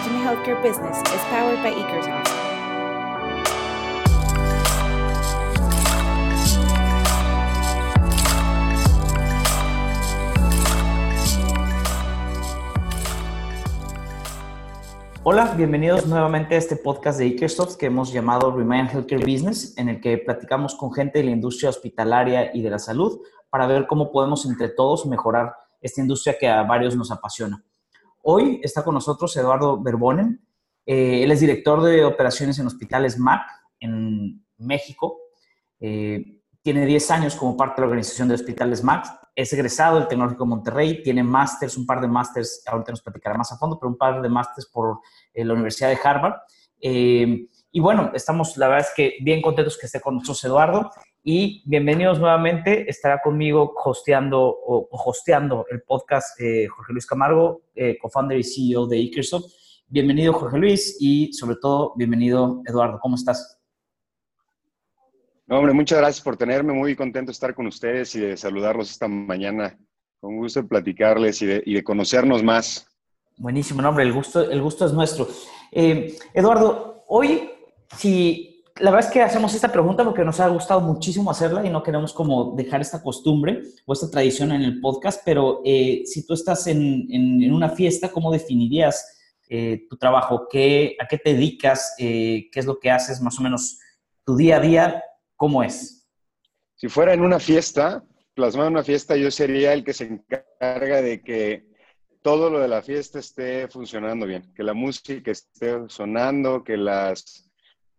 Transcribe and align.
Imagine 0.00 0.24
Healthcare 0.24 0.62
Business 0.62 0.98
is 0.98 1.20
powered 1.28 1.62
by 1.62 1.72
Ekersoft. 1.72 2.30
Hola, 15.22 15.52
bienvenidos 15.54 16.06
nuevamente 16.06 16.54
a 16.54 16.58
este 16.58 16.76
podcast 16.76 17.18
de 17.18 17.26
Ikersoft 17.26 17.76
que 17.76 17.86
hemos 17.86 18.10
llamado 18.10 18.56
Remind 18.56 18.88
Healthcare 18.88 19.22
Business, 19.22 19.76
en 19.76 19.90
el 19.90 20.00
que 20.00 20.16
platicamos 20.16 20.76
con 20.76 20.94
gente 20.94 21.18
de 21.18 21.24
la 21.26 21.32
industria 21.32 21.68
hospitalaria 21.68 22.56
y 22.56 22.62
de 22.62 22.70
la 22.70 22.78
salud 22.78 23.20
para 23.50 23.66
ver 23.66 23.86
cómo 23.86 24.10
podemos 24.10 24.46
entre 24.46 24.70
todos 24.70 25.04
mejorar 25.04 25.54
esta 25.82 26.00
industria 26.00 26.38
que 26.40 26.48
a 26.48 26.62
varios 26.62 26.96
nos 26.96 27.10
apasiona. 27.10 27.62
Hoy 28.22 28.60
está 28.62 28.84
con 28.84 28.94
nosotros 28.94 29.36
Eduardo 29.36 29.80
Berbonen. 29.80 30.44
Eh, 30.84 31.22
él 31.22 31.30
es 31.30 31.40
director 31.40 31.82
de 31.82 32.04
operaciones 32.04 32.58
en 32.58 32.66
hospitales 32.66 33.18
MAC 33.18 33.42
en 33.80 34.44
México. 34.58 35.18
Eh, 35.78 36.42
tiene 36.62 36.84
10 36.84 37.10
años 37.10 37.36
como 37.36 37.56
parte 37.56 37.76
de 37.76 37.86
la 37.86 37.86
organización 37.88 38.28
de 38.28 38.34
hospitales 38.34 38.84
MAC 38.84 39.06
es 39.34 39.52
egresado 39.52 39.98
del 39.98 40.08
Tecnológico 40.08 40.44
de 40.44 40.50
Monterrey, 40.50 41.02
tiene 41.02 41.22
másters, 41.22 41.76
un 41.78 41.86
par 41.86 42.00
de 42.00 42.08
másters, 42.08 42.62
ahorita 42.66 42.92
nos 42.92 43.00
platicará 43.00 43.38
más 43.38 43.50
a 43.52 43.56
fondo, 43.56 43.78
pero 43.78 43.88
un 43.88 43.96
par 43.96 44.20
de 44.20 44.28
másters 44.28 44.66
por 44.66 45.00
eh, 45.32 45.44
la 45.44 45.54
Universidad 45.54 45.88
de 45.88 45.98
Harvard. 46.02 46.34
Y 47.72 47.78
bueno, 47.78 48.10
estamos, 48.14 48.56
la 48.56 48.68
verdad 48.68 48.88
es 48.88 48.94
que 48.94 49.16
bien 49.22 49.40
contentos 49.40 49.78
que 49.78 49.86
esté 49.86 50.00
con 50.00 50.14
nosotros 50.14 50.42
Eduardo 50.44 50.90
y 51.22 51.62
bienvenidos 51.66 52.18
nuevamente. 52.18 52.88
Estará 52.88 53.20
conmigo 53.20 53.74
hosteando 53.84 54.40
o, 54.40 54.88
hosteando 54.90 55.66
el 55.70 55.82
podcast 55.82 56.40
eh, 56.40 56.66
Jorge 56.66 56.92
Luis 56.92 57.06
Camargo, 57.06 57.62
co-founder 58.00 58.38
y 58.38 58.44
CEO 58.44 58.86
de 58.86 58.98
Ikersoft. 58.98 59.44
Bienvenido 59.86 60.32
Jorge 60.32 60.58
Luis 60.58 60.96
y 61.00 61.32
sobre 61.32 61.56
todo 61.56 61.94
bienvenido 61.96 62.62
Eduardo. 62.66 62.98
¿Cómo 63.00 63.16
estás? 63.16 63.58
hombre, 65.48 65.72
muchas 65.72 65.98
gracias 65.98 66.24
por 66.24 66.36
tenerme. 66.36 66.72
Muy 66.72 66.94
contento 66.94 67.30
de 67.30 67.32
estar 67.32 67.54
con 67.54 67.66
ustedes 67.66 68.14
y 68.14 68.20
de 68.20 68.36
saludarlos 68.36 68.90
esta 68.90 69.08
mañana. 69.08 69.76
Con 70.20 70.36
gusto 70.36 70.62
de 70.62 70.68
platicarles 70.68 71.42
y 71.42 71.46
de, 71.46 71.82
conocernos 71.82 72.42
más. 72.42 72.86
Buenísimo, 73.36 73.86
hombre, 73.88 74.04
el 74.04 74.12
gusto, 74.12 74.48
el 74.48 74.62
gusto 74.62 74.86
es 74.86 74.92
nuestro. 74.92 75.26
Eh, 75.72 76.16
Eduardo, 76.34 77.04
hoy, 77.08 77.50
si 77.96 78.49
la 78.80 78.90
verdad 78.90 79.08
es 79.08 79.12
que 79.12 79.22
hacemos 79.22 79.54
esta 79.54 79.70
pregunta 79.70 80.04
porque 80.04 80.24
nos 80.24 80.40
ha 80.40 80.48
gustado 80.48 80.80
muchísimo 80.80 81.30
hacerla 81.30 81.64
y 81.64 81.70
no 81.70 81.82
queremos 81.82 82.12
como 82.12 82.54
dejar 82.56 82.80
esta 82.80 83.02
costumbre 83.02 83.62
o 83.86 83.92
esta 83.92 84.10
tradición 84.10 84.52
en 84.52 84.62
el 84.62 84.80
podcast, 84.80 85.22
pero 85.24 85.60
eh, 85.64 86.02
si 86.04 86.26
tú 86.26 86.34
estás 86.34 86.66
en, 86.66 87.52
una 87.52 87.68
fiesta, 87.70 88.10
¿cómo 88.10 88.32
definirías 88.32 89.18
eh, 89.48 89.86
tu 89.88 89.96
trabajo? 89.96 90.48
¿Qué, 90.50 90.96
¿A 91.00 91.06
qué 91.06 91.18
te 91.18 91.34
dedicas? 91.34 91.94
¿Qué 91.98 92.50
es 92.52 92.66
lo 92.66 92.78
que 92.78 92.90
haces 92.90 93.20
más 93.20 93.38
o 93.38 93.42
menos 93.42 93.78
tu 94.24 94.36
día 94.36 94.56
a 94.56 94.60
día? 94.60 95.04
¿Cómo 95.36 95.62
es? 95.62 96.08
Si 96.76 96.88
fuera 96.88 97.12
en 97.12 97.20
una 97.20 97.38
fiesta, 97.38 98.02
plasmado 98.34 98.68
en 98.68 98.74
una 98.74 98.84
fiesta, 98.84 99.16
yo 99.16 99.30
sería 99.30 99.72
el 99.74 99.84
que 99.84 99.92
se 99.92 100.04
encarga 100.04 101.02
de 101.02 101.22
que 101.22 101.68
todo 102.22 102.50
lo 102.50 102.60
de 102.60 102.68
la 102.68 102.82
fiesta 102.82 103.18
esté 103.18 103.68
funcionando 103.68 104.26
bien, 104.26 104.52
que 104.54 104.62
la 104.62 104.74
música 104.74 105.30
esté 105.30 105.88
sonando, 105.88 106.64
que 106.64 106.76
las, 106.76 107.49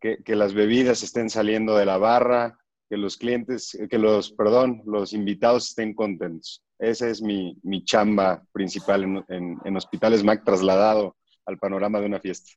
que, 0.02 0.36
las 0.36 0.54
bebidas 0.54 1.04
estén 1.04 1.30
saliendo 1.30 1.78
de 1.78 1.86
la 1.86 1.98
barra, 1.98 2.58
que 2.90 2.98
los 2.98 3.16
clientes, 3.16 3.78
que 3.90 3.98
los, 3.98 4.32
perdón, 4.32 4.82
los 4.86 5.14
invitados 5.14 5.70
estén 5.70 5.94
contentos. 5.94 6.62
Esa 6.80 7.08
es 7.08 7.22
mi, 7.22 7.56
chamba 7.86 8.44
principal 8.52 9.24
en, 9.30 9.58
en 9.64 9.78
Hospitales 9.78 10.24
MAC 10.24 10.44
trasladado 10.44 11.16
al 11.46 11.58
panorama 11.58 12.00
de 12.00 12.08
una 12.08 12.20
fiesta. 12.20 12.52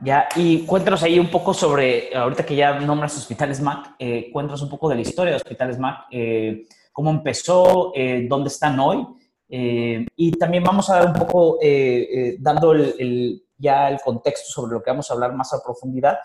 Ya, 0.00 0.28
y 0.36 0.66
cuéntanos 0.66 1.02
ahí 1.02 1.18
un 1.18 1.30
poco 1.30 1.54
sobre, 1.54 2.14
ahorita 2.14 2.44
que 2.44 2.54
ya 2.54 2.78
nombras 2.80 3.16
Hospitales 3.16 3.60
Mac, 3.62 3.94
eh, 3.98 4.30
cuéntanos 4.30 4.60
un 4.62 4.68
poco 4.68 4.90
de 4.90 4.96
la 4.96 5.00
historia 5.00 5.32
de 5.32 5.36
Hospitales 5.36 5.78
Mac, 5.78 6.06
eh, 6.10 6.66
cómo 6.92 7.10
empezó, 7.10 7.92
eh, 7.94 8.26
dónde 8.28 8.48
están 8.48 8.78
hoy, 8.78 9.06
eh, 9.48 10.04
y 10.16 10.32
también 10.32 10.64
vamos 10.64 10.90
a 10.90 10.96
dar 10.96 11.06
un 11.06 11.14
poco, 11.14 11.58
dando 12.40 12.72
el, 12.72 13.42
ya 13.58 13.88
el 13.88 14.00
contexto 14.00 14.52
sobre 14.52 14.74
lo 14.74 14.82
que 14.82 14.90
vamos 14.90 15.10
a 15.10 15.14
hablar 15.14 15.34
más 15.34 15.52
a 15.52 15.62
profundidad, 15.62 16.18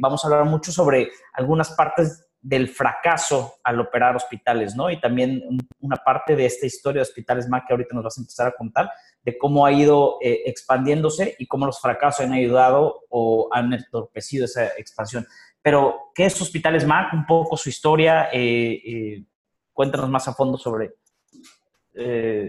vamos 0.00 0.24
a 0.24 0.28
hablar 0.28 0.44
mucho 0.44 0.70
sobre 0.70 1.10
algunas 1.34 1.70
partes 1.72 2.28
del 2.40 2.68
fracaso 2.68 3.56
al 3.64 3.80
operar 3.80 4.14
hospitales, 4.16 4.76
¿no? 4.76 4.90
Y 4.90 5.00
también 5.00 5.42
una 5.80 5.96
parte 5.96 6.36
de 6.36 6.46
esta 6.46 6.66
historia 6.66 7.00
de 7.00 7.08
Hospitales 7.08 7.48
Mac 7.48 7.64
que 7.66 7.74
ahorita 7.74 7.94
nos 7.94 8.04
vas 8.04 8.16
a 8.16 8.20
empezar 8.20 8.46
a 8.46 8.52
contar, 8.52 8.90
de 9.22 9.36
cómo 9.36 9.66
ha 9.66 9.72
ido 9.72 10.18
eh, 10.22 10.42
expandiéndose 10.46 11.34
y 11.38 11.46
cómo 11.46 11.66
los 11.66 11.80
fracasos 11.80 12.24
han 12.24 12.32
ayudado 12.32 13.04
o 13.10 13.48
han 13.52 13.72
entorpecido 13.72 14.44
esa 14.44 14.66
expansión. 14.78 15.26
Pero, 15.60 16.12
¿qué 16.14 16.26
es 16.26 16.40
Hospitales 16.40 16.86
Mac? 16.86 17.12
Un 17.12 17.26
poco 17.26 17.56
su 17.56 17.68
historia. 17.68 18.28
Eh, 18.32 18.80
eh, 18.86 19.24
cuéntanos 19.72 20.08
más 20.08 20.28
a 20.28 20.34
fondo 20.34 20.56
sobre, 20.56 20.94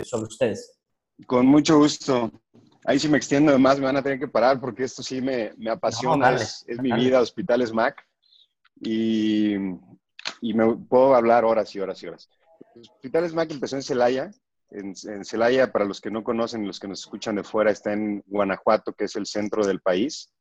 sobre 0.04 0.28
ustedes. 0.28 0.80
Con 1.26 1.48
mucho 1.48 1.80
gusto. 1.80 2.32
Ahí 2.90 2.98
si 2.98 3.08
me 3.08 3.18
extiendo 3.18 3.58
más 3.60 3.78
me 3.78 3.86
van 3.86 3.98
a 3.98 4.02
tener 4.02 4.18
que 4.18 4.28
parar 4.28 4.60
porque 4.60 4.84
esto 4.84 5.04
sí 5.04 5.22
me, 5.22 5.54
me 5.58 5.70
apasiona. 5.70 6.32
es, 6.34 6.66
mi 6.82 6.92
vida, 6.92 7.22
Hospitales 7.22 7.72
Mac. 7.72 8.04
Y, 8.82 9.54
y, 10.42 10.54
me 10.56 10.76
puedo 10.76 11.14
hablar 11.14 11.46
horas 11.46 11.76
y 11.76 11.80
horas 11.80 12.02
y 12.02 12.08
horas. 12.08 12.30
Hospitales 12.76 13.34
Mac 13.34 13.52
empezó 13.52 13.76
en 13.76 13.84
Celaya 13.84 14.32
en, 14.72 15.26
Celaya, 15.26 15.72
para 15.72 15.86
los 15.86 16.02
que 16.02 16.12
no 16.12 16.24
conocen, 16.24 16.66
los 16.66 16.80
que 16.80 16.88
nos 16.88 17.02
escuchan 17.02 17.36
de 17.36 17.44
fuera, 17.44 17.72
está 17.72 17.94
en 17.94 18.24
Guanajuato, 18.26 18.94
que 18.94 19.06
es 19.06 19.16
el 19.16 19.26
centro 19.26 19.66
del 19.66 19.82
país. 19.82 20.32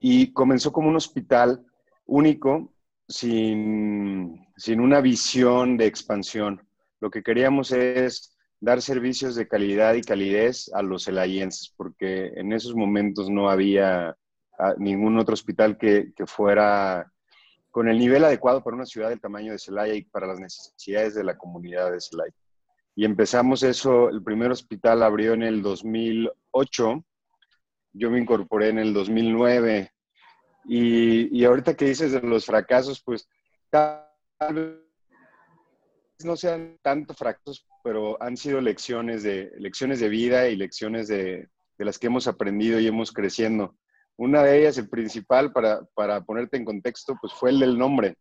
Y 0.00 0.32
comenzó 0.32 0.72
como 0.72 0.88
un 0.88 0.96
hospital 0.96 1.64
único, 2.06 2.72
sin, 3.08 4.46
sin 4.56 4.80
una 4.80 5.00
visión 5.00 5.76
de 5.76 5.86
expansión. 5.86 6.66
Lo 7.00 7.10
que 7.10 7.22
queríamos 7.22 7.72
es 7.72 8.36
dar 8.60 8.82
servicios 8.82 9.34
de 9.34 9.46
calidad 9.46 9.94
y 9.94 10.02
calidez 10.02 10.70
a 10.74 10.82
los 10.82 11.04
celayenses, 11.04 11.72
porque 11.76 12.32
en 12.34 12.52
esos 12.52 12.74
momentos 12.74 13.30
no 13.30 13.48
había 13.48 14.16
ah, 14.58 14.74
ningún 14.78 15.18
otro 15.18 15.34
hospital 15.34 15.78
que, 15.78 16.12
que, 16.16 16.26
fuera 16.26 17.12
con 17.70 17.88
el 17.88 17.98
nivel 17.98 18.24
adecuado 18.24 18.62
para 18.62 18.76
una 18.76 18.86
ciudad 18.86 19.10
del 19.10 19.20
tamaño 19.20 19.52
de 19.52 19.58
Celaya 19.58 19.94
y 19.94 20.02
para 20.02 20.26
las 20.26 20.40
necesidades 20.40 21.14
de 21.14 21.24
la 21.24 21.36
comunidad 21.36 21.92
de 21.92 22.00
Celaya. 22.00 22.34
Y 22.96 23.04
empezamos 23.04 23.62
eso, 23.62 24.08
el 24.08 24.24
primer 24.24 24.50
hospital 24.50 25.04
abrió 25.04 25.34
en 25.34 25.44
el 25.44 25.62
2008, 25.62 27.04
yo 27.92 28.10
me 28.10 28.18
incorporé 28.18 28.70
en 28.70 28.80
el 28.80 28.92
2009. 28.92 29.92
Y, 30.64 31.38
y 31.38 31.44
ahorita 31.44 31.74
que 31.74 31.84
dices 31.84 32.10
de 32.10 32.20
los 32.20 32.44
fracasos, 32.44 33.00
pues 33.00 33.28
tal 33.70 34.02
vez 34.52 34.88
no 36.24 36.36
sean 36.36 36.76
tanto 36.82 37.14
fracasos, 37.14 37.64
pero 37.88 38.22
han 38.22 38.36
sido 38.36 38.60
lecciones 38.60 39.22
de, 39.22 39.50
lecciones 39.56 39.98
de 39.98 40.10
vida 40.10 40.46
y 40.48 40.56
lecciones 40.56 41.08
de, 41.08 41.48
de 41.78 41.84
las 41.86 41.98
que 41.98 42.08
hemos 42.08 42.28
aprendido 42.28 42.78
y 42.78 42.86
hemos 42.86 43.12
creciendo. 43.12 43.78
Una 44.18 44.42
de 44.42 44.60
ellas, 44.60 44.76
el 44.76 44.90
principal, 44.90 45.52
para, 45.54 45.80
para 45.94 46.20
ponerte 46.20 46.58
en 46.58 46.66
contexto, 46.66 47.16
pues 47.18 47.32
fue 47.32 47.48
el 47.48 47.60
del 47.60 47.78
nombre. 47.78 48.18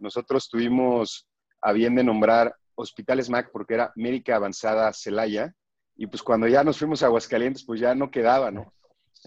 Nosotros 0.00 0.50
tuvimos 0.50 1.26
a 1.62 1.72
bien 1.72 1.94
de 1.94 2.04
nombrar 2.04 2.54
Hospitales 2.74 3.30
MAC 3.30 3.50
porque 3.50 3.72
era 3.72 3.90
Médica 3.96 4.36
Avanzada 4.36 4.92
Celaya. 4.92 5.54
Y 5.96 6.06
pues 6.06 6.22
cuando 6.22 6.46
ya 6.46 6.62
nos 6.62 6.78
fuimos 6.78 7.02
a 7.02 7.06
Aguascalientes, 7.06 7.64
pues 7.64 7.80
ya 7.80 7.94
no 7.94 8.10
quedaba, 8.10 8.50
¿no? 8.50 8.70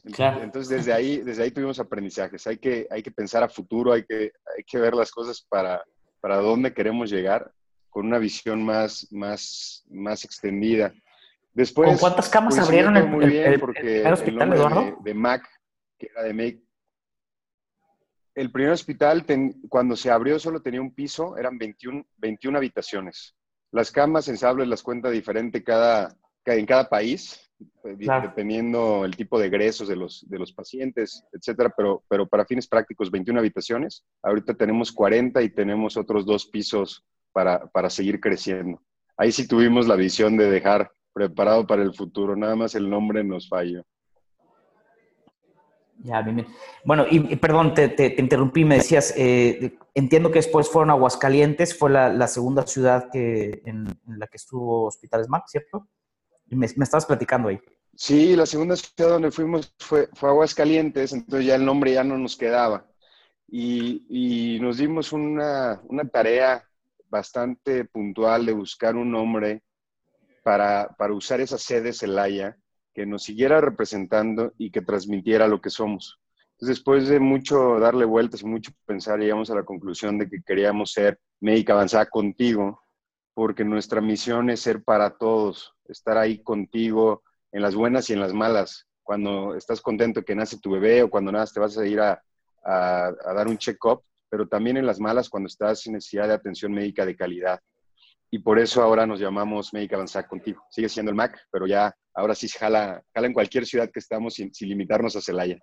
Entonces, 0.04 0.70
desde 0.70 0.94
ahí, 0.94 1.18
desde 1.18 1.42
ahí 1.42 1.50
tuvimos 1.50 1.80
aprendizajes. 1.80 2.46
Hay 2.46 2.60
que, 2.60 2.86
hay 2.92 3.02
que 3.02 3.12
pensar 3.12 3.42
a 3.42 3.50
futuro, 3.50 3.92
hay 3.94 4.06
que, 4.06 4.34
hay 4.56 4.64
que 4.68 4.78
ver 4.78 4.94
las 4.94 5.10
cosas 5.10 5.44
para, 5.50 5.84
para 6.22 6.38
dónde 6.38 6.76
queremos 6.76 7.10
llegar 7.10 7.52
con 7.94 8.08
una 8.08 8.18
visión 8.18 8.66
más, 8.66 9.08
más, 9.12 9.86
más 9.90 10.26
extendida. 10.26 10.92
Después, 11.54 11.90
¿Con 11.90 12.00
cuántas 12.00 12.28
camas 12.28 12.58
abrieron 12.58 12.98
el, 12.98 13.08
muy 13.08 13.28
bien 13.28 13.60
porque 13.60 14.02
el, 14.02 14.12
hospital, 14.12 14.50
De, 14.50 14.96
de, 15.04 15.14
MAC, 15.14 15.48
que 16.00 16.08
era 16.12 16.24
de 16.24 16.34
Make, 16.34 16.64
el 18.34 18.52
primer 18.52 18.72
hospital, 18.72 19.24
cuando 19.70 19.96
se 19.96 20.10
abrió, 20.10 20.40
solo 20.40 20.60
tenía 20.60 20.82
un 20.82 20.96
piso, 20.96 21.38
eran 21.38 21.60
21, 21.60 22.04
21 22.18 22.58
habitaciones. 22.58 23.36
Las 23.72 23.92
camas 23.92 24.26
sensibles 24.26 24.68
las 24.68 24.82
cuenta 24.82 25.12
diferente 25.12 25.64
cada, 25.64 26.18
en 26.46 26.66
cada 26.66 26.90
país, 26.90 27.48
eh, 27.84 27.96
dependiendo 27.96 29.06
el 29.06 29.16
tipo 29.16 29.40
de 29.40 29.48
egresos 29.48 29.88
de 29.88 29.96
los, 29.96 30.28
de 30.28 30.40
los 30.40 30.52
pacientes, 30.52 31.24
etcétera, 31.32 31.72
pero, 31.78 32.04
pero 32.10 32.28
para 32.28 32.46
fines 32.46 32.68
prácticos, 32.68 33.12
21 33.12 33.40
habitaciones. 33.40 34.04
Ahorita 34.24 34.56
tenemos 34.56 34.92
40 34.92 35.40
y 35.44 35.50
tenemos 35.50 35.96
otros 35.96 36.26
dos 36.26 36.48
pisos 36.48 37.06
para, 37.34 37.68
para 37.68 37.90
seguir 37.90 38.20
creciendo. 38.22 38.82
Ahí 39.18 39.32
sí 39.32 39.48
tuvimos 39.48 39.88
la 39.88 39.96
visión 39.96 40.38
de 40.38 40.50
dejar 40.50 40.92
preparado 41.12 41.68
para 41.68 41.84
el 41.84 41.94
futuro, 41.94 42.36
nada 42.36 42.56
más 42.56 42.76
el 42.76 42.90
nombre 42.90 43.24
nos 43.24 43.50
falló. 43.50 43.84
Ya, 46.00 46.22
bien, 46.22 46.36
bien. 46.38 46.48
Bueno, 46.84 47.06
y, 47.10 47.36
perdón, 47.38 47.74
te, 47.74 48.16
interrumpí, 48.18 48.66
me 48.66 48.76
decías, 48.76 49.14
eh, 49.16 49.78
entiendo 49.94 50.32
que 50.32 50.40
después 50.40 50.70
fueron 50.70 50.90
Aguascalientes, 50.90 51.78
fue 51.78 51.92
la, 51.92 52.28
segunda 52.28 52.66
ciudad 52.68 53.10
que, 53.12 53.62
en, 53.66 53.86
la 54.08 54.28
que 54.28 54.38
estuvo 54.38 54.86
Hospitales 54.86 55.30
Mac, 55.30 55.44
¿cierto? 55.48 55.88
me, 56.48 56.68
me, 56.76 56.84
estabas 56.84 57.06
platicando 57.06 57.50
ahí. 57.50 57.60
Sí, 57.96 58.36
la 58.36 58.46
segunda 58.46 58.76
ciudad 58.76 59.12
donde 59.12 59.32
fuimos 59.32 59.74
fue, 59.80 60.10
fue 60.14 60.30
Aguascalientes, 60.30 61.14
entonces 61.14 61.46
ya 61.46 61.56
el 61.56 61.66
nombre 61.66 61.94
ya 61.94 62.04
no 62.04 62.18
nos 62.18 62.36
quedaba. 62.36 62.88
Y, 63.48 64.58
nos 64.62 64.78
dimos 64.78 65.14
una, 65.14 65.80
una, 65.88 66.08
tarea 66.10 66.68
bastante 67.14 67.86
puntual 67.86 68.44
de 68.48 68.54
buscar 68.54 68.96
un 68.96 69.12
nombre 69.12 69.62
para, 70.44 70.90
para 70.98 71.14
usar 71.14 71.42
esa 71.42 71.60
sede 71.60 71.94
Celaya 71.94 72.58
que 72.92 73.06
nos 73.06 73.22
siguiera 73.22 73.62
representando 73.62 74.54
y 74.58 74.72
que 74.72 74.82
transmitiera 74.82 75.48
lo 75.48 75.62
que 75.62 75.70
somos. 75.70 76.20
Después 76.60 77.08
de 77.08 77.20
mucho 77.20 77.80
darle 77.80 78.06
vueltas 78.06 78.42
y 78.42 78.46
mucho 78.46 78.72
pensar, 78.86 79.20
llegamos 79.20 79.52
a 79.52 79.56
la 79.56 79.64
conclusión 79.64 80.18
de 80.18 80.28
que 80.28 80.42
queríamos 80.44 80.92
ser 80.92 81.20
médica 81.40 81.74
avanzada 81.74 82.08
contigo, 82.08 82.82
porque 83.36 83.64
nuestra 83.64 84.02
misión 84.02 84.50
es 84.50 84.62
ser 84.62 84.84
para 84.84 85.12
todos, 85.12 85.76
estar 85.86 86.18
ahí 86.18 86.42
contigo 86.42 87.22
en 87.52 87.62
las 87.62 87.76
buenas 87.76 88.10
y 88.10 88.14
en 88.14 88.22
las 88.22 88.34
malas. 88.34 88.88
Cuando 89.04 89.56
estás 89.56 89.82
contento 89.82 90.24
que 90.24 90.36
nace 90.36 90.58
tu 90.60 90.72
bebé 90.72 91.04
o 91.04 91.10
cuando 91.10 91.32
nada 91.32 91.46
te 91.46 91.60
vas 91.60 91.78
a 91.78 91.86
ir 91.86 92.00
a, 92.00 92.24
a, 92.64 93.12
dar 93.36 93.48
un 93.48 93.58
check-up, 93.58 94.02
pero 94.34 94.48
también 94.48 94.78
en 94.78 94.88
las 94.88 95.00
malas 95.00 95.30
cuando 95.30 95.46
estás 95.46 95.82
sin 95.82 95.94
necesidad 95.94 96.28
de 96.28 96.34
atención 96.34 96.72
médica 96.72 97.06
de 97.06 97.16
calidad. 97.16 97.60
Y 98.32 98.40
por 98.40 98.58
eso 98.58 98.82
ahora 98.82 99.06
nos 99.06 99.20
llamamos 99.20 99.72
Médica 99.76 99.96
Avanzada 99.96 100.28
Contigo. 100.28 100.64
Sigue 100.72 100.90
siendo 100.90 101.12
el 101.12 101.16
MAC, 101.16 101.38
pero 101.52 101.68
ya 101.68 101.96
ahora 102.16 102.34
sí 102.34 102.48
jala, 102.48 103.04
jala 103.14 103.28
en 103.28 103.34
cualquier 103.34 103.68
ciudad 103.68 103.92
que 103.94 104.00
estamos 104.00 104.34
sin, 104.34 104.52
sin 104.52 104.70
limitarnos 104.70 105.16
a 105.16 105.22
Celaya. 105.22 105.60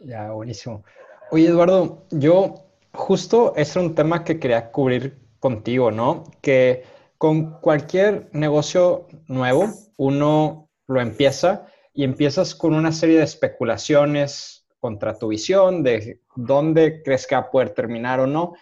Ya, 0.00 0.32
buenísimo. 0.32 0.82
Oye, 1.30 1.48
Eduardo, 1.48 2.06
yo 2.10 2.54
justo 2.94 3.52
era 3.54 3.80
un 3.82 3.94
tema 3.94 4.24
que 4.24 4.40
quería 4.40 4.72
cubrir 4.72 5.18
contigo, 5.38 5.90
¿no? 5.90 6.24
Que 6.40 6.84
con 7.18 7.60
cualquier 7.60 8.30
negocio 8.32 9.08
nuevo, 9.28 9.68
uno 9.98 10.70
lo 10.86 11.02
empieza 11.02 11.66
y 11.92 12.04
empiezas 12.04 12.54
con 12.54 12.72
una 12.72 12.92
serie 12.92 13.18
de 13.18 13.24
especulaciones 13.24 14.63
contra 14.84 15.18
tu 15.18 15.28
visión 15.28 15.82
de 15.82 16.20
dónde 16.36 17.02
crees 17.02 17.26
que 17.26 17.34
va 17.34 17.40
a 17.40 17.50
poder 17.50 17.70
terminar 17.70 18.20
o 18.20 18.26
no. 18.26 18.52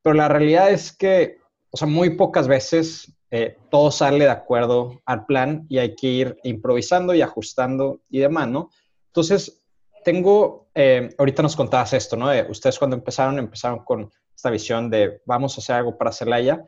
Pero 0.00 0.14
la 0.14 0.28
realidad 0.28 0.70
es 0.70 0.96
que, 0.96 1.38
o 1.72 1.76
sea, 1.76 1.88
muy 1.88 2.10
pocas 2.10 2.46
veces 2.46 3.12
eh, 3.32 3.56
todo 3.68 3.90
sale 3.90 4.26
de 4.26 4.30
acuerdo 4.30 5.02
al 5.04 5.26
plan 5.26 5.66
y 5.68 5.78
hay 5.78 5.96
que 5.96 6.06
ir 6.06 6.36
improvisando 6.44 7.14
y 7.14 7.20
ajustando 7.20 8.00
y 8.08 8.20
demás, 8.20 8.46
¿no? 8.46 8.70
Entonces, 9.08 9.64
tengo, 10.04 10.68
eh, 10.72 11.12
ahorita 11.18 11.42
nos 11.42 11.56
contabas 11.56 11.94
esto, 11.94 12.16
¿no? 12.16 12.28
ustedes 12.48 12.78
cuando 12.78 12.94
empezaron, 12.94 13.40
empezaron 13.40 13.80
con 13.84 14.08
esta 14.36 14.50
visión 14.50 14.88
de 14.88 15.20
vamos 15.26 15.58
a 15.58 15.62
hacer 15.62 15.74
algo 15.74 15.98
para 15.98 16.12
Celaya. 16.12 16.64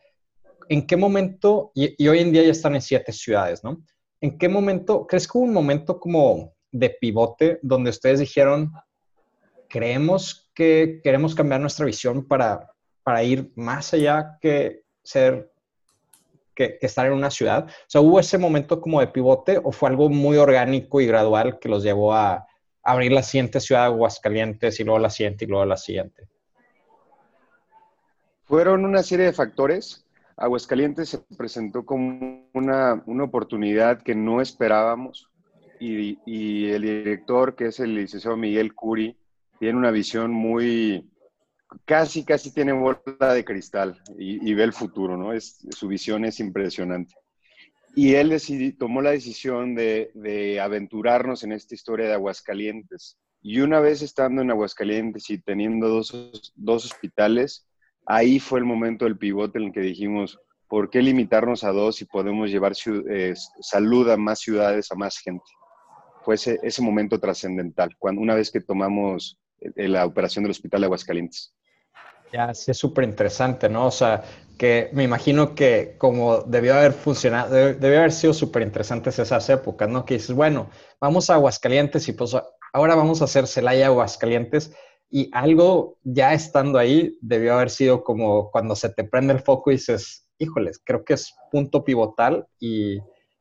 ¿En 0.69 0.89
qué 0.89 0.97
momento, 0.97 1.71
y, 1.73 2.09
hoy 2.09 2.19
en 2.19 2.33
día 2.33 2.43
ya 2.43 2.51
están 2.51 2.75
en 2.75 2.83
siete 2.83 3.13
ciudades, 3.13 3.63
¿no? 3.63 3.81
¿En 4.21 4.39
qué 4.39 4.49
momento, 4.49 5.07
crees 5.07 5.29
que 5.29 5.39
hubo 5.39 5.45
un 5.45 5.53
momento 5.53 6.01
como 6.01 6.53
de 6.73 6.91
pivote 6.91 7.61
donde 7.63 7.91
ustedes 7.91 8.19
dijeron, 8.19 8.73
creemos 9.75 10.49
que 10.55 11.01
queremos 11.03 11.35
cambiar 11.35 11.61
nuestra 11.61 11.85
visión 11.85 12.29
para, 12.29 12.71
para 13.03 13.25
ir 13.25 13.51
más 13.57 13.93
allá 13.93 14.39
que 14.41 14.85
ser, 15.03 15.51
que, 16.55 16.79
que, 16.79 16.87
estar 16.87 17.07
en 17.07 17.13
una 17.13 17.29
ciudad? 17.29 17.67
O 17.67 17.85
sea, 17.89 18.01
¿hubo 18.01 18.21
ese 18.21 18.39
momento 18.39 18.81
como 18.81 19.01
de 19.01 19.09
pivote 19.09 19.61
o 19.61 19.73
fue 19.73 19.89
algo 19.89 20.09
muy 20.09 20.37
orgánico 20.37 21.01
y 21.01 21.07
gradual 21.07 21.59
que 21.59 21.69
los 21.69 21.83
llevó 21.83 22.15
a 22.15 22.47
abrir 22.85 23.11
la 23.11 23.25
siguiente 23.25 23.59
ciudad 23.59 23.81
de 23.81 23.87
Aguascalientes 23.87 24.79
y 24.79 24.85
luego 24.85 25.01
la 25.01 25.11
siguiente 25.11 25.45
y 25.45 25.49
luego 25.49 25.65
la 25.65 25.77
siguiente? 25.77 26.29
Fueron 28.45 28.85
una 28.85 29.03
serie 29.03 29.27
de 29.27 29.33
factores. 29.33 30.07
Aguascalientes 30.37 31.09
se 31.09 31.19
presentó 31.37 31.85
como 31.85 32.49
una, 32.55 33.03
una 33.07 33.25
oportunidad 33.25 34.03
que 34.03 34.15
no 34.15 34.41
esperábamos 34.41 35.29
y, 35.81 36.21
y, 36.27 36.71
el 36.71 36.83
director, 36.83 37.57
que 37.57 37.67
es 37.67 37.81
el 37.81 37.97
licenciado 37.97 38.37
Miguel 38.37 38.73
Curi, 38.73 39.19
tiene 39.59 39.79
una 39.79 39.91
visión 39.91 40.31
muy, 40.31 41.11
casi, 41.85 42.25
casi 42.25 42.53
tiene 42.53 42.73
bola 42.73 43.35
de 43.35 43.45
cristal 43.45 44.01
y, 44.19 44.49
y 44.49 44.55
ve 44.55 44.65
el 44.65 44.73
futuro, 44.73 45.17
¿no? 45.17 45.33
Es, 45.33 45.67
su 45.71 45.89
visión 45.89 46.25
es 46.25 46.41
impresionante. 46.41 47.15
Y 47.97 48.15
él 48.15 48.37
tomó 48.79 49.03
la 49.03 49.13
decisión 49.13 49.75
de, 49.75 50.11
de, 50.15 50.61
aventurarnos 50.61 51.45
en 51.45 51.53
esta 51.53 51.75
historia 51.75 52.09
de 52.09 52.15
Aguascalientes. 52.15 53.19
Y 53.41 53.61
una 53.61 53.79
vez 53.79 54.03
estando 54.03 54.43
en 54.43 54.51
Aguascalientes 54.51 55.31
y 55.31 55.39
teniendo 55.39 55.89
dos, 55.89 56.53
dos 56.57 56.85
hospitales, 56.87 57.69
ahí 58.07 58.41
fue 58.41 58.59
el 58.59 58.65
momento 58.65 59.05
del 59.05 59.19
pivote 59.19 59.59
en 59.59 59.67
el 59.67 59.73
que 59.73 59.81
dijimos, 59.81 60.41
¿por 60.67 60.91
qué 60.91 61.03
limitarnos 61.03 61.63
a 61.63 61.71
dos 61.71 61.97
si 61.97 62.05
podemos 62.05 62.51
llevar 62.51 62.73
eh, 63.11 63.35
salud 63.61 64.11
a 64.11 64.17
más 64.17 64.41
ciudades, 64.41 64.91
a 64.91 64.97
más 64.97 65.19
gente? 65.19 65.45
Fue 66.25 66.35
ese, 66.35 66.59
ese 66.63 66.83
momento 66.83 67.21
trascendental, 67.21 67.95
cuando 67.99 68.23
una 68.23 68.35
vez 68.35 68.51
que 68.51 68.61
tomamos 68.61 69.39
eh, 69.61 69.89
la 69.89 70.07
operación 70.07 70.45
del 70.45 70.51
Hospital 70.51 70.81
de 70.81 70.85
Aguascalientes. 70.87 71.55
Ya, 72.33 72.53
sí, 72.53 72.71
es 72.71 72.79
súper 72.79 73.05
interesante, 73.05 73.69
¿no? 73.69 73.87
O 73.87 73.91
sea, 73.91 74.25
que 74.59 74.91
me 74.93 75.05
imagino 75.05 75.55
que 75.55 75.95
como 75.99 76.43
debió 76.43 76.75
haber 76.75 76.93
funcionado, 76.93 77.55
debió 77.55 77.99
haber 77.99 78.13
sido 78.13 78.35
súper 78.35 78.63
interesantes 78.63 79.19
esas 79.19 79.49
épocas, 79.51 79.89
¿no? 79.89 80.05
Que 80.05 80.15
dices, 80.15 80.35
bueno, 80.35 80.69
vamos 81.01 81.31
a 81.31 81.35
Aguascalientes 81.35 82.09
y 82.09 82.13
pues 82.13 82.37
ahora 82.73 82.95
vamos 82.95 83.21
a 83.21 83.27
hacer 83.27 83.47
Celaya 83.47 83.87
Aguascalientes 83.87 84.73
y 85.11 85.31
algo 85.33 85.99
ya 86.03 86.35
estando 86.35 86.79
ahí 86.79 87.17
debió 87.21 87.55
haber 87.55 87.71
sido 87.71 88.03
como 88.03 88.51
cuando 88.51 88.75
se 88.75 88.89
te 88.89 89.05
prende 89.05 89.35
el 89.35 89.41
foco 89.41 89.71
y 89.71 89.75
dices, 89.75 90.29
híjoles, 90.39 90.81
creo 90.83 91.05
que 91.05 91.15
es 91.15 91.35
punto 91.53 91.85
pivotal 91.85 92.47
y, 92.59 92.99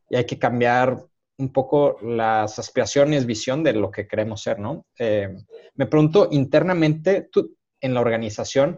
y 0.10 0.16
hay 0.16 0.26
que 0.26 0.38
cambiar 0.38 1.04
un 1.38 1.52
poco 1.52 1.98
las 2.02 2.60
aspiraciones, 2.60 3.26
visión 3.26 3.64
de 3.64 3.74
lo 3.74 3.92
que 3.92 4.08
queremos 4.08 4.42
ser, 4.42 4.60
¿no? 4.60 4.86
Eh, 4.98 5.36
me 5.76 5.88
pregunto 5.88 6.30
internamente, 6.32 7.30
tú, 7.32 7.56
en 7.82 7.94
la 7.94 8.02
organización, 8.02 8.78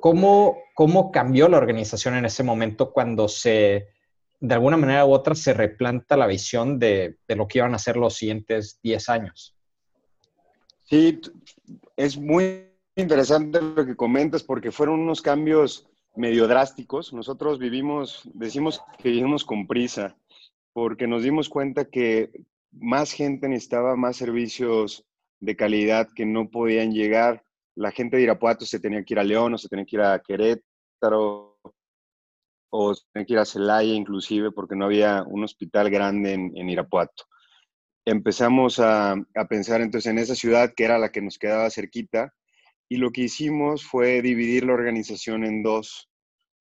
¿cómo, 0.00 0.58
¿cómo 0.74 1.10
cambió 1.10 1.48
la 1.48 1.58
organización 1.58 2.16
en 2.16 2.24
ese 2.24 2.42
momento 2.42 2.92
cuando 2.92 3.28
se, 3.28 3.88
de 4.40 4.54
alguna 4.54 4.76
manera 4.76 5.04
u 5.04 5.12
otra, 5.12 5.34
se 5.34 5.52
replanta 5.52 6.16
la 6.16 6.26
visión 6.26 6.78
de, 6.78 7.18
de 7.28 7.36
lo 7.36 7.46
que 7.46 7.58
iban 7.58 7.74
a 7.74 7.78
ser 7.78 7.96
los 7.96 8.16
siguientes 8.16 8.80
10 8.82 9.08
años? 9.08 9.54
Sí, 10.84 11.20
es 11.96 12.16
muy 12.16 12.70
interesante 12.96 13.60
lo 13.60 13.86
que 13.86 13.94
comentas 13.94 14.42
porque 14.42 14.72
fueron 14.72 15.00
unos 15.00 15.22
cambios 15.22 15.86
medio 16.16 16.48
drásticos. 16.48 17.12
Nosotros 17.12 17.58
vivimos, 17.58 18.22
decimos 18.34 18.82
que 18.98 19.10
vivimos 19.10 19.44
con 19.44 19.66
prisa 19.66 20.16
porque 20.72 21.06
nos 21.06 21.22
dimos 21.22 21.48
cuenta 21.48 21.84
que 21.84 22.30
más 22.72 23.12
gente 23.12 23.48
necesitaba 23.48 23.96
más 23.96 24.16
servicios 24.16 25.04
de 25.40 25.56
calidad 25.56 26.08
que 26.14 26.26
no 26.26 26.50
podían 26.50 26.92
llegar 26.92 27.44
la 27.80 27.92
gente 27.92 28.16
de 28.16 28.24
Irapuato 28.24 28.66
se 28.66 28.80
tenía 28.80 29.02
que 29.04 29.14
ir 29.14 29.20
a 29.20 29.24
León 29.24 29.54
o 29.54 29.58
se 29.58 29.68
tenía 29.68 29.86
que 29.86 29.96
ir 29.96 30.02
a 30.02 30.20
Querétaro 30.20 31.58
o 32.70 32.94
se 32.94 33.04
tenía 33.12 33.26
que 33.26 33.32
ir 33.32 33.38
a 33.38 33.44
Celaya 33.44 33.94
inclusive 33.94 34.52
porque 34.52 34.76
no 34.76 34.84
había 34.84 35.22
un 35.22 35.44
hospital 35.44 35.88
grande 35.90 36.34
en, 36.34 36.68
Irapuato. 36.68 37.24
Empezamos 38.04 38.80
a, 38.80 39.12
a, 39.12 39.44
pensar 39.48 39.80
entonces 39.80 40.10
en 40.10 40.18
esa 40.18 40.34
ciudad 40.34 40.72
que 40.76 40.84
era 40.84 40.98
la 40.98 41.10
que 41.10 41.22
nos 41.22 41.38
quedaba 41.38 41.70
cerquita 41.70 42.34
y 42.88 42.96
lo 42.96 43.12
que 43.12 43.22
hicimos 43.22 43.84
fue 43.84 44.20
dividir 44.20 44.64
la 44.64 44.74
organización 44.74 45.44
en 45.44 45.62
dos 45.62 46.10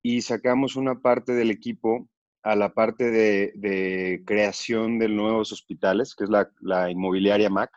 y 0.01 0.22
sacamos 0.22 0.75
una 0.75 1.00
parte 1.01 1.34
del 1.34 1.51
equipo 1.51 2.08
a 2.43 2.55
la 2.55 2.74
parte 2.74 3.12
de, 3.12 4.22
creación 4.25 5.00
de 5.00 5.10
nuevos 5.10 5.51
hospitales, 5.51 6.15
que 6.15 6.24
es 6.24 6.29
la, 6.29 6.50
la 6.62 6.89
inmobiliaria 6.89 7.50
MAC, 7.50 7.72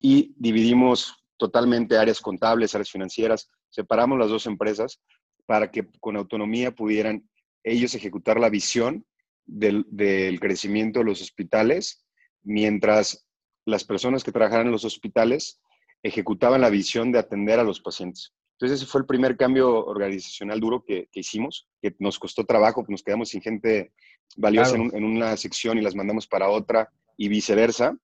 y 0.00 0.34
dividimos 0.36 1.24
totalmente 1.36 1.96
áreas 1.96 2.20
contables, 2.20 2.74
áreas 2.74 2.90
financieras. 2.90 3.48
Separamos 3.70 4.18
las 4.18 4.28
dos 4.28 4.46
empresas 4.46 5.00
para 5.46 5.70
que 5.70 5.88
con 6.00 6.16
autonomía 6.16 6.72
pudieran 6.72 7.28
ellos 7.64 7.94
ejecutar 7.94 8.40
la 8.40 8.48
visión 8.48 9.04
del, 9.44 10.38
crecimiento 10.40 11.00
de 11.00 11.04
los 11.04 11.20
hospitales, 11.20 12.04
mientras 12.42 13.26
las 13.64 13.84
personas 13.84 14.24
que 14.24 14.32
trabajaran 14.32 14.66
en 14.66 14.72
los 14.72 14.84
hospitales 14.84 15.60
ejecutaban 16.02 16.60
la 16.60 16.70
visión 16.70 17.12
de 17.12 17.18
atender 17.18 17.60
a 17.60 17.64
los 17.64 17.80
pacientes. 17.80 18.32
Entonces 18.62 18.82
ese 18.82 18.90
fue 18.90 19.00
el 19.00 19.06
primer 19.06 19.36
cambio 19.36 19.84
organizacional 19.84 20.60
duro 20.60 20.84
que, 20.84 21.08
hicimos, 21.12 21.68
que 21.80 21.94
nos 21.98 22.18
costó 22.18 22.44
trabajo, 22.44 22.84
nos 22.88 23.02
quedamos 23.02 23.30
sin 23.30 23.42
gente 23.42 23.92
valiosa 24.36 24.76
en, 24.76 24.94
en, 24.94 25.04
una 25.04 25.36
sección 25.36 25.78
y 25.78 25.82
las 25.82 25.96
mandamos 25.96 26.26
para 26.26 26.48
otra 26.48 26.88
y 27.16 27.28
viceversa 27.28 27.96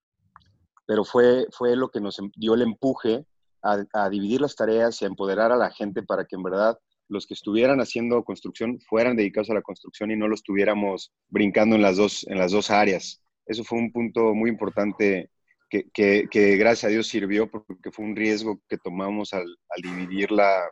pero 0.89 1.05
fue, 1.05 1.47
fue 1.53 1.77
lo 1.77 1.91
que 1.91 2.01
nos 2.01 2.19
em, 2.19 2.33
dio 2.35 2.55
el 2.55 2.63
empuje 2.63 3.27
a, 3.63 4.09
dividir 4.09 4.41
las 4.41 4.57
tareas 4.57 5.03
y 5.03 5.05
a 5.05 5.09
empoderar 5.09 5.53
a 5.53 5.57
la 5.57 5.71
gente 5.71 6.03
para 6.03 6.25
que 6.25 6.37
en 6.37 6.43
verdad 6.43 6.79
los 7.09 7.27
que 7.27 7.35
estuvieran 7.35 7.81
haciendo 7.81 8.25
construcción 8.25 8.81
fueran 8.81 9.15
dedicados 9.15 9.51
a 9.51 9.55
la 9.55 9.61
construcción 9.61 10.11
y 10.11 10.17
no 10.17 10.29
los 10.29 10.41
estuviéramos 10.41 11.13
brincando 11.29 11.77
en 11.77 11.83
las 11.83 11.99
dos, 11.99 12.27
en 12.29 12.39
las 12.39 12.53
dos 12.53 12.71
áreas. 12.71 13.21
Eso 13.45 13.65
fue 13.65 13.79
un 13.79 13.93
punto 13.93 14.35
muy 14.35 14.49
importante 14.49 15.31
que, 15.69 16.57
gracias 16.57 16.85
a 16.85 16.89
Dios 16.89 17.07
sirvió 17.07 17.51
porque 17.51 17.91
fue 17.91 18.05
un 18.05 18.17
riesgo 18.17 18.61
que 18.69 18.79
tomamos 18.79 19.33
al, 19.35 19.47
dividir 19.83 20.33
la, 20.33 20.63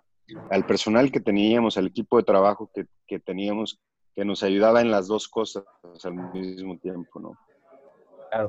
al 0.51 0.67
personal 0.67 1.11
que 1.11 1.21
teníamos, 1.21 1.77
al 1.77 1.87
equipo 1.87 2.17
de 2.17 2.25
trabajo 2.25 2.71
que, 2.75 2.87
que 3.07 3.19
teníamos, 3.19 3.81
que 4.15 4.25
nos 4.25 4.43
ayudaba 4.43 4.81
en 4.81 4.91
las 4.91 5.07
dos 5.07 5.29
cosas 5.29 5.65
al 6.05 6.15
mismo 6.33 6.79
tiempo, 6.79 7.21
¿no? 7.21 7.33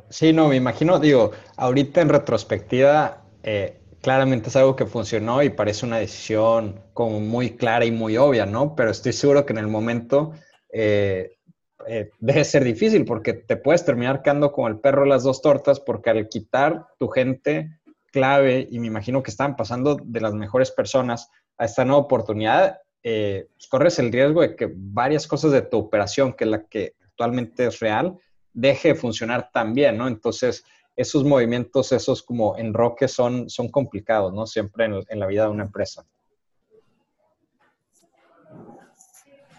Sí, 0.10 0.34
no, 0.34 0.48
me 0.48 0.56
imagino, 0.56 1.00
digo, 1.00 1.32
ahorita 1.56 2.02
en 2.02 2.10
retrospectiva, 2.10 3.24
eh, 3.44 3.80
claramente 4.02 4.50
es 4.50 4.56
algo 4.56 4.76
que 4.76 4.86
funcionó 4.86 5.44
y 5.44 5.50
parece 5.50 5.86
una 5.86 5.98
decisión 5.98 6.82
como 6.94 7.20
muy 7.20 7.52
clara 7.52 7.86
y 7.86 7.92
muy 7.92 8.18
obvia, 8.18 8.46
¿no? 8.46 8.76
Pero 8.76 8.92
estoy 8.92 9.14
seguro 9.14 9.46
que 9.46 9.54
en 9.54 9.60
el 9.60 9.68
momento 9.68 10.34
eh, 10.74 11.37
eh, 11.86 12.10
debe 12.20 12.44
ser 12.44 12.64
difícil 12.64 13.06
porque 13.06 13.34
te 13.34 13.58
puedes 13.58 13.86
terminar 13.86 14.22
quedando 14.22 14.52
con 14.52 14.72
el 14.72 14.80
perro 14.80 15.06
las 15.06 15.24
dos 15.24 15.42
tortas 15.42 15.80
porque 15.80 16.10
al 16.10 16.28
quitar 16.28 16.88
tu 16.98 17.08
gente 17.08 17.80
clave, 18.12 18.68
y 18.72 18.80
me 18.80 18.88
imagino 18.88 19.22
que 19.22 19.32
estaban 19.32 19.56
pasando 19.56 19.98
de 20.02 20.22
las 20.22 20.34
mejores 20.34 20.72
personas 20.72 21.30
a 21.58 21.66
esta 21.66 21.86
nueva 21.86 22.02
oportunidad, 22.02 22.80
eh, 23.04 23.48
pues 23.54 23.68
corres 23.68 24.00
el 24.00 24.12
riesgo 24.12 24.42
de 24.42 24.56
que 24.56 24.72
varias 24.74 25.28
cosas 25.28 25.52
de 25.52 25.62
tu 25.62 25.78
operación, 25.78 26.34
que 26.34 26.46
es 26.46 26.50
la 26.50 26.64
que 26.66 26.96
actualmente 27.04 27.68
es 27.68 27.80
real, 27.80 28.18
deje 28.54 28.90
de 28.90 28.96
funcionar 28.96 29.52
tan 29.52 29.74
bien, 29.74 29.98
¿no? 29.98 30.08
Entonces, 30.08 30.64
esos 30.96 31.24
movimientos, 31.24 31.92
esos 31.92 32.24
como 32.24 32.58
enroques 32.58 33.12
son, 33.12 33.50
son 33.50 33.70
complicados, 33.70 34.34
¿no? 34.34 34.48
Siempre 34.48 34.86
en, 34.86 35.20
la 35.20 35.28
vida 35.28 35.44
de 35.44 35.50
una 35.50 35.64
empresa. 35.64 36.06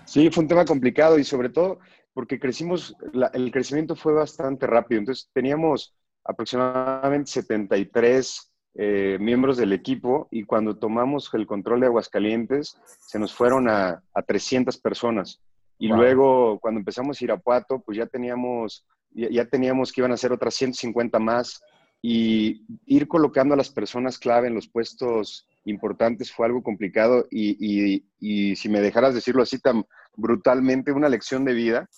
Sí, 0.04 0.30
fue 0.30 0.42
un 0.42 0.48
tema 0.48 0.64
complicado 0.64 1.18
y 1.18 1.24
sobre 1.24 1.48
todo 1.48 1.78
porque 2.18 2.40
crecimos, 2.40 2.96
el 3.32 3.52
crecimiento 3.52 3.94
fue 3.94 4.12
bastante 4.12 4.66
rápido. 4.66 4.98
Entonces 4.98 5.30
teníamos 5.32 5.94
aproximadamente 6.24 7.30
73 7.30 8.52
eh, 8.74 9.18
miembros 9.20 9.56
del 9.56 9.72
equipo 9.72 10.26
y 10.32 10.42
cuando 10.42 10.76
tomamos 10.76 11.30
el 11.34 11.46
control 11.46 11.78
de 11.78 11.86
Aguascalientes 11.86 12.76
se 13.06 13.20
nos 13.20 13.32
fueron 13.32 13.68
a, 13.68 14.02
300 14.26 14.78
personas. 14.78 15.40
Y 15.78 15.86
luego 15.86 16.58
cuando 16.58 16.80
empezamos 16.80 17.22
Irapuato, 17.22 17.82
pues 17.86 17.96
ya 17.96 18.06
teníamos 18.06 18.84
ya 19.12 19.44
teníamos 19.44 19.92
que 19.92 20.00
iban 20.00 20.10
a 20.10 20.16
ser 20.16 20.32
otras 20.32 20.54
150 20.54 21.20
más 21.20 21.62
y 22.02 22.66
ir 22.84 23.06
colocando 23.06 23.54
a 23.54 23.56
las 23.56 23.70
personas 23.70 24.18
clave 24.18 24.48
en 24.48 24.56
los 24.56 24.66
puestos 24.66 25.46
importantes 25.64 26.32
fue 26.32 26.46
algo 26.46 26.64
complicado 26.64 27.26
y, 27.30 28.02
y, 28.18 28.56
si 28.56 28.68
me 28.68 28.80
dejaras 28.80 29.14
decirlo 29.14 29.42
así 29.42 29.60
tan 29.60 29.84
brutalmente, 30.16 30.92
una 30.92 31.08
lección 31.08 31.44
de 31.44 31.54
vida, 31.54 31.88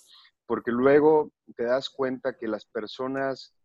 porque 0.51 0.71
luego 0.73 1.31
te 1.55 1.63
das 1.63 1.89
cuenta 1.89 2.35
que 2.37 2.45
las 2.45 2.65
personas 2.65 3.55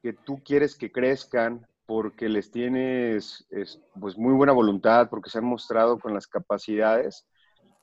que 0.00 0.12
tú 0.12 0.44
quieres 0.44 0.76
que 0.76 0.92
crezcan, 0.92 1.66
porque 1.86 2.28
les 2.28 2.52
tienes 2.52 3.48
pues 3.98 4.16
muy 4.16 4.32
buena 4.32 4.52
voluntad, 4.52 5.08
porque 5.10 5.28
se 5.28 5.38
han 5.38 5.44
mostrado 5.44 5.98
con 5.98 6.14
las 6.14 6.28
capacidades, 6.28 7.26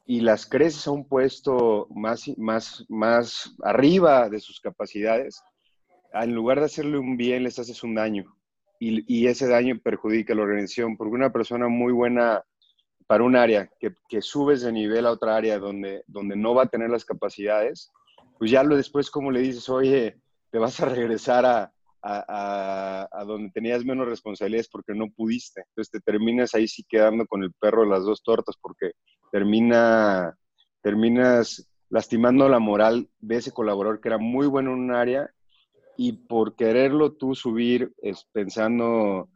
y 0.05 0.22
las 0.22 0.46
creces 0.46 0.88
a 0.88 0.91
un 0.91 1.05
puesto 1.10 1.88
más, 1.89 2.24
más, 2.38 2.86
más 2.88 3.53
arriba 3.63 4.29
de 4.29 4.39
sus 4.39 4.62
capacidades, 4.62 5.43
en 6.13 6.34
lugar 6.34 6.60
de 6.60 6.67
hacerle 6.67 6.98
un 7.00 7.17
bien, 7.17 7.43
les 7.43 7.60
haces 7.60 7.84
un 7.84 7.96
daño. 7.96 8.34
Y, 8.79 9.03
y 9.13 9.27
ese 9.27 9.46
daño 9.46 9.77
perjudica 9.84 10.32
a 10.32 10.38
la 10.38 10.43
organización, 10.43 10.96
porque 10.96 11.15
una 11.15 11.34
persona 11.34 11.67
muy 11.67 11.91
buena 11.91 12.41
para 13.08 13.25
un 13.25 13.36
área, 13.36 13.70
que, 13.77 13.93
que, 14.08 14.22
subes 14.22 14.62
de 14.62 14.72
nivel 14.72 15.05
a 15.05 15.12
otra 15.12 15.36
área 15.36 15.60
donde, 15.60 16.05
donde 16.08 16.38
no 16.38 16.55
va 16.55 16.63
a 16.63 16.70
tener 16.70 16.89
las 16.89 17.03
capacidades, 17.03 17.91
pues 18.43 18.51
ya 18.51 18.62
lo 18.62 18.75
después 18.75 19.09
como 19.09 19.31
le 19.31 19.39
dices, 19.39 19.69
oye, 19.69 20.19
te 20.51 20.57
vas 20.57 20.77
a 20.81 20.89
regresar 20.89 21.45
a, 21.45 21.71
a, 22.01 23.07
a, 23.09 23.23
donde 23.23 23.50
tenías 23.51 23.85
menos 23.85 24.05
responsabilidades 24.05 24.67
porque 24.67 24.93
no 24.93 25.09
pudiste. 25.15 25.63
Entonces 25.69 25.89
te 25.89 26.01
terminas 26.01 26.53
ahí 26.53 26.67
sí 26.67 26.83
quedando 26.89 27.25
con 27.25 27.41
el 27.41 27.53
perro 27.53 27.83
de 27.83 27.91
las 27.91 28.03
dos 28.03 28.21
tortas 28.21 28.57
porque 28.62 28.91
termina, 29.31 30.35
terminas 30.81 31.71
lastimando 31.89 32.50
la 32.50 32.59
moral 32.59 33.07
de 33.19 33.38
ese 33.38 33.53
colaborador 33.53 34.01
que 34.01 34.09
era 34.09 34.17
muy 34.17 34.47
bueno 34.47 34.73
en 34.73 34.79
un 34.79 34.91
área 34.91 35.31
y 35.95 36.12
por 36.12 36.57
quererlo 36.57 37.13
tú 37.13 37.35
subir 37.35 37.93
es, 38.01 38.27
pensando 38.33 39.29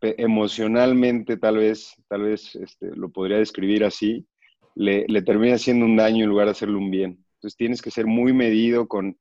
emocionalmente 0.00 1.36
tal 1.36 1.58
vez, 1.58 1.92
tal 2.08 2.22
vez 2.22 2.54
este, 2.54 2.96
lo 2.96 3.10
podría 3.10 3.36
describir 3.36 3.84
así, 3.84 4.26
le, 4.74 5.04
le, 5.06 5.20
termina 5.20 5.56
haciendo 5.56 5.84
un 5.84 5.96
daño 5.96 6.24
en 6.24 6.30
lugar 6.30 6.46
de 6.46 6.52
hacerle 6.52 6.76
un 6.76 6.90
bien. 6.90 7.27
Entonces 7.38 7.56
tienes 7.56 7.82
que 7.82 7.92
ser 7.92 8.06
muy 8.06 8.32
medido 8.32 8.88
con, 8.88 9.16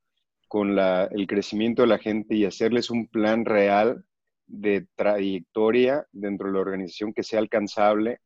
con 0.47 0.75
la, 0.75 1.05
el 1.05 1.27
crecimiento 1.27 1.83
de 1.83 1.87
la 1.87 1.99
gente 1.99 2.35
y 2.35 2.45
hacerles 2.45 2.89
un 2.89 3.07
plan 3.07 3.45
real 3.45 4.03
de 4.47 4.87
trayectoria 4.95 6.07
dentro 6.11 6.47
de 6.47 6.53
la 6.53 6.61
organización 6.61 7.13
que 7.13 7.21
sea 7.21 7.39
alcanzable 7.39 8.19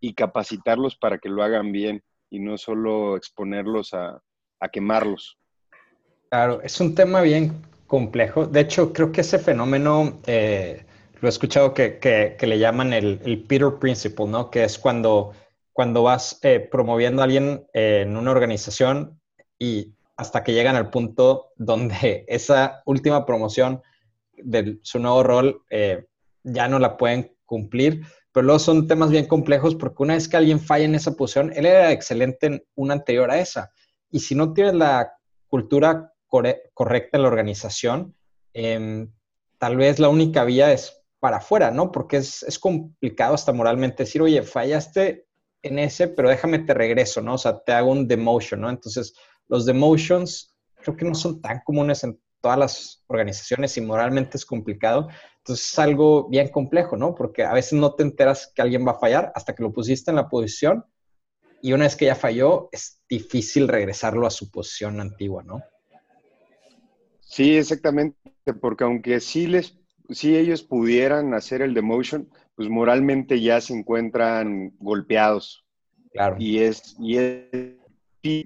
y 0.00 0.14
capacitarlos 0.14 0.96
para 0.96 1.18
que 1.18 1.28
lo 1.30 1.42
hagan 1.42 1.72
bien 1.72 2.02
y 2.30 2.40
no 2.40 2.58
solo 2.58 3.16
exponerlos 3.16 3.94
a, 3.94 4.20
quemarlos. 4.70 5.38
Claro, 6.30 6.60
es 6.62 6.78
un 6.80 6.94
tema 6.94 7.22
bien 7.22 7.62
complejo. 7.86 8.46
De 8.46 8.60
hecho, 8.60 8.92
creo 8.92 9.12
que 9.12 9.22
ese 9.22 9.38
fenómeno 9.38 10.20
eh, 10.26 10.84
lo 11.20 11.28
he 11.28 11.30
escuchado 11.30 11.72
que, 11.72 12.36
le 12.38 12.58
llaman 12.58 12.92
el, 12.92 13.44
Peter 13.48 13.72
Principle, 13.80 14.26
¿no? 14.26 14.50
Que 14.50 14.64
es 14.64 14.78
cuando, 14.78 15.32
cuando 15.72 16.02
vas 16.02 16.38
eh, 16.42 16.60
promoviendo 16.60 17.22
a 17.22 17.24
alguien 17.24 17.64
eh, 17.72 18.02
en 18.02 18.16
una 18.16 18.32
organización 18.32 19.17
y 19.58 19.92
hasta 20.16 20.42
que 20.42 20.52
llegan 20.52 20.76
al 20.76 20.90
punto 20.90 21.52
donde 21.56 22.24
esa 22.28 22.82
última 22.86 23.24
promoción 23.26 23.82
de 24.36 24.78
su 24.82 24.98
nuevo 24.98 25.22
rol 25.22 25.62
ya 26.44 26.68
no 26.68 26.78
la 26.78 26.96
pueden 26.96 27.34
cumplir 27.44 28.02
pero 28.38 28.46
luego 28.46 28.58
son 28.60 28.86
temas 28.86 29.10
bien 29.10 29.26
complejos 29.26 29.74
porque 29.74 30.02
una 30.02 30.14
vez 30.14 30.28
que 30.28 30.36
alguien 30.36 30.60
falla 30.60 30.84
en 30.84 30.94
esa 30.94 31.16
posición, 31.16 31.52
él 31.56 31.66
era 31.66 31.90
excelente 31.90 32.46
en 32.46 32.64
una 32.76 32.94
anterior 32.94 33.30
a 33.32 33.40
esa. 33.40 33.72
Y 34.10 34.20
si 34.20 34.36
no 34.36 34.52
tienes 34.52 34.74
la 34.74 35.12
cultura 35.48 36.12
correcta 36.28 37.16
en 37.16 37.22
la 37.22 37.28
organización, 37.28 38.14
em, 38.52 39.10
tal 39.58 39.76
vez 39.76 39.98
la 39.98 40.08
única 40.08 40.44
vía 40.44 40.72
es 40.72 41.02
para 41.18 41.38
afuera, 41.38 41.72
¿no? 41.72 41.90
Porque 41.90 42.18
es, 42.18 42.44
es, 42.44 42.60
complicado 42.60 43.34
hasta 43.34 43.52
moralmente 43.52 44.04
decir, 44.04 44.22
oye, 44.22 44.42
fallaste 44.42 45.26
en 45.62 45.80
ese, 45.80 46.06
pero 46.06 46.28
déjame 46.28 46.60
te 46.60 46.74
regreso, 46.74 47.20
¿no? 47.20 47.34
O 47.34 47.38
sea, 47.38 47.58
te 47.58 47.72
hago 47.72 47.90
un 47.90 48.06
demotion, 48.06 48.60
¿no? 48.60 48.70
Entonces, 48.70 49.14
los 49.48 49.66
demotions 49.66 50.54
creo 50.82 50.96
que 50.96 51.04
no 51.04 51.14
son 51.14 51.40
tan 51.40 51.60
comunes 51.64 52.04
en 52.04 52.20
todas 52.40 52.58
las 52.58 53.04
organizaciones 53.08 53.76
y 53.76 53.80
moralmente 53.80 54.36
es 54.36 54.46
complicado. 54.46 55.08
Entonces 55.38 55.72
es 55.72 55.78
algo 55.78 56.28
bien 56.28 56.48
complejo, 56.48 56.96
¿no? 56.96 57.14
Porque 57.14 57.42
a 57.42 57.52
veces 57.52 57.72
no 57.74 57.94
te 57.94 58.04
enteras 58.04 58.52
que 58.54 58.62
alguien 58.62 58.86
va 58.86 58.92
a 58.92 58.98
fallar 58.98 59.32
hasta 59.34 59.54
que 59.54 59.62
lo 59.62 59.72
pusiste 59.72 60.10
en 60.10 60.16
la 60.16 60.28
posición 60.28 60.84
y 61.60 61.72
una 61.72 61.84
vez 61.84 61.96
que 61.96 62.06
ya 62.06 62.14
falló 62.14 62.68
es 62.70 63.02
difícil 63.08 63.66
regresarlo 63.66 64.26
a 64.26 64.30
su 64.30 64.50
posición 64.50 65.00
antigua, 65.00 65.42
¿no? 65.42 65.62
Sí, 67.20 67.56
exactamente, 67.56 68.16
porque 68.60 68.84
aunque 68.84 69.20
sí 69.20 69.46
les 69.46 69.78
si 70.10 70.36
ellos 70.36 70.62
pudieran 70.62 71.34
hacer 71.34 71.62
el 71.62 71.74
demotion, 71.74 72.30
pues 72.54 72.68
moralmente 72.68 73.40
ya 73.40 73.60
se 73.60 73.74
encuentran 73.74 74.72
golpeados. 74.78 75.64
Claro. 76.12 76.36
Y 76.38 76.60
es, 76.60 76.96
y 76.98 77.18
es 77.18 77.76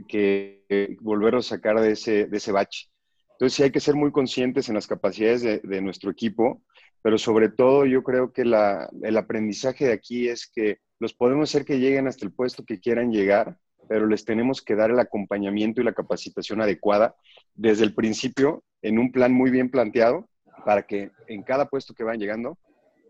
que 0.09 0.62
volver 1.00 1.35
a 1.35 1.43
sacar 1.43 1.81
de 1.81 1.93
ese, 1.93 2.26
de 2.26 2.37
ese 2.37 2.52
bache. 2.52 2.88
Entonces 3.33 3.57
sí 3.57 3.62
hay 3.64 3.71
que 3.71 3.81
ser 3.81 3.95
muy 3.95 4.12
conscientes 4.12 4.69
en 4.69 4.76
las 4.76 4.87
capacidades 4.87 5.43
de, 5.43 5.81
nuestro 5.81 6.11
equipo, 6.11 6.62
pero 7.02 7.19
sobre 7.19 7.49
todo 7.49 7.87
yo 7.87 8.02
creo 8.02 8.33
que 8.33 8.43
el 8.43 9.17
aprendizaje 9.17 9.87
de 9.87 9.93
aquí 9.93 10.29
es 10.29 10.47
que 10.47 10.79
los 11.00 11.12
podemos 11.12 11.50
hacer 11.50 11.64
que 11.64 11.81
lleguen 11.81 12.07
hasta 12.07 12.25
el 12.25 12.33
puesto 12.33 12.64
que 12.64 12.79
quieran 12.79 13.11
llegar, 13.11 13.57
pero 13.88 14.07
les 14.07 14.25
tenemos 14.25 14.62
que 14.62 14.76
dar 14.76 14.91
el 14.93 15.00
acompañamiento 15.00 15.81
y 15.81 15.85
la 15.85 15.93
capacitación 15.93 16.61
adecuada 16.61 17.17
desde 17.55 17.83
el 17.85 17.95
principio 17.95 18.62
en 18.81 19.00
un 19.00 19.11
plan 19.11 19.33
muy 19.33 19.50
bien 19.50 19.71
planteado 19.71 20.29
para 20.64 20.83
que 20.83 21.11
en 21.26 21.43
cada 21.43 21.69
puesto 21.69 21.95
que 21.95 22.05
van 22.05 22.21
llegando 22.21 22.59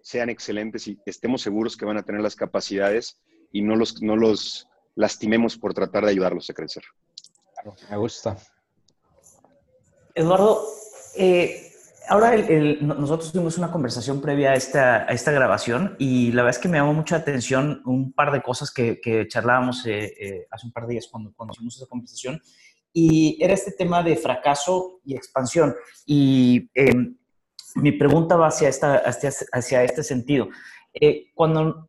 sean 0.00 0.30
excelentes 0.30 0.88
y 0.88 0.98
estemos 1.04 1.42
seguros 1.42 1.76
que 1.76 1.84
van 1.84 1.98
a 1.98 2.02
tener 2.02 2.22
las 2.22 2.36
capacidades 2.36 3.20
y 3.52 3.60
no 3.60 3.76
los, 3.76 4.00
no 4.02 4.16
los 4.16 4.66
lastimemos 4.94 5.58
por 5.58 5.74
tratar 5.74 6.04
de 6.04 6.10
ayudarlos 6.10 6.48
a 6.48 6.54
crecer. 6.54 6.84
Me 7.90 7.96
gusta. 7.96 8.36
Eduardo, 10.14 10.66
eh, 11.16 11.72
ahora 12.08 12.36
nosotros 12.80 13.32
tuvimos 13.32 13.56
una 13.58 13.70
conversación 13.70 14.20
previa 14.20 14.50
a 14.50 14.54
esta, 14.54 15.02
a 15.04 15.12
esta, 15.12 15.32
grabación 15.32 15.96
y 15.98 16.32
la 16.32 16.42
verdad 16.42 16.58
es 16.58 16.62
que 16.62 16.68
me 16.68 16.78
llamó 16.78 16.92
mucha 16.92 17.16
atención 17.16 17.82
un 17.86 18.12
par 18.12 18.32
de 18.32 18.42
cosas 18.42 18.70
que, 18.70 19.00
charlábamos 19.28 19.86
eh, 19.86 20.12
eh, 20.20 20.46
hace 20.50 20.66
un 20.66 20.72
par 20.72 20.86
de 20.86 20.94
días 20.94 21.08
cuando, 21.10 21.32
cuando 21.34 21.52
hicimos 21.54 21.76
esa 21.76 21.86
conversación 21.86 22.40
y 22.92 23.42
era 23.42 23.54
este 23.54 23.72
tema 23.72 24.02
de 24.02 24.16
fracaso 24.16 25.00
y 25.04 25.16
expansión. 25.16 25.74
Y 26.04 26.68
em, 26.74 27.16
mi 27.76 27.92
pregunta 27.92 28.36
va 28.36 28.48
hacia, 28.48 28.68
esta, 28.68 28.96
hacia, 28.96 29.30
hacia 29.52 29.84
este 29.84 30.02
sentido. 30.02 30.48
cuando 31.34 31.88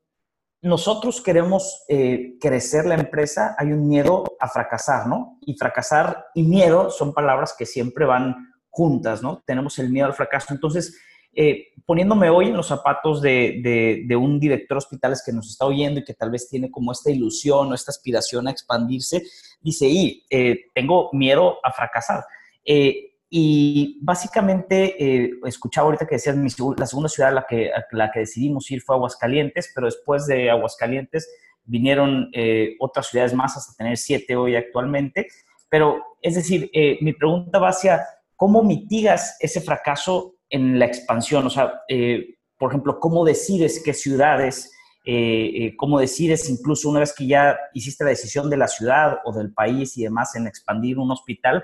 nosotros 0.64 1.22
queremos 1.22 1.84
eh, 1.90 2.38
crecer 2.40 2.86
la 2.86 2.96
empresa, 2.96 3.54
hay 3.58 3.74
un 3.74 3.86
miedo 3.88 4.24
a 4.40 4.48
fracasar, 4.48 5.08
¿no? 5.08 5.38
Y 5.42 5.56
fracasar 5.56 6.28
y 6.34 6.44
miedo 6.44 6.90
son 6.90 7.14
palabras 7.14 7.54
que 7.58 7.66
siempre 7.66 8.06
van 8.06 8.54
juntas, 8.70 9.22
¿no? 9.22 9.44
Tenemos 9.46 9.78
el 9.80 9.90
miedo 9.90 10.08
al 10.08 10.14
fracaso. 10.14 10.54
Entonces, 10.54 10.98
eh, 11.34 11.68
poniéndome 11.86 12.30
hoy 12.30 12.48
en 12.48 12.56
los 12.56 12.68
zapatos 12.68 13.22
de, 13.22 14.08
un 14.18 14.40
director 14.40 14.78
hospitales 14.78 15.22
que 15.26 15.34
nos 15.34 15.50
está 15.50 15.66
oyendo 15.66 16.00
y 16.00 16.06
que 16.06 16.14
tal 16.14 16.32
vez 16.32 16.48
tiene 16.48 16.72
como 16.72 16.94
esta 16.94 17.12
ilusión 17.12 17.70
o 17.70 17.76
esta 17.76 17.92
aspiración 17.92 18.48
a 18.48 18.52
expandirse, 18.52 19.22
dice, 19.60 19.88
y 19.88 20.26
eh, 20.30 20.72
tengo 20.74 21.10
miedo 21.12 21.58
a 21.62 21.74
fracasar. 21.74 22.24
y 22.64 23.13
Y 23.36 23.98
básicamente, 24.00 24.96
eh, 25.04 25.32
escuchaba 25.46 25.86
ahorita 25.86 26.06
que 26.06 26.18
decías, 26.18 26.36
la 26.78 26.86
segunda 26.86 27.10
ciudad 27.10 27.32
a 27.32 27.34
la, 27.34 27.46
que, 27.50 27.72
la 27.90 28.12
que 28.12 28.20
decidimos 28.20 28.70
ir 28.70 28.84
fue 28.84 28.96
Aguascalientes, 28.96 29.72
pero 29.74 29.88
después 29.88 30.28
de 30.28 30.52
Aguascalientes 30.52 31.28
vinieron 31.64 32.30
eh, 32.34 32.76
otras 32.80 33.08
ciudades 33.08 33.34
más 33.34 33.58
hasta 33.58 33.74
tener 33.76 33.98
siete 33.98 34.36
hoy 34.36 34.56
actualmente. 34.56 35.30
Pero, 35.68 36.00
es 36.22 36.36
decir, 36.36 36.70
eh, 36.74 37.00
mi 37.02 37.14
pregunta 37.14 37.58
va 37.58 37.70
hacia 37.70 38.06
cómo 38.36 38.62
mitigas 38.62 39.36
ese 39.40 39.62
fracaso 39.62 40.36
en 40.52 40.78
la 40.78 40.86
expansión. 40.86 41.48
O 41.48 41.50
sea, 41.50 41.74
por 42.60 42.70
ejemplo, 42.70 43.00
cómo 43.00 43.26
decides 43.26 43.82
qué 43.84 43.96
ciudades, 43.96 44.72
cómo 45.78 46.00
decides 46.00 46.48
incluso 46.52 46.88
una 46.88 47.00
vez 47.00 47.16
que 47.18 47.26
ya 47.26 47.58
hiciste 47.74 48.04
la 48.04 48.12
decisión 48.12 48.48
de 48.52 48.58
la 48.58 48.68
ciudad 48.68 49.18
o 49.26 49.34
del 49.34 49.52
país 49.52 49.98
y 49.98 50.04
demás 50.04 50.36
en 50.36 50.46
expandir 50.46 51.00
un 51.00 51.10
hospital, 51.10 51.64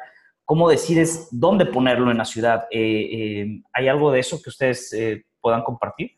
¿Cómo 0.49 0.67
decides 0.67 1.27
dónde 1.29 1.67
ponerlo 1.67 2.09
en 2.09 2.17
la 2.17 2.25
ciudad? 2.25 2.63
Eh, 2.71 2.81
eh, 2.81 3.61
¿Hay 3.71 3.87
algo 3.87 4.11
de 4.11 4.19
eso 4.19 4.41
que 4.41 4.49
ustedes 4.49 4.91
eh, 4.93 5.23
puedan 5.39 5.61
compartir? 5.61 6.13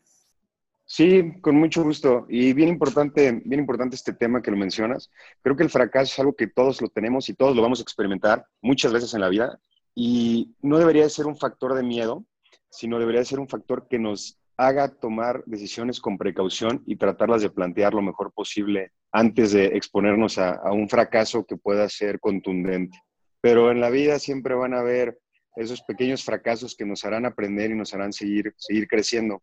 Sí, 0.86 1.34
con 1.42 1.56
mucho 1.56 1.82
gusto. 1.82 2.24
Y 2.30 2.54
bien 2.54 2.70
importante, 2.70 3.42
bien 3.44 3.60
importante 3.60 3.94
este 3.94 4.14
tema 4.14 4.40
que 4.40 4.50
lo 4.50 4.56
mencionas. 4.56 5.10
Creo 5.42 5.54
que 5.54 5.64
el 5.64 5.68
fracaso 5.68 6.10
es 6.10 6.18
algo 6.18 6.32
que 6.34 6.46
todos 6.46 6.80
lo 6.80 6.88
tenemos 6.88 7.28
y 7.28 7.34
todos 7.34 7.54
lo 7.54 7.60
vamos 7.60 7.80
a 7.80 7.82
experimentar 7.82 8.46
muchas 8.62 8.90
veces 8.90 9.12
en 9.12 9.20
la 9.20 9.28
vida. 9.28 9.60
Y 9.94 10.54
no 10.62 10.78
debería 10.78 11.06
ser 11.10 11.26
un 11.26 11.36
factor 11.36 11.74
de 11.74 11.82
miedo, 11.82 12.24
sino 12.70 12.98
debería 12.98 13.26
ser 13.26 13.38
un 13.38 13.48
factor 13.48 13.86
que 13.86 13.98
nos 13.98 14.38
haga 14.56 14.88
tomar 14.88 15.44
decisiones 15.44 16.00
con 16.00 16.16
precaución 16.16 16.82
y 16.86 16.96
tratarlas 16.96 17.42
de 17.42 17.50
plantear 17.50 17.92
lo 17.92 18.00
mejor 18.00 18.32
posible 18.32 18.92
antes 19.12 19.52
de 19.52 19.66
exponernos 19.76 20.38
a 20.38 20.72
un 20.72 20.88
fracaso 20.88 21.44
que 21.44 21.58
pueda 21.58 21.86
ser 21.90 22.18
contundente 22.18 22.96
pero 23.42 23.72
en 23.72 23.80
la 23.80 23.90
vida 23.90 24.18
siempre 24.18 24.54
van 24.54 24.72
a 24.72 24.78
haber 24.78 25.18
esos 25.56 25.82
pequeños 25.82 26.24
fracasos 26.24 26.74
que 26.74 26.86
nos 26.86 27.04
harán 27.04 27.26
aprender 27.26 27.70
y 27.70 27.74
nos 27.74 27.92
harán 27.92 28.12
seguir, 28.12 28.54
seguir 28.56 28.86
creciendo. 28.88 29.42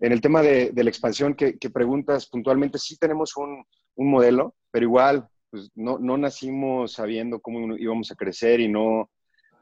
En 0.00 0.12
el 0.12 0.20
tema 0.20 0.42
de, 0.42 0.72
la 0.74 0.90
expansión 0.90 1.34
que, 1.34 1.56
preguntas 1.72 2.26
puntualmente, 2.26 2.78
sí 2.78 2.98
tenemos 2.98 3.36
un, 3.36 3.64
modelo, 3.96 4.54
pero 4.70 4.84
igual 4.84 5.28
pues 5.50 5.70
no, 5.74 5.98
no, 5.98 6.16
nacimos 6.16 6.92
sabiendo 6.92 7.40
cómo 7.40 7.76
íbamos 7.76 8.12
a 8.12 8.14
crecer 8.14 8.60
y 8.60 8.68
no, 8.68 9.10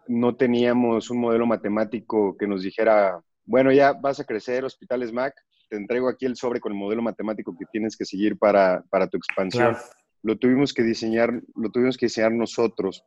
no 0.09 0.37
teníamos 0.37 1.11
un 1.11 1.21
modelo 1.21 1.47
matemático 1.47 2.37
que 2.37 2.47
nos 2.47 2.63
dijera, 2.63 3.19
bueno, 3.45 3.73
ya 3.73 3.93
vas 3.93 4.21
a 4.21 4.25
crecer, 4.25 4.65
Hospitales 4.65 5.13
Mac, 5.13 5.35
te 5.71 5.77
entrego 5.77 6.09
aquí 6.09 6.27
el 6.27 6.37
sobre 6.37 6.61
con 6.61 6.73
el 6.73 6.79
modelo 6.79 7.03
matemático 7.03 7.57
que 7.59 7.65
tienes 7.73 7.97
que 7.97 8.05
seguir 8.05 8.37
para, 8.37 8.83
tu 9.11 9.17
expansión. 9.17 9.77
Lo 10.23 10.37
tuvimos 10.37 10.75
que 10.75 10.83
diseñar, 10.83 11.41
lo 11.55 11.71
tuvimos 11.71 11.97
que 11.97 12.07
diseñar 12.07 12.33
nosotros 12.33 13.05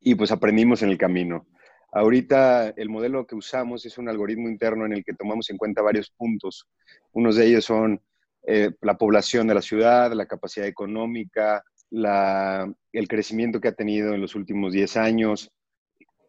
y 0.00 0.14
pues 0.14 0.30
aprendimos 0.32 0.82
en 0.82 0.90
el 0.90 0.98
camino. 0.98 1.46
Ahorita 1.92 2.74
el 2.76 2.90
modelo 2.90 3.26
que 3.26 3.34
usamos 3.34 3.86
es 3.86 3.96
un 3.98 4.08
algoritmo 4.08 4.48
interno 4.48 4.84
en 4.84 4.92
el 4.92 5.04
que 5.04 5.14
tomamos 5.14 5.48
en 5.50 5.56
cuenta 5.56 5.82
varios 5.82 6.10
puntos. 6.10 6.68
Unos 7.12 7.36
de 7.36 7.46
ellos 7.46 7.64
son 7.64 8.00
eh, 8.46 8.70
la 8.82 8.98
población 8.98 9.46
de 9.46 9.54
la 9.54 9.62
ciudad, 9.62 10.12
la 10.12 10.26
capacidad 10.26 10.66
económica, 10.66 11.64
el 11.90 13.08
crecimiento 13.08 13.60
que 13.60 13.68
ha 13.68 13.72
tenido 13.72 14.14
en 14.14 14.20
los 14.20 14.34
últimos 14.34 14.72
10 14.72 14.96
años, 14.96 15.50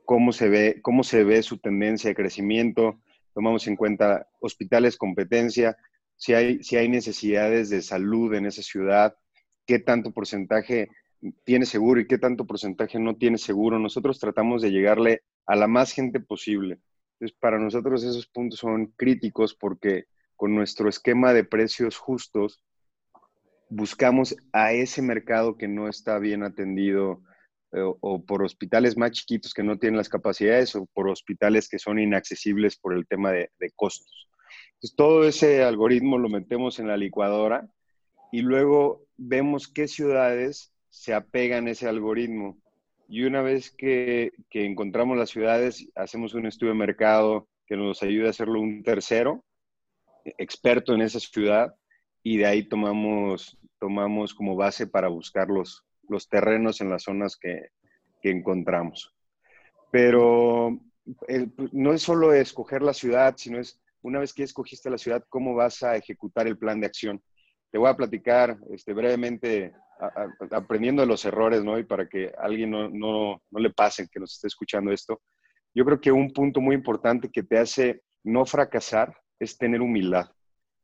cómo 0.05 0.31
se, 0.31 0.49
ve, 0.49 0.79
cómo 0.81 1.03
se 1.03 1.23
ve 1.23 1.43
su 1.43 1.57
tendencia 1.57 2.09
de 2.09 2.15
crecimiento. 2.15 3.01
Tomamos 3.33 3.67
en 3.67 3.75
cuenta 3.75 4.27
hospitales, 4.39 4.97
competencia, 4.97 5.77
si 6.15 6.33
hay, 6.33 6.63
si 6.63 6.77
hay 6.77 6.89
necesidades 6.89 7.69
de 7.69 7.81
salud 7.81 8.33
en 8.33 8.45
esa 8.45 8.63
ciudad, 8.63 9.15
qué 9.65 9.79
tanto 9.79 10.11
porcentaje 10.11 10.89
tiene 11.43 11.65
seguro 11.65 11.99
y 11.99 12.07
qué 12.07 12.17
tanto 12.17 12.45
porcentaje 12.45 12.99
no 12.99 13.15
tiene 13.15 13.37
seguro. 13.37 13.79
Nosotros 13.79 14.19
tratamos 14.19 14.61
de 14.61 14.71
llegarle 14.71 15.21
a 15.45 15.55
la 15.55 15.67
más 15.67 15.91
gente 15.91 16.19
posible. 16.19 16.79
Entonces, 17.13 17.37
para 17.39 17.57
nosotros 17.57 18.03
esos 18.03 18.27
puntos 18.27 18.59
son 18.59 18.87
críticos 18.95 19.55
porque 19.55 20.05
con 20.35 20.53
nuestro 20.53 20.87
esquema 20.87 21.33
de 21.33 21.43
precios 21.43 21.97
justos 21.97 22.63
buscamos 23.69 24.35
a 24.53 24.71
ese 24.73 25.01
mercado 25.01 25.57
que 25.57 25.67
no 25.67 25.89
está 25.89 26.19
bien 26.19 26.43
atendido 26.43 27.21
eh, 27.73 27.81
o, 27.81 28.23
por 28.23 28.43
hospitales 28.43 28.95
más 28.95 29.11
chiquitos 29.11 29.53
que 29.53 29.63
no 29.63 29.77
tienen 29.77 29.97
las 29.97 30.09
capacidades 30.09 30.75
o 30.75 30.85
por 30.93 31.09
hospitales 31.09 31.67
que 31.67 31.79
son 31.79 31.99
inaccesibles 31.99 32.77
por 32.77 32.93
el 32.93 33.07
tema 33.07 33.31
de, 33.31 33.49
de 33.59 33.71
costos. 33.71 34.29
Entonces, 34.75 34.95
todo 34.95 35.27
ese 35.27 35.63
algoritmo 35.63 36.17
lo 36.17 36.29
metemos 36.29 36.79
en 36.79 36.87
la 36.87 36.97
licuadora 36.97 37.67
y 38.31 38.41
luego 38.41 39.05
vemos 39.17 39.67
qué 39.67 39.87
ciudades 39.87 40.71
se 40.97 41.13
apegan 41.13 41.67
a 41.67 41.71
ese 41.71 41.87
algoritmo. 41.87 42.57
Y 43.07 43.23
una 43.23 43.41
vez 43.41 43.69
que, 43.69 44.31
encontramos 44.51 45.15
las 45.15 45.29
ciudades, 45.29 45.87
hacemos 45.95 46.33
un 46.33 46.47
estudio 46.47 46.73
de 46.73 46.79
mercado 46.79 47.47
que 47.67 47.77
nos 47.77 48.01
ayude 48.01 48.27
a 48.27 48.31
hacerlo 48.31 48.59
un 48.59 48.81
tercero, 48.83 49.45
experto 50.25 50.95
en 50.95 51.01
esa 51.01 51.19
ciudad, 51.19 51.75
y 52.23 52.37
de 52.37 52.47
ahí 52.47 52.63
tomamos, 52.67 53.57
tomamos 53.79 54.33
como 54.33 54.55
base 54.55 54.87
para 54.87 55.07
buscar 55.07 55.49
los, 55.49 55.85
los 56.09 56.27
terrenos 56.27 56.81
en 56.81 56.89
las 56.89 57.03
zonas 57.03 57.37
que, 57.37 57.67
encontramos. 58.23 59.15
Pero 59.89 60.77
no 61.71 61.93
es 61.93 62.01
solo 62.01 62.33
escoger 62.33 62.81
la 62.81 62.93
ciudad, 62.93 63.35
sino 63.37 63.57
es 63.57 63.79
una 64.01 64.19
vez 64.19 64.33
que 64.33 64.43
escogiste 64.43 64.89
la 64.89 64.97
ciudad, 64.97 65.23
cómo 65.29 65.55
vas 65.55 65.81
a 65.81 65.95
ejecutar 65.95 66.45
el 66.45 66.57
plan 66.57 66.81
de 66.81 66.87
acción. 66.87 67.23
Te 67.71 67.77
voy 67.77 67.87
a 67.87 67.95
platicar 67.95 68.57
este, 68.69 68.91
brevemente 68.91 69.73
aprendiendo 70.51 71.01
de 71.01 71.07
los 71.07 71.25
errores, 71.25 71.63
¿no? 71.63 71.77
Y 71.79 71.83
para 71.83 72.07
que 72.07 72.31
alguien 72.37 72.71
no, 72.71 72.89
no, 72.89 73.41
no, 73.49 73.59
le 73.59 73.71
pase 73.71 74.07
que 74.11 74.19
nos 74.19 74.33
esté 74.33 74.47
escuchando 74.47 74.91
esto, 74.91 75.21
yo 75.73 75.85
creo 75.85 75.99
que 75.99 76.11
un 76.11 76.31
punto 76.31 76.61
muy 76.61 76.75
importante 76.75 77.29
que 77.29 77.43
te 77.43 77.57
hace 77.57 78.01
no 78.23 78.45
fracasar 78.45 79.15
es 79.39 79.57
tener 79.57 79.81
humildad. 79.81 80.29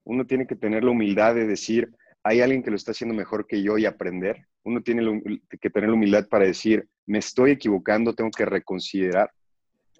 Uno 0.03 0.25
tiene 0.25 0.45
que 0.45 0.55
tener 0.55 0.83
la 0.83 0.91
humildad 0.91 1.35
de 1.35 1.47
decir, 1.47 1.91
hay 2.23 2.41
alguien 2.41 2.63
que 2.63 2.69
lo 2.69 2.75
está 2.75 2.91
haciendo 2.91 3.15
mejor 3.15 3.47
que 3.47 3.61
yo 3.61 3.77
y 3.77 3.85
aprender. 3.85 4.47
Uno 4.63 4.81
tiene 4.81 5.21
que 5.59 5.69
tener 5.69 5.89
la 5.89 5.95
humildad 5.95 6.27
para 6.27 6.45
decir, 6.45 6.87
me 7.05 7.19
estoy 7.19 7.51
equivocando, 7.51 8.13
tengo 8.13 8.31
que 8.31 8.45
reconsiderar. 8.45 9.31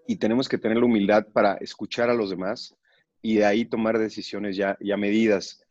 Y 0.07 0.17
tenemos 0.17 0.47
que 0.47 0.57
tener 0.57 0.77
la 0.77 0.85
humildad 0.85 1.27
para 1.33 1.55
escuchar 1.55 2.09
a 2.09 2.13
los 2.13 2.29
demás 2.29 2.75
y 3.21 3.35
de 3.35 3.45
ahí 3.45 3.65
tomar 3.65 3.97
decisiones 3.97 4.57
ya, 4.57 4.77
ya 4.81 4.97
medidas 4.97 5.62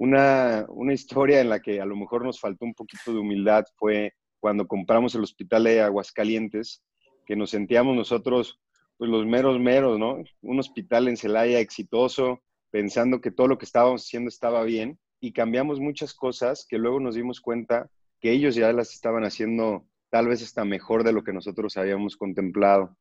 una, 0.00 0.94
historia 0.94 1.42
en 1.42 1.50
la 1.50 1.60
que 1.60 1.80
a 1.80 1.84
lo 1.84 1.94
mejor 1.94 2.24
nos 2.24 2.40
faltó 2.40 2.64
un 2.64 2.72
poquito 2.72 3.12
de 3.12 3.18
humildad 3.18 3.64
fue 3.76 4.14
cuando 4.40 4.66
compramos 4.66 5.14
el 5.14 5.22
hospital 5.22 5.64
de 5.64 5.82
Aguascalientes, 5.82 6.82
que 7.26 7.36
nos 7.36 7.50
sentíamos 7.50 7.94
nosotros 7.94 8.58
pues 8.96 9.10
los 9.10 9.26
meros 9.26 9.60
meros, 9.60 9.98
¿no? 9.98 10.22
Un 10.40 10.58
hospital 10.58 11.08
en 11.08 11.18
Celaya 11.18 11.60
exitoso, 11.60 12.40
pensando 12.70 13.20
que 13.20 13.30
todo 13.30 13.46
lo 13.46 13.58
que 13.58 13.66
estábamos 13.66 14.04
haciendo 14.04 14.28
estaba 14.28 14.62
bien 14.62 14.98
y 15.20 15.32
cambiamos 15.32 15.80
muchas 15.80 16.14
cosas 16.14 16.66
que 16.66 16.78
luego 16.78 16.98
nos 16.98 17.14
dimos 17.14 17.40
cuenta 17.42 17.90
que 18.20 18.32
ellos 18.32 18.54
ya 18.54 18.72
las 18.72 18.94
estaban 18.94 19.24
haciendo 19.24 19.86
tal 20.08 20.28
vez 20.28 20.42
hasta 20.42 20.64
mejor 20.64 21.04
de 21.04 21.12
lo 21.12 21.22
que 21.24 21.34
nosotros 21.34 21.76
habíamos 21.76 22.16
contemplado. 22.16 22.96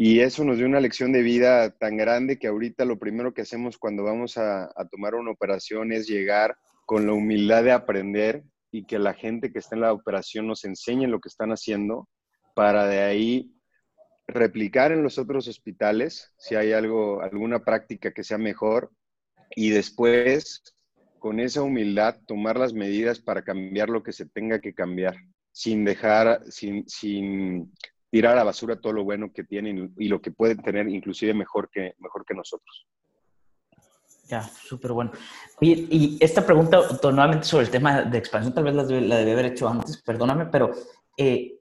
Y 0.00 0.20
eso 0.20 0.44
nos 0.44 0.58
dio 0.58 0.66
una 0.66 0.78
lección 0.78 1.10
de 1.10 1.22
vida 1.22 1.76
tan 1.76 1.96
grande 1.96 2.38
que 2.38 2.46
ahorita 2.46 2.84
lo 2.84 3.00
primero 3.00 3.34
que 3.34 3.42
hacemos 3.42 3.78
cuando 3.78 4.04
vamos 4.04 4.38
a, 4.38 4.72
tomar 4.92 5.16
una 5.16 5.32
operación 5.32 5.90
es 5.90 6.06
llegar 6.06 6.56
con 6.86 7.04
la 7.04 7.14
humildad 7.14 7.64
de 7.64 7.72
aprender 7.72 8.44
y 8.70 8.84
que 8.84 9.00
la 9.00 9.12
gente 9.12 9.50
que 9.50 9.58
está 9.58 9.74
en 9.74 9.80
la 9.80 9.92
operación 9.92 10.46
nos 10.46 10.64
enseñe 10.64 11.08
lo 11.08 11.18
que 11.18 11.28
están 11.28 11.50
haciendo 11.50 12.08
para 12.54 12.86
de 12.86 13.00
ahí 13.00 13.52
replicar 14.28 14.92
en 14.92 15.02
los 15.02 15.18
otros 15.18 15.48
hospitales 15.48 16.32
si 16.38 16.54
hay 16.54 16.72
algo, 16.72 17.20
alguna 17.20 17.64
práctica 17.64 18.12
que 18.12 18.22
sea 18.22 18.38
mejor 18.38 18.92
y 19.56 19.70
después 19.70 20.62
con 21.18 21.40
esa 21.40 21.62
humildad 21.62 22.20
tomar 22.24 22.56
las 22.56 22.72
medidas 22.72 23.18
para 23.18 23.42
cambiar 23.42 23.88
lo 23.88 24.04
que 24.04 24.12
se 24.12 24.26
tenga 24.26 24.60
que 24.60 24.74
cambiar 24.74 25.16
sin 25.50 25.84
dejar, 25.84 26.44
sin, 26.52 26.88
sin 26.88 27.72
tirar 28.10 28.32
a 28.34 28.36
la 28.36 28.44
basura 28.44 28.80
todo 28.80 28.92
lo 28.92 29.04
bueno 29.04 29.32
que 29.32 29.44
tienen 29.44 29.94
y 29.98 30.08
lo 30.08 30.20
que 30.20 30.30
pueden 30.30 30.58
tener 30.58 30.88
inclusive 30.88 31.34
mejor 31.34 31.68
que, 31.70 31.94
mejor 31.98 32.24
que 32.24 32.34
nosotros. 32.34 32.86
Ya, 34.28 34.42
súper 34.42 34.92
bueno. 34.92 35.12
y 35.60 36.18
esta 36.20 36.44
pregunta 36.44 36.80
nuevamente 37.02 37.46
sobre 37.46 37.64
el 37.64 37.70
tema 37.70 38.02
de 38.02 38.18
expansión, 38.18 38.54
tal 38.54 38.64
vez 38.64 38.74
la, 38.74 38.82
la 38.82 39.16
debí 39.16 39.30
haber 39.30 39.46
hecho 39.46 39.68
antes, 39.68 40.02
perdóname, 40.02 40.46
pero 40.46 40.70
eh, 41.16 41.58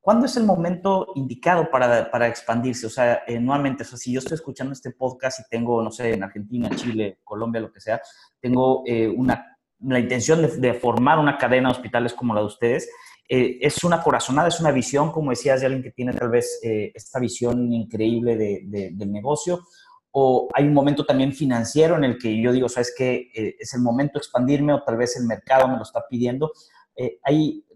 ¿cuándo 0.00 0.26
es 0.26 0.36
el 0.36 0.44
momento 0.44 1.12
indicado 1.14 1.70
para, 1.70 2.10
para 2.10 2.26
expandirse? 2.26 2.86
O 2.86 2.90
sea, 2.90 3.22
eh, 3.26 3.38
nuevamente, 3.38 3.84
o 3.84 3.86
sea, 3.86 3.96
si 3.96 4.12
yo 4.12 4.18
estoy 4.18 4.34
escuchando 4.34 4.72
este 4.72 4.90
podcast 4.90 5.40
y 5.40 5.48
tengo, 5.48 5.80
no 5.80 5.92
sé, 5.92 6.12
en 6.12 6.24
Argentina, 6.24 6.68
Chile, 6.70 7.18
Colombia, 7.22 7.60
lo 7.60 7.72
que 7.72 7.80
sea, 7.80 8.00
tengo 8.40 8.82
eh, 8.84 9.06
una, 9.06 9.56
la 9.80 10.00
intención 10.00 10.42
de, 10.42 10.48
de, 10.56 10.74
formar 10.74 11.20
una 11.20 11.38
cadena 11.38 11.68
de 11.68 11.76
hospitales 11.76 12.14
como 12.14 12.34
la 12.34 12.40
de 12.40 12.46
ustedes, 12.46 12.90
eh, 13.28 13.58
es 13.60 13.84
una 13.84 14.02
corazonada, 14.02 14.48
es 14.48 14.58
una 14.60 14.70
visión, 14.70 15.12
como 15.12 15.30
decías, 15.30 15.60
de 15.60 15.66
alguien 15.66 15.82
que 15.82 15.90
tiene 15.90 16.14
tal 16.14 16.30
vez 16.30 16.60
eh, 16.62 16.92
esta 16.94 17.18
visión 17.18 17.72
increíble 17.72 18.36
de, 18.36 18.90
del 18.92 19.12
negocio, 19.12 19.66
o 20.12 20.48
hay 20.54 20.64
un 20.64 20.72
momento 20.72 21.04
también 21.04 21.32
financiero 21.32 21.96
en 21.96 22.04
el 22.04 22.18
que 22.18 22.40
yo 22.40 22.52
digo, 22.52 22.68
sabes 22.68 22.94
que 22.96 23.30
eh, 23.34 23.56
es 23.58 23.74
el 23.74 23.82
momento 23.82 24.14
de 24.14 24.20
expandirme 24.20 24.72
o 24.72 24.82
tal 24.82 24.96
vez 24.96 25.16
el 25.16 25.26
mercado 25.26 25.68
me 25.68 25.76
lo 25.76 25.82
está 25.82 26.04
pidiendo. 26.08 26.52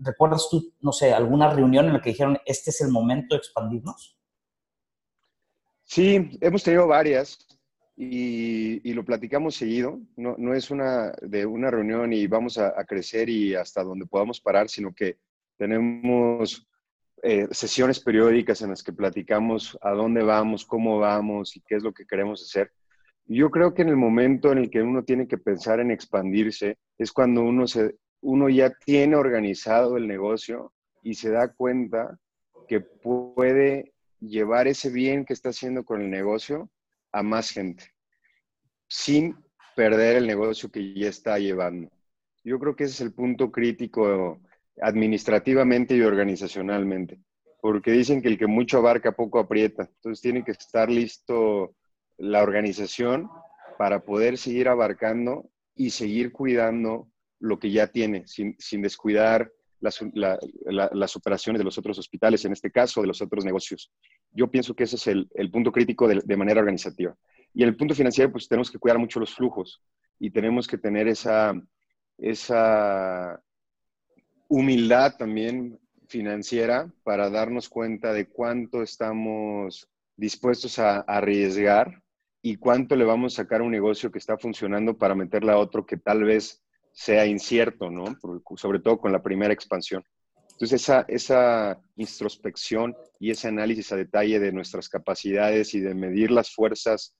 ¿Recuerdas 0.00 0.48
tú, 0.50 0.72
no 0.80 0.90
sé, 0.90 1.12
alguna 1.12 1.48
reunión 1.48 1.86
en 1.86 1.92
la 1.92 2.00
que 2.00 2.10
dijeron, 2.10 2.38
este 2.44 2.70
es 2.70 2.80
el 2.80 2.88
momento 2.88 3.36
de 3.36 3.38
expandirnos? 3.38 4.18
Sí, 5.84 6.38
hemos 6.40 6.64
tenido 6.64 6.88
varias 6.88 7.46
y, 7.96 8.92
lo 8.94 9.04
platicamos 9.04 9.54
seguido. 9.54 10.00
No, 10.16 10.34
no, 10.38 10.54
es 10.54 10.70
una 10.70 11.12
de 11.20 11.46
una 11.46 11.70
reunión 11.70 12.12
y 12.12 12.26
vamos 12.26 12.58
a, 12.58 12.72
crecer 12.84 13.28
y 13.28 13.54
hasta 13.54 13.84
donde 13.84 14.06
podamos 14.06 14.40
parar, 14.40 14.68
sino 14.68 14.94
que 14.94 15.18
tenemos 15.62 16.66
eh, 17.22 17.46
sesiones 17.52 18.00
periódicas 18.00 18.62
en 18.62 18.70
las 18.70 18.82
que 18.82 18.92
platicamos 18.92 19.78
a 19.80 19.92
dónde 19.92 20.24
vamos, 20.24 20.66
cómo 20.66 20.98
vamos 20.98 21.56
y 21.56 21.60
qué 21.60 21.76
es 21.76 21.84
lo 21.84 21.92
que 21.92 22.04
queremos 22.04 22.42
hacer. 22.42 22.72
Yo 23.26 23.48
creo 23.48 23.72
que 23.72 23.82
en 23.82 23.88
el 23.88 23.96
momento 23.96 24.50
en 24.50 24.58
el 24.58 24.70
que 24.70 24.82
uno 24.82 25.04
tiene 25.04 25.28
que 25.28 25.38
pensar 25.38 25.78
en 25.78 25.92
expandirse 25.92 26.78
es 26.98 27.12
cuando 27.12 27.42
uno, 27.42 27.68
se, 27.68 27.94
uno 28.22 28.48
ya 28.48 28.72
tiene 28.84 29.14
organizado 29.14 29.96
el 29.96 30.08
negocio 30.08 30.72
y 31.04 31.14
se 31.14 31.30
da 31.30 31.52
cuenta 31.52 32.18
que 32.66 32.80
puede 32.80 33.92
llevar 34.18 34.66
ese 34.66 34.90
bien 34.90 35.24
que 35.24 35.32
está 35.32 35.50
haciendo 35.50 35.84
con 35.84 36.02
el 36.02 36.10
negocio 36.10 36.70
a 37.12 37.22
más 37.22 37.50
gente, 37.50 37.84
sin 38.88 39.36
perder 39.76 40.16
el 40.16 40.26
negocio 40.26 40.72
que 40.72 40.92
ya 40.92 41.08
está 41.08 41.38
llevando. 41.38 41.88
Yo 42.42 42.58
creo 42.58 42.74
que 42.74 42.82
ese 42.82 42.94
es 42.94 43.00
el 43.02 43.12
punto 43.12 43.52
crítico 43.52 44.40
administrativamente 44.82 45.96
y 45.96 46.02
organizacionalmente, 46.02 47.18
porque 47.60 47.92
dicen 47.92 48.20
que 48.20 48.28
el 48.28 48.38
que 48.38 48.46
mucho 48.46 48.78
abarca 48.78 49.12
poco 49.12 49.38
aprieta, 49.38 49.88
entonces 49.96 50.20
tiene 50.20 50.44
que 50.44 50.52
estar 50.52 50.90
listo 50.90 51.74
la 52.18 52.42
organización 52.42 53.28
para 53.78 54.00
poder 54.00 54.38
seguir 54.38 54.68
abarcando 54.68 55.50
y 55.74 55.90
seguir 55.90 56.32
cuidando 56.32 57.08
lo 57.40 57.58
que 57.58 57.70
ya 57.70 57.88
tiene, 57.88 58.24
sin, 58.26 58.82
descuidar 58.82 59.50
las, 59.80 60.00
operaciones 61.16 61.58
de 61.58 61.64
los 61.64 61.76
otros 61.78 61.98
hospitales, 61.98 62.44
en 62.44 62.52
este 62.52 62.70
caso, 62.70 63.00
de 63.00 63.08
los 63.08 63.20
otros 63.20 63.44
negocios. 63.44 63.90
Yo 64.30 64.48
pienso 64.48 64.74
que 64.74 64.84
ese 64.84 64.96
es 64.96 65.06
el, 65.08 65.50
punto 65.50 65.72
crítico 65.72 66.06
de, 66.06 66.36
manera 66.36 66.60
organizativa. 66.60 67.16
Y 67.52 67.62
en 67.62 67.68
el 67.68 67.76
punto 67.76 67.94
financiero, 67.94 68.30
pues 68.30 68.46
tenemos 68.46 68.70
que 68.70 68.78
cuidar 68.78 68.98
mucho 68.98 69.18
los 69.18 69.34
flujos 69.34 69.82
y 70.20 70.30
tenemos 70.30 70.68
que 70.68 70.78
tener 70.78 71.08
esa, 71.08 71.52
esa 72.16 73.42
humildad 74.52 75.16
también 75.16 75.80
financiera 76.08 76.92
para 77.04 77.30
darnos 77.30 77.70
cuenta 77.70 78.12
de 78.12 78.28
cuánto 78.28 78.82
estamos 78.82 79.88
dispuestos 80.14 80.78
a, 80.78 81.00
arriesgar 81.00 82.02
y 82.42 82.56
cuánto 82.56 82.94
le 82.94 83.06
vamos 83.06 83.32
a 83.32 83.44
sacar 83.44 83.62
a 83.62 83.64
un 83.64 83.70
negocio 83.70 84.12
que 84.12 84.18
está 84.18 84.36
funcionando 84.36 84.98
para 84.98 85.14
meterle 85.14 85.52
a 85.52 85.56
otro 85.56 85.86
que 85.86 85.96
tal 85.96 86.24
vez 86.24 86.62
sea 86.92 87.24
incierto, 87.24 87.90
¿no? 87.90 88.04
sobre 88.56 88.80
todo 88.80 88.98
con 88.98 89.10
la 89.10 89.22
primera 89.22 89.54
expansión. 89.54 90.04
Entonces, 90.50 90.82
esa, 90.82 91.06
esa 91.08 91.80
introspección 91.96 92.94
y 93.18 93.30
ese 93.30 93.48
análisis 93.48 93.90
a 93.90 93.96
detalle 93.96 94.38
de 94.38 94.52
nuestras 94.52 94.90
capacidades 94.90 95.72
y 95.72 95.80
de 95.80 95.94
medir 95.94 96.30
las 96.30 96.50
fuerzas 96.50 97.16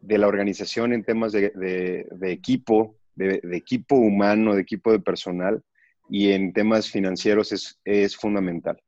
de 0.00 0.18
la 0.18 0.26
organización 0.26 0.92
en 0.92 1.04
temas 1.04 1.30
de, 1.30 2.08
equipo, 2.22 2.96
de, 3.14 3.40
equipo 3.52 3.94
humano, 3.94 4.56
de 4.56 4.62
equipo 4.62 4.90
de 4.90 4.98
personal 4.98 5.62
y 6.08 6.32
en 6.32 6.52
temas 6.52 6.90
financieros 6.90 7.52
es, 7.52 7.80
es 7.84 8.16
fundamental. 8.16 8.80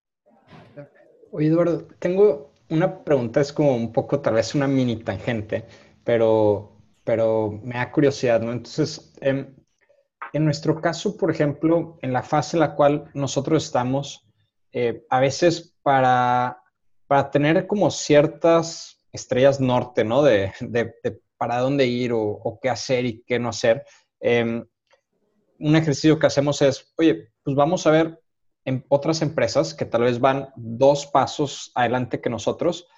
Oye, 1.31 1.49
Eduardo, 1.49 1.87
tengo 1.99 2.53
una 2.71 3.05
pregunta, 3.05 3.41
es 3.41 3.53
como 3.53 3.75
un 3.75 3.93
poco 3.93 4.21
tal 4.21 4.35
vez 4.35 4.55
una 4.55 4.67
mini 4.67 4.97
tangente, 4.97 5.65
pero, 6.05 6.73
pero 7.05 7.61
me 7.63 7.75
da 7.75 7.91
curiosidad, 7.91 8.41
¿no? 8.41 8.53
Entonces, 8.53 9.13
em, 9.21 9.55
en 10.33 10.45
nuestro 10.45 10.81
caso, 10.81 11.17
por 11.17 11.31
ejemplo, 11.31 11.99
en 12.03 12.13
la 12.13 12.23
fase 12.23 12.57
en 12.57 12.61
la 12.61 12.75
cual 12.75 13.11
nosotros 13.15 13.65
estamos, 13.65 14.27
eh, 14.73 15.05
a 15.09 15.21
veces 15.21 15.75
para, 15.83 16.63
para 17.07 17.31
tener 17.31 17.67
como 17.67 17.91
ciertas 17.91 19.05
estrellas 19.13 19.61
norte, 19.61 20.05
¿no? 20.05 20.23
De, 20.23 20.53
de, 20.61 20.93
para 21.39 21.59
dónde 21.59 21.87
ir 21.87 22.13
o, 22.13 22.59
qué 22.63 22.71
hacer 22.71 23.05
y 23.05 23.23
qué 23.27 23.39
no 23.39 23.51
hacer. 23.51 23.85
Em, 24.21 24.65
un 25.59 25.77
ejercicio 25.77 26.19
que 26.19 26.27
hacemos 26.27 26.63
es, 26.63 26.93
oye, 26.97 27.33
pues 27.43 27.57
vamos 27.57 27.87
a 27.87 27.91
ver 27.91 28.21
en 28.65 28.85
otras 28.89 29.23
empresas 29.23 29.75
que 29.75 29.85
tal 29.85 30.03
vez 30.03 30.21
van 30.21 30.49
dos 30.57 31.07
pasos 31.07 31.71
adelante 31.75 32.21
que 32.21 32.31
nosotros 32.31 32.89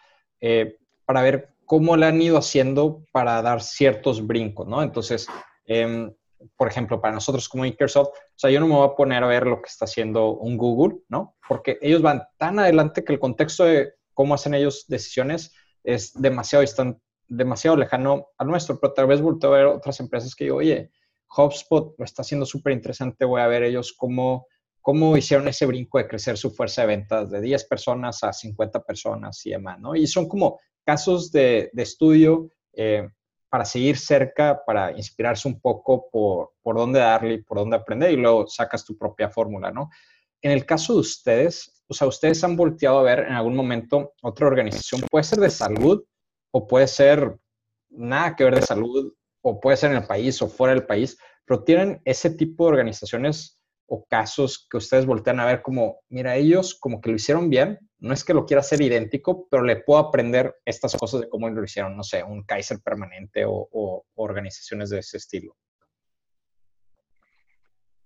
eh, 0.41 0.79
para 1.05 1.23
ver 1.23 1.55
cómo 1.65 1.97
le 1.97 2.07
han 2.07 2.21
ido 2.21 2.39
haciendo 2.39 3.05
para 3.13 3.43
dar 3.43 3.61
ciertos 3.61 4.27
brincos, 4.27 4.67
¿no? 4.67 4.83
Entonces, 4.83 5.27
eh, 5.67 6.11
por 6.57 6.69
ejemplo, 6.69 7.01
para 7.01 7.15
nosotros 7.15 7.49
como 7.49 7.65
Microsoft, 7.65 8.09
o 8.09 8.39
sea, 8.39 8.51
yo 8.51 8.61
no 8.61 8.67
me 8.67 8.75
voy 8.75 8.89
a 8.89 8.95
poner 8.95 9.23
a 9.23 9.27
ver 9.27 9.47
lo 9.47 9.61
que 9.61 9.69
está 9.69 9.85
haciendo 9.85 10.35
un 10.37 10.57
Google, 10.57 11.01
¿no? 11.09 11.37
Porque 11.47 11.79
ellos 11.83 12.01
van 12.01 12.23
tan 12.39 12.59
adelante 12.59 13.05
que 13.05 13.13
el 13.13 13.19
contexto 13.19 13.65
de 13.65 13.95
cómo 14.15 14.35
hacen 14.35 14.55
ellos 14.55 14.87
decisiones 14.89 15.55
es 15.85 16.13
demasiado, 16.15 16.63
están 16.63 17.01
demasiado 17.29 17.77
lejano 17.77 18.29
al 18.39 18.49
nuestro, 18.49 18.81
pero 18.81 18.95
tal 18.95 19.07
vez 19.07 19.21
vuelto 19.21 19.49
a 19.49 19.57
ver 19.57 19.67
otras 19.67 20.01
empresas 20.01 20.35
que 20.35 20.45
digo, 20.45 20.57
oye, 20.57 20.91
HubSpot 21.37 21.95
lo 21.99 22.05
está 22.05 22.23
haciendo 22.23 22.47
súper 22.47 22.73
interesante, 22.73 23.25
voy 23.25 23.41
a 23.41 23.47
ver 23.47 23.63
ellos 23.63 23.95
cómo, 23.97 24.47
cómo 24.81 25.17
hicieron 25.17 25.49
ese 25.49 25.67
brinco 25.67 25.99
de 25.99 26.09
crecer 26.09 26.37
su 26.37 26.51
fuerza 26.51 26.83
de 26.83 26.89
ventas 26.89 27.31
de 27.31 27.41
10 27.41 27.65
personas 27.65 28.23
a 28.25 28.33
50 28.33 28.83
personas 28.83 29.45
y 29.47 29.51
demás, 29.51 29.79
¿no? 29.79 29.95
Y 29.95 30.07
son 30.07 30.29
como 30.29 30.61
casos 30.85 31.31
de, 31.31 31.71
de 31.73 31.83
estudio 31.83 32.51
eh, 32.73 33.09
para 33.49 33.65
seguir 33.65 33.99
cerca, 33.99 34.63
para 34.65 34.93
inspirarse 34.93 35.49
un 35.49 35.61
poco 35.61 36.09
por, 36.11 36.53
por 36.63 36.77
dónde 36.77 37.01
darle 37.01 37.35
y 37.35 37.43
por 37.43 37.59
dónde 37.59 37.77
aprender 37.77 38.13
y 38.13 38.17
luego 38.17 38.47
sacas 38.47 38.85
tu 38.85 38.97
propia 38.97 39.31
fórmula, 39.31 39.71
¿no? 39.71 39.91
En 40.41 40.53
el 40.53 40.65
caso 40.65 40.95
de 40.95 41.01
ustedes, 41.01 41.83
o 41.89 41.95
sea, 41.95 42.07
ustedes 42.07 42.43
han 42.45 42.57
volteado 42.57 42.99
a 42.99 43.03
ver 43.03 43.21
en 43.21 43.33
algún 43.33 43.57
momento 43.57 44.13
otra 44.23 44.47
organización, 44.47 45.03
puede 45.11 45.25
ser 45.25 45.41
de 45.41 45.51
salud 45.51 46.05
o 46.51 46.67
puede 46.67 46.87
ser 46.87 47.37
nada 47.91 48.37
que 48.37 48.45
ver 48.45 48.57
de 48.57 48.63
salud 48.63 49.13
o 49.43 49.61
puede 49.61 49.77
ser 49.77 49.91
en 49.91 49.99
el 49.99 50.07
país 50.07 50.41
o 50.43 50.49
fuera 50.49 50.75
del 50.75 50.87
país, 50.87 51.19
pero 51.45 51.65
tienen 51.65 52.01
ese 52.05 52.31
tipo 52.31 52.65
de 52.65 52.73
organizaciones 52.73 53.59
o 53.87 54.05
casos 54.05 54.67
que 54.71 54.77
ustedes 54.77 55.07
voltean 55.07 55.41
a 55.41 55.47
ver 55.47 55.63
como, 55.63 56.01
mira, 56.11 56.37
ellos 56.37 56.75
como 56.75 57.01
que 57.01 57.09
lo 57.09 57.17
hicieron 57.17 57.49
bien, 57.49 57.79
no 58.01 58.13
es 58.13 58.23
que 58.23 58.35
lo 58.35 58.45
quiera 58.45 58.61
hacer 58.61 58.83
idéntico, 58.83 59.49
pero 59.51 59.63
le 59.63 59.77
puedo 59.77 59.99
aprender 59.99 60.55
estas 60.67 60.95
cosas 60.95 61.23
de 61.23 61.29
cómo 61.29 61.49
lo 61.49 61.65
hicieron, 61.65 61.97
no 61.97 62.03
sé, 62.03 62.23
un 62.23 62.45
Kaiser 62.45 62.81
permanente 62.81 63.45
o, 63.47 64.05
organizaciones 64.15 64.91
de 64.91 64.99
ese 64.99 65.17
estilo. 65.17 65.57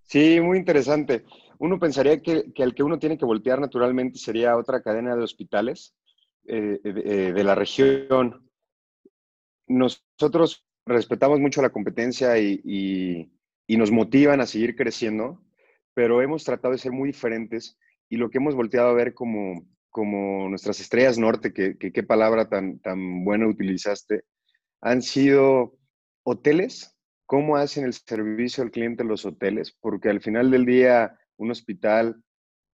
Sí, 0.03 0.39
muy 0.39 0.57
interesante. 0.57 1.25
Uno 1.59 1.77
pensaría 1.77 2.21
que, 2.21 2.53
que, 2.53 2.63
al 2.63 2.73
que 2.73 2.83
uno 2.83 2.97
tiene 2.97 3.17
que 3.17 3.25
voltear 3.25 3.59
naturalmente 3.59 4.19
sería 4.19 4.55
otra 4.55 4.81
cadena 4.81 5.15
de 5.15 5.23
hospitales 5.23 5.95
eh, 6.45 6.79
de, 6.83 7.33
de, 7.33 7.43
la 7.43 7.55
región. 7.55 8.49
Nosotros 9.67 10.65
respetamos 10.85 11.39
mucho 11.39 11.61
la 11.61 11.69
competencia 11.69 12.37
y, 12.37 12.61
y, 12.63 13.77
nos 13.77 13.91
motivan 13.91 14.39
a 14.39 14.45
seguir 14.45 14.75
creciendo, 14.75 15.41
pero 15.93 16.21
hemos 16.21 16.43
tratado 16.43 16.73
de 16.73 16.77
ser 16.77 16.91
muy 16.91 17.07
diferentes 17.07 17.77
y 18.07 18.17
lo 18.17 18.29
que 18.29 18.37
hemos 18.37 18.55
volteado 18.55 18.89
a 18.89 18.93
ver 18.93 19.13
como, 19.13 19.65
como 19.89 20.47
nuestras 20.49 20.79
estrellas 20.79 21.17
norte, 21.17 21.53
que, 21.53 21.77
qué 21.77 22.03
palabra 22.03 22.49
tan, 22.49 22.79
tan 22.79 23.25
buena 23.25 23.47
utilizaste, 23.47 24.23
han 24.81 25.01
sido 25.01 25.77
hoteles, 26.23 26.95
cómo 27.25 27.57
hacen 27.57 27.85
el 27.85 27.93
servicio 27.93 28.63
al 28.63 28.71
cliente 28.71 29.03
los 29.03 29.25
hoteles, 29.25 29.75
porque 29.81 30.09
al 30.09 30.21
final 30.21 30.51
del 30.51 30.65
día 30.65 31.17
un 31.37 31.51
hospital 31.51 32.21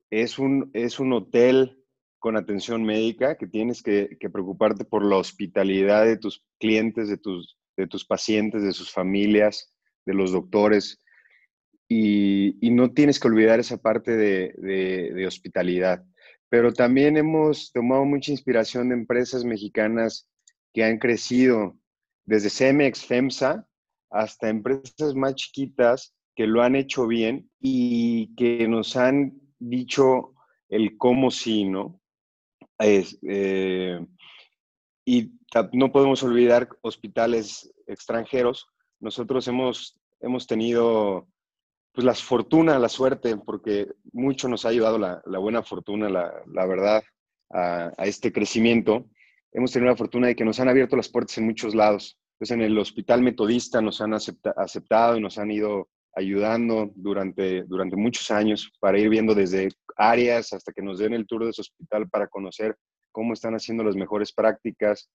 es 0.10 0.40
un, 0.40 0.72
es 0.74 1.00
un 1.00 1.14
hotel 1.14 1.80
con 2.20 2.36
atención 2.36 2.84
médica, 2.84 3.38
que 3.38 3.48
tienes 3.48 3.82
que, 3.82 4.18
preocuparte 4.32 4.84
por 4.86 5.04
la 5.04 5.18
hospitalidad 5.18 6.06
de 6.06 6.18
tus 6.18 6.46
clientes, 6.60 7.08
de 7.08 7.18
tus, 7.18 7.59
de 7.80 7.88
tus 7.88 8.06
pacientes, 8.06 8.62
de 8.62 8.74
sus 8.74 8.92
familias, 8.92 9.74
de 10.06 10.14
los 10.14 10.32
doctores 10.32 11.00
y, 11.90 12.70
no 12.72 12.92
tienes 12.92 13.20
que 13.20 13.28
olvidar 13.28 13.60
esa 13.60 13.78
parte 13.78 14.16
de, 14.16 15.26
hospitalidad. 15.26 16.06
Pero 16.50 16.72
también 16.72 17.18
hemos 17.18 17.72
tomado 17.72 18.06
mucha 18.06 18.32
inspiración 18.32 18.90
de 18.90 18.96
empresas 18.96 19.44
mexicanas 19.44 20.28
que 20.74 20.84
han 20.84 21.00
crecido, 21.00 21.78
desde 22.26 22.50
Cemex, 22.50 23.06
FEMSA, 23.06 23.68
hasta 24.12 24.50
empresas 24.50 25.16
más 25.16 25.36
chiquitas 25.36 26.16
que 26.36 26.48
lo 26.48 26.62
han 26.62 26.76
hecho 26.76 27.08
bien 27.08 27.50
y 27.60 28.34
que 28.36 28.68
nos 28.68 28.96
han 28.96 29.34
dicho 29.60 30.36
el 30.70 30.98
cómo 30.98 31.32
sí, 31.32 31.66
¿no? 31.66 32.02
Eh, 32.80 34.00
y 35.06 35.39
no 35.74 35.92
podemos 35.92 36.24
olvidar 36.24 36.70
hospitales 36.82 37.72
extranjeros. 37.88 38.68
Nosotros 39.00 39.48
hemos, 39.48 40.00
hemos 40.22 40.48
tenido 40.48 41.28
pues 41.94 42.06
la 42.06 42.14
fortuna, 42.14 42.80
la 42.80 42.90
suerte, 42.90 43.36
porque 43.38 43.92
mucho 44.14 44.48
nos 44.48 44.66
ha 44.66 44.70
ayudado 44.70 44.98
la, 44.98 45.22
buena 45.40 45.64
fortuna, 45.64 46.10
la, 46.10 46.66
verdad, 46.66 47.04
a, 47.50 47.92
este 48.06 48.32
crecimiento. 48.32 49.06
Hemos 49.52 49.72
tenido 49.72 49.92
la 49.92 49.98
fortuna 49.98 50.28
de 50.28 50.36
que 50.36 50.46
nos 50.46 50.60
han 50.60 50.70
abierto 50.70 50.96
las 50.96 51.10
puertas 51.10 51.38
en 51.40 51.46
muchos 51.46 51.74
lados. 51.74 52.18
Pues 52.38 52.52
en 52.52 52.62
el 52.62 52.78
hospital 52.78 53.22
metodista 53.22 53.82
nos 53.82 54.00
han 54.02 54.14
aceptado 54.14 55.18
y 55.18 55.22
nos 55.22 55.38
han 55.38 55.52
ido 55.52 55.90
ayudando 56.16 56.92
durante, 56.96 57.64
durante 57.64 57.96
muchos 57.96 58.32
años 58.32 58.72
para 58.80 59.00
ir 59.00 59.10
viendo 59.10 59.36
desde 59.36 59.70
áreas 59.98 60.54
hasta 60.54 60.72
que 60.72 60.82
nos 60.82 61.00
den 61.00 61.14
el 61.14 61.28
tour 61.28 61.46
de 61.46 61.54
su 61.54 61.62
hospital 61.62 62.10
para 62.10 62.28
conocer 62.28 62.78
cómo 63.12 63.34
están 63.34 63.56
haciendo 63.56 63.84
las 63.84 63.96
mejores 63.96 64.32
prácticas. 64.32 65.10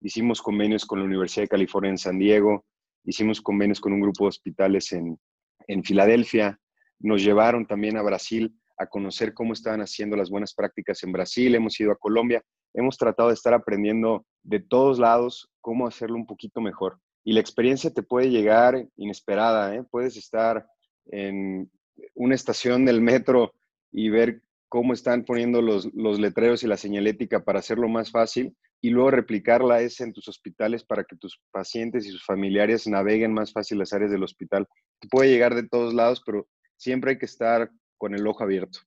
Hicimos 0.00 0.40
convenios 0.42 0.86
con 0.86 0.98
la 0.98 1.04
Universidad 1.04 1.44
de 1.44 1.48
California 1.48 1.90
en 1.90 1.98
San 1.98 2.18
Diego, 2.18 2.64
hicimos 3.04 3.40
convenios 3.40 3.80
con 3.80 3.92
un 3.92 4.00
grupo 4.00 4.24
de 4.24 4.28
hospitales 4.28 4.92
en, 4.92 5.18
en 5.66 5.84
Filadelfia, 5.84 6.58
nos 6.98 7.22
llevaron 7.22 7.66
también 7.66 7.96
a 7.96 8.02
Brasil 8.02 8.54
a 8.76 8.86
conocer 8.86 9.34
cómo 9.34 9.52
estaban 9.52 9.80
haciendo 9.80 10.16
las 10.16 10.30
buenas 10.30 10.54
prácticas 10.54 11.02
en 11.02 11.12
Brasil, 11.12 11.54
hemos 11.54 11.78
ido 11.80 11.92
a 11.92 11.96
Colombia, 11.96 12.42
hemos 12.72 12.96
tratado 12.96 13.28
de 13.28 13.34
estar 13.34 13.52
aprendiendo 13.52 14.24
de 14.42 14.60
todos 14.60 14.98
lados 14.98 15.50
cómo 15.60 15.86
hacerlo 15.86 16.16
un 16.16 16.26
poquito 16.26 16.60
mejor. 16.60 16.98
Y 17.22 17.34
la 17.34 17.40
experiencia 17.40 17.90
te 17.90 18.02
puede 18.02 18.30
llegar 18.30 18.86
inesperada, 18.96 19.74
¿eh? 19.74 19.84
puedes 19.90 20.16
estar 20.16 20.66
en 21.06 21.70
una 22.14 22.34
estación 22.34 22.86
del 22.86 23.02
metro 23.02 23.52
y 23.92 24.08
ver 24.08 24.42
cómo 24.68 24.94
están 24.94 25.24
poniendo 25.24 25.60
los, 25.60 25.92
los 25.92 26.18
letreros 26.18 26.62
y 26.62 26.66
la 26.66 26.78
señalética 26.78 27.44
para 27.44 27.58
hacerlo 27.58 27.88
más 27.88 28.10
fácil 28.10 28.56
y 28.80 28.90
luego 28.90 29.10
replicarla 29.10 29.82
es 29.82 30.00
en 30.00 30.12
tus 30.12 30.28
hospitales 30.28 30.84
para 30.84 31.04
que 31.04 31.16
tus 31.16 31.40
pacientes 31.50 32.06
y 32.06 32.10
sus 32.10 32.24
familiares 32.24 32.86
naveguen 32.86 33.32
más 33.32 33.52
fácil 33.52 33.78
las 33.78 33.92
áreas 33.92 34.10
del 34.10 34.22
hospital. 34.22 34.66
Te 34.98 35.08
puede 35.08 35.30
llegar 35.30 35.54
de 35.54 35.68
todos 35.68 35.92
lados, 35.92 36.22
pero 36.24 36.48
siempre 36.76 37.12
hay 37.12 37.18
que 37.18 37.26
estar 37.26 37.70
con 37.98 38.14
el 38.14 38.26
ojo 38.26 38.42
abierto. 38.42 38.78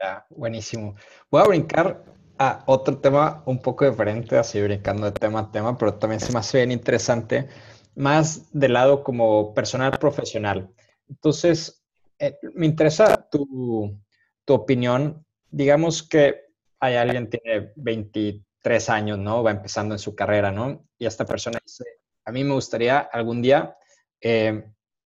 Ah, 0.00 0.24
buenísimo. 0.30 0.94
Voy 1.30 1.42
a 1.42 1.48
brincar 1.48 2.04
a 2.38 2.62
otro 2.66 2.98
tema 2.98 3.42
un 3.46 3.60
poco 3.60 3.88
diferente, 3.88 4.38
así 4.38 4.62
brincando 4.62 5.06
de 5.06 5.12
tema 5.12 5.40
a 5.40 5.50
tema, 5.50 5.76
pero 5.76 5.94
también 5.94 6.20
se 6.20 6.32
me 6.32 6.38
hace 6.38 6.58
bien 6.58 6.72
interesante, 6.72 7.48
más 7.96 8.50
del 8.52 8.72
lado 8.74 9.02
como 9.02 9.52
personal 9.54 9.90
profesional. 9.98 10.70
Entonces, 11.08 11.84
eh, 12.18 12.36
me 12.54 12.66
interesa 12.66 13.28
tu, 13.30 13.98
tu 14.44 14.54
opinión. 14.54 15.24
Digamos 15.50 16.02
que 16.02 16.46
hay 16.80 16.94
alguien 16.94 17.28
tiene 17.28 17.72
20 17.76 18.42
tres 18.62 18.88
años, 18.90 19.18
¿no? 19.18 19.42
Va 19.42 19.50
empezando 19.50 19.94
en 19.94 19.98
su 19.98 20.14
carrera, 20.14 20.50
¿no? 20.50 20.86
Y 20.98 21.06
esta 21.06 21.24
persona 21.24 21.58
dice, 21.64 21.84
a 22.24 22.32
mí 22.32 22.44
me 22.44 22.54
gustaría 22.54 22.98
algún 22.98 23.42
día 23.42 23.76
eh, 24.20 24.64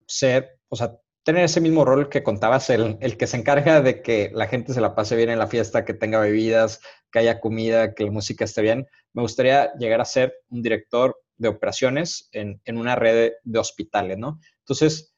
ser, 0.08 0.60
o 0.70 0.76
sea, 0.76 0.98
tener 1.24 1.44
ese 1.44 1.62
mismo 1.62 1.86
rol 1.86 2.10
que 2.10 2.24
contabas, 2.24 2.70
el, 2.70 2.98
el, 3.02 3.18
que 3.18 3.28
se 3.28 3.38
encarga 3.38 3.82
de 3.82 4.02
que 4.02 4.32
la 4.34 4.48
gente 4.48 4.74
se 4.74 4.82
la 4.82 4.96
pase 4.96 5.16
bien 5.16 5.30
en 5.30 5.40
la 5.40 5.48
fiesta, 5.48 5.86
que 5.86 5.94
tenga 5.94 6.20
bebidas, 6.20 6.82
que 7.12 7.20
haya 7.20 7.40
comida, 7.40 7.94
que 7.94 8.06
la 8.06 8.12
música 8.12 8.46
esté 8.46 8.62
bien. 8.62 8.88
Me 9.14 9.22
gustaría 9.22 9.72
llegar 9.76 10.02
a 10.02 10.06
ser 10.06 10.34
un 10.50 10.62
director 10.64 11.16
de 11.38 11.50
operaciones 11.50 12.30
en, 12.32 12.62
en 12.66 12.78
una 12.78 12.96
red 12.96 13.14
de, 13.14 13.34
de 13.44 13.60
hospitales, 13.60 14.18
¿no? 14.18 14.40
Entonces, 14.60 15.14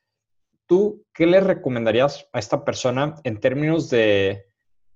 ¿tú 0.66 1.06
qué 1.14 1.26
le 1.26 1.40
recomendarías 1.40 2.28
a 2.34 2.40
esta 2.40 2.66
persona 2.66 3.16
en 3.24 3.40
términos 3.40 3.90
de, 3.90 4.46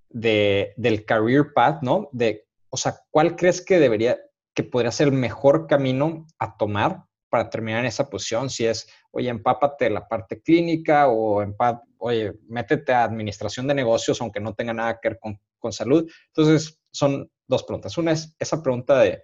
de, 0.10 0.74
del 0.78 1.06
career 1.06 1.54
path, 1.54 1.84
¿no? 1.84 2.10
De 2.12 2.47
o 2.78 2.80
sea, 2.80 3.00
¿cuál 3.10 3.36
crees 3.36 3.66
que 3.66 3.80
debería, 3.80 4.20
que 4.54 4.64
podría 4.64 4.92
ser 4.92 5.08
el 5.08 5.14
mejor 5.14 5.66
camino 5.66 6.28
a 6.38 6.56
tomar 6.58 7.06
para 7.28 7.50
terminar 7.50 7.80
en 7.80 7.88
esa 7.88 8.08
posición, 8.08 8.52
si 8.52 8.68
es, 8.68 8.88
oye, 9.10 9.30
empápate 9.30 9.90
la 9.90 10.08
parte 10.08 10.40
clínica 10.44 11.08
o, 11.08 11.44
oye, 11.98 12.34
métete 12.48 12.94
a 12.94 13.04
administración 13.04 13.66
de 13.68 13.74
negocios, 13.74 14.22
aunque 14.22 14.40
no 14.40 14.54
tenga 14.54 14.76
nada 14.76 15.00
que 15.02 15.10
ver 15.10 15.20
con, 15.20 15.40
con 15.58 15.74
salud. 15.74 16.08
Entonces, 16.28 16.80
son 16.92 17.32
dos 17.48 17.64
preguntas. 17.64 17.98
Una 17.98 18.12
es 18.12 18.36
esa 18.38 18.62
pregunta 18.62 19.00
de 19.00 19.24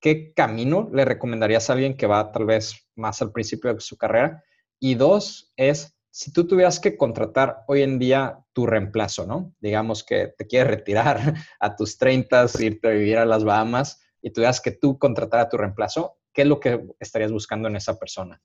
qué 0.00 0.32
camino 0.32 0.88
le 0.92 1.04
recomendarías 1.04 1.68
a 1.68 1.72
alguien 1.72 1.96
que 1.96 2.06
va 2.06 2.30
tal 2.30 2.46
vez 2.46 2.88
más 2.94 3.20
al 3.20 3.32
principio 3.32 3.74
de 3.74 3.80
su 3.80 3.96
carrera. 3.96 4.44
Y 4.78 4.94
dos 4.94 5.52
es, 5.56 5.96
si 6.12 6.30
tú 6.30 6.46
tuvieras 6.46 6.78
que 6.78 6.98
contratar 6.98 7.64
hoy 7.66 7.80
en 7.80 7.98
día 7.98 8.38
tu 8.52 8.66
reemplazo, 8.66 9.26
¿no? 9.26 9.54
Digamos 9.60 10.04
que 10.04 10.28
te 10.36 10.46
quieres 10.46 10.70
retirar 10.70 11.34
a 11.58 11.74
tus 11.74 11.96
30, 11.96 12.46
irte 12.60 12.88
a 12.88 12.90
vivir 12.90 13.16
a 13.16 13.24
las 13.24 13.44
Bahamas 13.44 14.00
y 14.20 14.30
tuvieras 14.30 14.60
que 14.60 14.72
tú 14.72 14.98
contratar 14.98 15.40
a 15.40 15.48
tu 15.48 15.56
reemplazo, 15.56 16.18
¿qué 16.34 16.42
es 16.42 16.48
lo 16.48 16.60
que 16.60 16.86
estarías 17.00 17.32
buscando 17.32 17.66
en 17.66 17.76
esa 17.76 17.98
persona? 17.98 18.40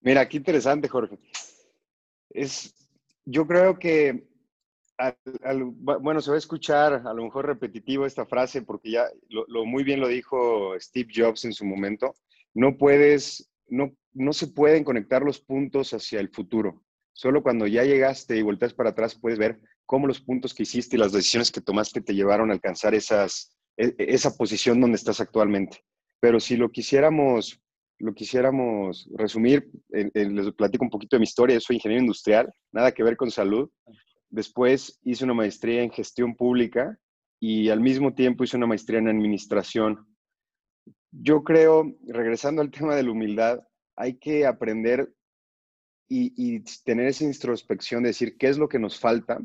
Mira, 0.00 0.26
qué 0.26 0.38
interesante, 0.38 0.88
Jorge. 0.88 1.18
Es, 2.30 2.74
yo 3.26 3.46
creo 3.46 3.78
que, 3.78 4.26
bueno, 5.76 6.22
se 6.22 6.30
va 6.30 6.36
a 6.36 6.38
escuchar 6.38 7.06
a 7.06 7.12
lo 7.12 7.22
mejor 7.22 7.46
repetitivo 7.46 8.06
esta 8.06 8.24
frase 8.24 8.62
porque 8.62 8.92
ya 8.92 9.04
lo, 9.28 9.66
muy 9.66 9.84
bien 9.84 10.00
lo 10.00 10.08
dijo 10.08 10.72
Steve 10.80 11.12
Jobs 11.14 11.44
en 11.44 11.52
su 11.52 11.66
momento. 11.66 12.14
No 12.54 12.78
puedes, 12.78 13.52
no, 13.68 13.92
no 14.14 14.32
se 14.32 14.48
pueden 14.48 14.84
conectar 14.84 15.22
los 15.22 15.40
puntos 15.40 15.92
hacia 15.94 16.20
el 16.20 16.28
futuro. 16.30 16.82
Solo 17.12 17.42
cuando 17.42 17.66
ya 17.66 17.84
llegaste 17.84 18.36
y 18.36 18.42
volteas 18.42 18.74
para 18.74 18.90
atrás 18.90 19.14
puedes 19.14 19.38
ver 19.38 19.60
cómo 19.86 20.06
los 20.06 20.20
puntos 20.20 20.54
que 20.54 20.62
hiciste 20.62 20.96
y 20.96 20.98
las 20.98 21.12
decisiones 21.12 21.50
que 21.50 21.60
tomaste 21.60 22.00
te 22.00 22.14
llevaron 22.14 22.50
a 22.50 22.54
alcanzar 22.54 22.94
esas, 22.94 23.54
e, 23.76 23.94
esa 23.98 24.36
posición 24.36 24.80
donde 24.80 24.96
estás 24.96 25.20
actualmente. 25.20 25.84
Pero 26.20 26.40
si 26.40 26.56
lo 26.56 26.70
quisiéramos, 26.70 27.60
lo 27.98 28.14
quisiéramos 28.14 29.08
resumir, 29.14 29.70
les 29.90 30.52
platico 30.54 30.84
un 30.84 30.90
poquito 30.90 31.16
de 31.16 31.20
mi 31.20 31.24
historia. 31.24 31.54
Yo 31.54 31.60
soy 31.60 31.76
ingeniero 31.76 32.02
industrial, 32.02 32.52
nada 32.72 32.92
que 32.92 33.02
ver 33.02 33.16
con 33.16 33.30
salud. 33.30 33.68
Después 34.30 34.98
hice 35.02 35.24
una 35.24 35.34
maestría 35.34 35.82
en 35.82 35.90
gestión 35.90 36.34
pública 36.34 36.98
y 37.38 37.68
al 37.68 37.80
mismo 37.80 38.14
tiempo 38.14 38.44
hice 38.44 38.56
una 38.56 38.66
maestría 38.66 39.00
en 39.00 39.08
administración. 39.08 40.06
Yo 41.10 41.44
creo, 41.44 41.94
regresando 42.06 42.62
al 42.62 42.70
tema 42.70 42.94
de 42.94 43.02
la 43.02 43.10
humildad, 43.10 43.60
hay 43.96 44.18
que 44.18 44.46
aprender 44.46 45.12
y, 46.08 46.60
tener 46.84 47.06
esa 47.06 47.24
introspección, 47.24 48.02
de 48.02 48.10
decir 48.10 48.36
qué 48.36 48.48
es 48.48 48.58
lo 48.58 48.68
que 48.68 48.78
nos 48.78 49.00
falta 49.00 49.40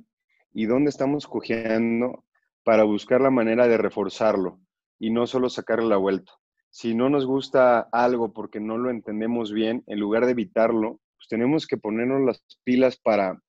y 0.53 0.65
dónde 0.65 0.89
estamos 0.89 1.25
cojeando 1.25 2.25
para 2.63 2.83
buscar 2.83 3.21
la 3.21 3.31
manera 3.31 3.67
de 3.67 3.77
reforzarlo 3.77 4.59
y 4.99 5.11
no 5.11 5.27
solo 5.27 5.49
sacarle 5.49 5.87
la 5.87 5.97
vuelta. 5.97 6.33
Si 6.69 6.93
no 6.93 7.09
nos 7.09 7.25
gusta 7.25 7.87
algo 7.91 8.33
porque 8.33 8.59
no 8.59 8.77
lo 8.77 8.89
entendemos 8.89 9.53
bien, 9.53 9.83
en 9.87 9.99
lugar 9.99 10.25
de 10.25 10.31
evitarlo, 10.31 10.99
pues 11.15 11.27
tenemos 11.29 11.67
que 11.67 11.77
ponernos 11.77 12.21
las 12.21 12.43
pilas 12.65 12.97
para, 12.97 13.41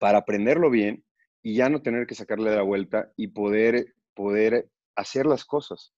para 0.00 0.18
aprenderlo 0.18 0.70
bien 0.70 1.04
y 1.42 1.54
ya 1.54 1.68
no 1.68 1.82
tener 1.82 2.06
que 2.06 2.14
sacarle 2.14 2.54
la 2.56 2.62
vuelta 2.62 3.12
y 3.16 3.28
poder, 3.28 3.94
poder 4.14 4.70
hacer 4.96 5.26
las 5.26 5.44
cosas. 5.44 5.92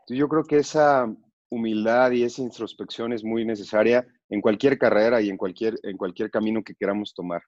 Entonces 0.00 0.18
yo 0.18 0.28
creo 0.28 0.44
que 0.44 0.58
esa 0.58 1.06
humildad 1.54 2.10
y 2.12 2.24
esa 2.24 2.42
introspección 2.42 3.12
es 3.12 3.24
muy 3.24 3.44
necesaria 3.44 4.06
en 4.28 4.40
cualquier 4.40 4.78
carrera 4.78 5.20
y 5.20 5.30
en 5.30 5.36
cualquier, 5.36 5.78
en 5.82 5.96
cualquier 5.96 6.30
camino 6.30 6.62
que 6.62 6.74
queramos 6.74 7.14
tomar. 7.14 7.42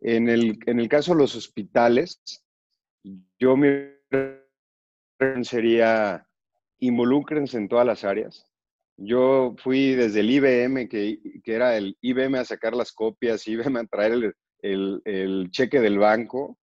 En 0.00 0.28
el, 0.28 0.58
en 0.66 0.80
el 0.80 0.88
caso 0.88 1.12
de 1.12 1.18
los 1.18 1.36
hospitales, 1.36 2.20
yo 3.38 3.56
me 3.56 3.96
sería 5.42 6.26
involúcrense 6.80 7.56
en 7.56 7.68
todas 7.68 7.86
las 7.86 8.04
áreas. 8.04 8.44
Yo 8.96 9.54
fui 9.58 9.94
desde 9.94 10.20
el 10.20 10.30
IBM, 10.30 10.88
que, 10.88 11.18
que, 11.42 11.54
era 11.54 11.76
el 11.76 11.96
IBM 12.00 12.38
a 12.38 12.44
sacar 12.44 12.74
las 12.74 12.92
copias, 12.92 13.46
IBM 13.48 13.78
a 13.78 13.84
traer 13.84 14.34
el, 14.60 15.02
el, 15.04 15.50
cheque 15.50 15.80
del 15.80 15.98
banco. 15.98 16.58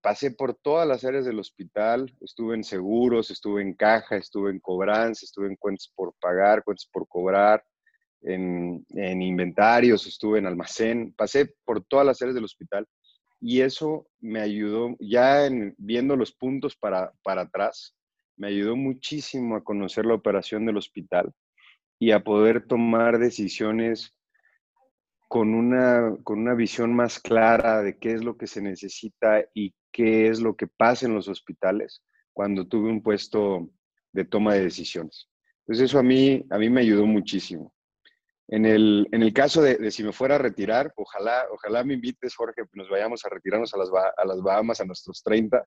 Pasé 0.00 0.30
por 0.32 0.54
todas 0.54 0.86
las 0.86 1.04
áreas 1.04 1.24
del 1.24 1.38
hospital, 1.38 2.14
estuve 2.20 2.54
en 2.54 2.64
seguros, 2.64 3.30
estuve 3.30 3.62
en 3.62 3.74
caja, 3.74 4.16
estuve 4.16 4.50
en 4.50 4.60
cobranza, 4.60 5.24
estuve 5.24 5.48
en 5.48 5.56
cuentas 5.56 5.90
por 5.94 6.14
pagar, 6.20 6.62
cuentas 6.64 6.88
por 6.92 7.08
cobrar, 7.08 7.64
en, 8.22 8.84
en 8.90 9.22
inventarios, 9.22 10.06
estuve 10.06 10.38
en 10.38 10.46
almacén, 10.46 11.14
pasé 11.16 11.54
por 11.64 11.82
todas 11.84 12.06
las 12.06 12.20
áreas 12.20 12.34
del 12.34 12.44
hospital 12.44 12.86
y 13.40 13.62
eso 13.62 14.06
me 14.20 14.40
ayudó 14.40 14.96
ya 15.00 15.46
en, 15.46 15.74
viendo 15.78 16.16
los 16.16 16.32
puntos 16.32 16.76
para, 16.76 17.12
para 17.22 17.42
atrás, 17.42 17.96
me 18.36 18.48
ayudó 18.48 18.76
muchísimo 18.76 19.56
a 19.56 19.64
conocer 19.64 20.04
la 20.04 20.14
operación 20.14 20.66
del 20.66 20.76
hospital 20.76 21.32
y 21.98 22.10
a 22.10 22.22
poder 22.22 22.66
tomar 22.66 23.18
decisiones 23.18 24.14
con 25.30 25.54
una, 25.54 26.16
con 26.24 26.40
una 26.40 26.54
visión 26.54 26.92
más 26.92 27.20
clara 27.20 27.82
de 27.82 27.96
qué 27.98 28.14
es 28.14 28.24
lo 28.24 28.36
que 28.36 28.48
se 28.48 28.60
necesita 28.60 29.44
y 29.54 29.72
qué 29.92 30.26
es 30.26 30.40
lo 30.40 30.56
que 30.56 30.66
pasa 30.66 31.06
en 31.06 31.14
los 31.14 31.28
hospitales 31.28 32.02
cuando 32.32 32.66
tuve 32.66 32.90
un 32.90 33.00
puesto 33.00 33.70
de 34.12 34.24
toma 34.24 34.54
de 34.54 34.64
decisiones. 34.64 35.28
Entonces 35.60 35.84
eso 35.84 36.00
a 36.00 36.02
mí, 36.02 36.44
a 36.50 36.58
mí 36.58 36.68
me 36.68 36.80
ayudó 36.80 37.06
muchísimo. 37.06 37.72
En 38.48 38.66
el, 38.66 39.06
en 39.12 39.22
el 39.22 39.32
caso 39.32 39.62
de, 39.62 39.92
si 39.92 40.02
me 40.02 40.12
fuera 40.12 40.34
a 40.34 40.38
retirar, 40.38 40.92
ojalá, 40.96 41.46
ojalá 41.52 41.84
me 41.84 41.94
invites, 41.94 42.34
Jorge, 42.34 42.62
nos 42.72 42.88
vayamos 42.88 43.24
a 43.24 43.28
retirarnos 43.28 43.72
a 43.72 43.78
las, 43.78 43.88
a 44.16 44.24
las 44.24 44.42
Bahamas 44.42 44.80
a 44.80 44.84
nuestros 44.84 45.22
30 45.22 45.64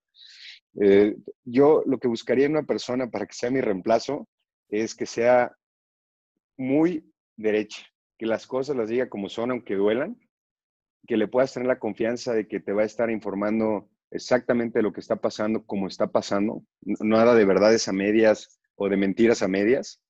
eh, 0.81 1.15
yo 1.45 1.83
lo 1.85 1.99
que 1.99 2.07
buscaría 2.09 2.47
en 2.47 2.53
una 2.53 2.63
persona 2.63 3.09
para 3.09 3.27
que 3.27 3.33
sea 3.33 3.51
mi 3.51 3.61
reemplazo 3.61 4.27
es 4.69 4.95
que 4.95 5.05
sea 5.05 5.55
muy 6.57 7.09
derecha, 7.37 7.85
que 8.23 8.29
las 8.29 8.47
cosas 8.47 8.77
las 8.77 8.87
diga 8.87 9.09
como 9.09 9.27
son, 9.27 9.51
aunque 9.51 9.75
duelan, 9.75 10.17
que 11.05 11.17
le 11.17 11.27
puedas 11.27 11.53
tener 11.53 11.67
la 11.67 11.77
confianza 11.77 12.31
de 12.33 12.47
que 12.47 12.61
te 12.61 12.71
va 12.71 12.83
a 12.83 12.85
estar 12.85 13.11
informando 13.11 13.89
exactamente 14.11 14.81
lo 14.81 14.93
que 14.93 15.01
está 15.01 15.17
pasando, 15.17 15.65
como 15.65 15.87
está 15.87 16.07
pasando, 16.07 16.63
nada 17.01 17.35
de 17.35 17.43
verdades 17.43 17.89
a 17.89 17.91
medias 17.91 18.61
o 18.75 18.87
de 18.87 18.95
mentiras 18.95 19.41
a 19.41 19.49
medias. 19.49 20.01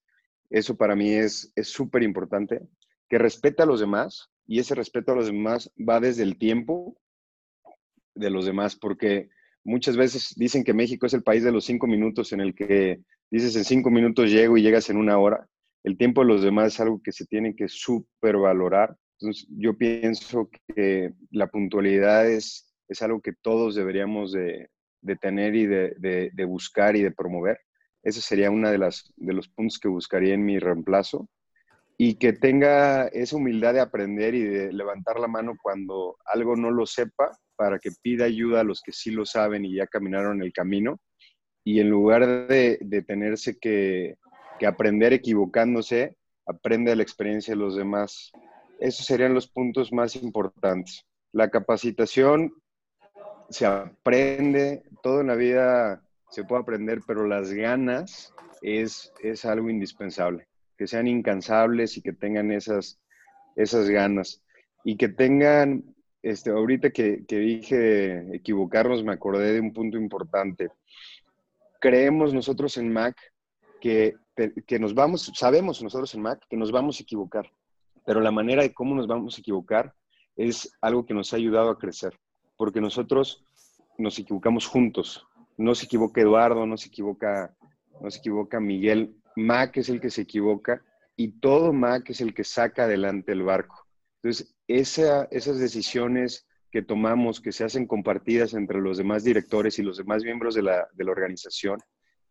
Eso 0.51 0.77
para 0.77 0.95
mí 0.95 1.11
es 1.11 1.51
súper 1.63 2.03
importante, 2.03 2.61
que 3.09 3.17
respete 3.17 3.63
a 3.63 3.65
los 3.65 3.79
demás 3.79 4.29
y 4.45 4.59
ese 4.59 4.75
respeto 4.75 5.13
a 5.13 5.15
los 5.15 5.25
demás 5.25 5.71
va 5.77 5.99
desde 5.99 6.21
el 6.21 6.37
tiempo 6.37 6.95
de 8.13 8.29
los 8.29 8.45
demás, 8.45 8.75
porque 8.75 9.31
Muchas 9.65 9.95
veces 9.95 10.33
dicen 10.35 10.63
que 10.63 10.73
México 10.73 11.05
es 11.05 11.13
el 11.13 11.23
país 11.23 11.43
de 11.43 11.51
los 11.51 11.63
cinco 11.63 11.87
minutos 11.87 12.33
en 12.33 12.41
el 12.41 12.53
que 12.53 12.99
dices 13.31 13.55
en 13.55 13.63
cinco 13.63 13.89
minutos 13.89 14.29
llego 14.29 14.57
y 14.57 14.61
llegas 14.61 14.89
en 14.89 14.97
una 14.97 15.17
hora. 15.17 15.47
El 15.83 15.97
tiempo 15.97 16.21
de 16.21 16.27
los 16.27 16.41
demás 16.41 16.73
es 16.73 16.79
algo 16.79 17.01
que 17.03 17.11
se 17.11 17.25
tiene 17.25 17.55
que 17.55 17.67
supervalorar. 17.67 18.95
Entonces, 19.19 19.47
yo 19.49 19.77
pienso 19.77 20.49
que 20.67 21.13
la 21.31 21.47
puntualidad 21.47 22.29
es, 22.29 22.73
es 22.87 23.01
algo 23.01 23.21
que 23.21 23.33
todos 23.33 23.75
deberíamos 23.75 24.31
de, 24.31 24.69
de 25.03 25.15
tener 25.17 25.55
y 25.55 25.65
de, 25.65 26.31
de, 26.33 26.45
buscar 26.45 26.95
y 26.95 27.03
de 27.03 27.11
promover. 27.11 27.59
Ese 28.01 28.21
sería 28.21 28.49
uno 28.49 28.71
de, 28.71 28.77
los 28.77 29.49
puntos 29.49 29.79
que 29.79 29.87
buscaría 29.87 30.33
en 30.33 30.45
mi 30.45 30.57
reemplazo. 30.57 31.29
Y 31.95 32.15
que 32.15 32.33
tenga 32.33 33.07
esa 33.09 33.35
humildad 33.35 33.75
de 33.75 33.79
aprender 33.79 34.33
y 34.33 34.43
de 34.43 34.73
levantar 34.73 35.19
la 35.19 35.27
mano 35.27 35.53
cuando 35.61 36.17
algo 36.25 36.55
no 36.55 36.71
lo 36.71 36.87
sepa 36.87 37.37
para 37.55 37.77
que 37.77 37.91
pida 38.01 38.25
ayuda 38.25 38.61
a 38.61 38.63
los 38.63 38.81
que 38.81 38.91
sí 38.91 39.11
lo 39.11 39.25
saben 39.25 39.63
y 39.63 39.75
ya 39.75 39.85
caminaron 39.85 40.41
el 40.41 40.51
camino. 40.51 40.99
Y 41.63 41.79
en 41.79 41.89
lugar 41.89 42.47
de, 42.47 42.79
de 42.81 43.01
tenerse 43.03 43.57
que, 43.59 44.15
que 44.63 44.67
aprender 44.67 45.11
equivocándose, 45.11 46.15
aprende 46.45 46.91
de 46.91 46.95
la 46.95 47.03
experiencia 47.03 47.53
de 47.53 47.59
los 47.59 47.75
demás. 47.75 48.31
Esos 48.79 49.05
serían 49.05 49.33
los 49.33 49.45
puntos 49.45 49.91
más 49.91 50.15
importantes. 50.15 51.05
La 51.33 51.49
capacitación 51.49 52.53
se 53.49 53.65
aprende, 53.65 54.83
todo 55.01 55.19
en 55.19 55.27
la 55.27 55.35
vida 55.35 56.01
se 56.29 56.45
puede 56.45 56.61
aprender, 56.61 57.01
pero 57.05 57.27
las 57.27 57.51
ganas 57.51 58.33
es, 58.61 59.11
es 59.21 59.43
algo 59.43 59.69
indispensable. 59.69 60.47
Que 60.77 60.87
sean 60.87 61.09
incansables 61.09 61.97
y 61.97 62.01
que 62.01 62.13
tengan 62.13 62.49
esas, 62.49 63.01
esas 63.57 63.89
ganas. 63.89 64.41
Y 64.85 64.95
que 64.95 65.09
tengan, 65.09 65.93
este, 66.21 66.51
ahorita 66.51 66.91
que, 66.91 67.25
que 67.27 67.35
dije 67.35 68.33
equivocarnos, 68.33 69.03
me 69.03 69.11
acordé 69.11 69.51
de 69.51 69.59
un 69.59 69.73
punto 69.73 69.97
importante. 69.97 70.69
Creemos 71.81 72.33
nosotros 72.33 72.77
en 72.77 72.93
Mac 72.93 73.17
que, 73.81 74.15
que 74.35 74.79
nos 74.79 74.93
vamos, 74.93 75.31
sabemos 75.35 75.81
nosotros 75.81 76.13
en 76.15 76.21
Mac 76.21 76.45
que 76.49 76.57
nos 76.57 76.71
vamos 76.71 76.99
a 76.99 77.03
equivocar, 77.03 77.51
pero 78.05 78.19
la 78.19 78.31
manera 78.31 78.63
de 78.63 78.73
cómo 78.73 78.95
nos 78.95 79.07
vamos 79.07 79.37
a 79.37 79.41
equivocar 79.41 79.93
es 80.35 80.75
algo 80.81 81.05
que 81.05 81.13
nos 81.13 81.33
ha 81.33 81.35
ayudado 81.35 81.69
a 81.69 81.77
crecer 81.77 82.17
porque 82.57 82.81
nosotros 82.81 83.43
nos 83.97 84.17
equivocamos 84.19 84.67
juntos. 84.67 85.27
No 85.57 85.75
se 85.75 85.85
equivoca 85.85 86.21
Eduardo, 86.21 86.65
no 86.65 86.77
se 86.77 86.87
equivoca, 86.87 87.55
no 88.01 88.09
se 88.09 88.19
equivoca 88.19 88.59
Miguel. 88.59 89.15
Mac 89.35 89.77
es 89.77 89.89
el 89.89 89.99
que 89.99 90.09
se 90.09 90.21
equivoca 90.21 90.83
y 91.15 91.39
todo 91.39 91.73
Mac 91.73 92.09
es 92.09 92.21
el 92.21 92.33
que 92.33 92.43
saca 92.43 92.85
adelante 92.85 93.31
el 93.31 93.43
barco. 93.43 93.87
Entonces, 94.21 94.55
esas 94.67 95.59
decisiones 95.59 96.47
que 96.71 96.81
tomamos, 96.81 97.39
que 97.39 97.51
se 97.51 97.63
hacen 97.63 97.85
compartidas 97.85 98.53
entre 98.53 98.79
los 98.79 98.97
demás 98.97 99.23
directores 99.23 99.77
y 99.77 99.83
los 99.83 99.97
demás 99.97 100.23
miembros 100.23 100.55
de 100.55 100.63
la, 100.63 100.87
organización 101.05 101.79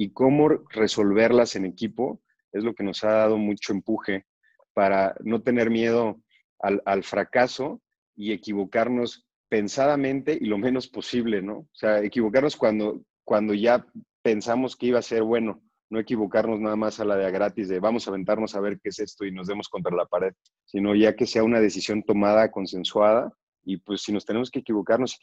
y 0.03 0.11
cómo 0.11 0.49
resolverlas 0.49 1.55
en 1.55 1.65
equipo, 1.65 2.21
es 2.53 2.65
lo 2.65 2.75
que 2.75 2.83
nos 2.83 3.05
ha 3.05 3.12
dado 3.12 3.38
mucho 3.38 3.73
empuje 3.73 4.27
para 4.75 5.15
no 5.21 5.43
tener 5.43 5.71
miedo 5.71 6.21
al, 6.59 7.05
fracaso 7.05 7.81
y 8.17 8.33
equivocarnos 8.33 9.25
pensadamente 9.49 10.37
y 10.41 10.47
lo 10.47 10.59
menos 10.59 10.88
posible, 10.88 11.41
¿no? 11.41 11.59
O 11.59 11.75
sea, 11.75 12.03
equivocarnos 12.03 12.57
cuando, 12.57 13.05
cuando 13.23 13.55
ya 13.55 13.87
pensamos 14.23 14.77
que 14.77 14.87
iba 14.87 14.99
a 14.99 15.03
ser 15.03 15.23
bueno, 15.23 15.62
no 15.88 16.01
equivocarnos 16.01 16.59
nada 16.59 16.75
más 16.75 16.99
a 16.99 17.05
la 17.05 17.15
de 17.15 17.31
gratis 17.31 17.69
de 17.69 17.79
vamos 17.79 18.09
a 18.09 18.11
aventarnos 18.11 18.57
a 18.57 18.61
ver 18.61 18.81
qué 18.83 18.88
es 18.88 18.99
esto 18.99 19.25
y 19.25 19.31
nos 19.31 19.47
demos 19.47 19.69
contra 19.69 19.95
la 19.95 20.07
pared, 20.07 20.35
sino 20.65 20.97
ya 20.97 21.15
que 21.15 21.27
sea 21.27 21.45
una 21.45 21.61
decisión 21.61 22.03
tomada, 22.03 22.51
consensuada, 22.51 23.33
y 23.65 23.77
pues 23.77 24.03
si 24.03 24.12
nos 24.12 24.27
tenemos 24.27 24.51
que 24.51 24.59
equivocar, 24.59 24.99
nos, 24.99 25.17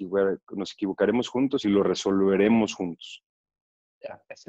equivocaremos 0.73 1.27
juntos 1.27 1.65
y 1.65 1.67
lo 1.67 1.83
resolveremos 1.83 2.73
juntos. 2.73 3.23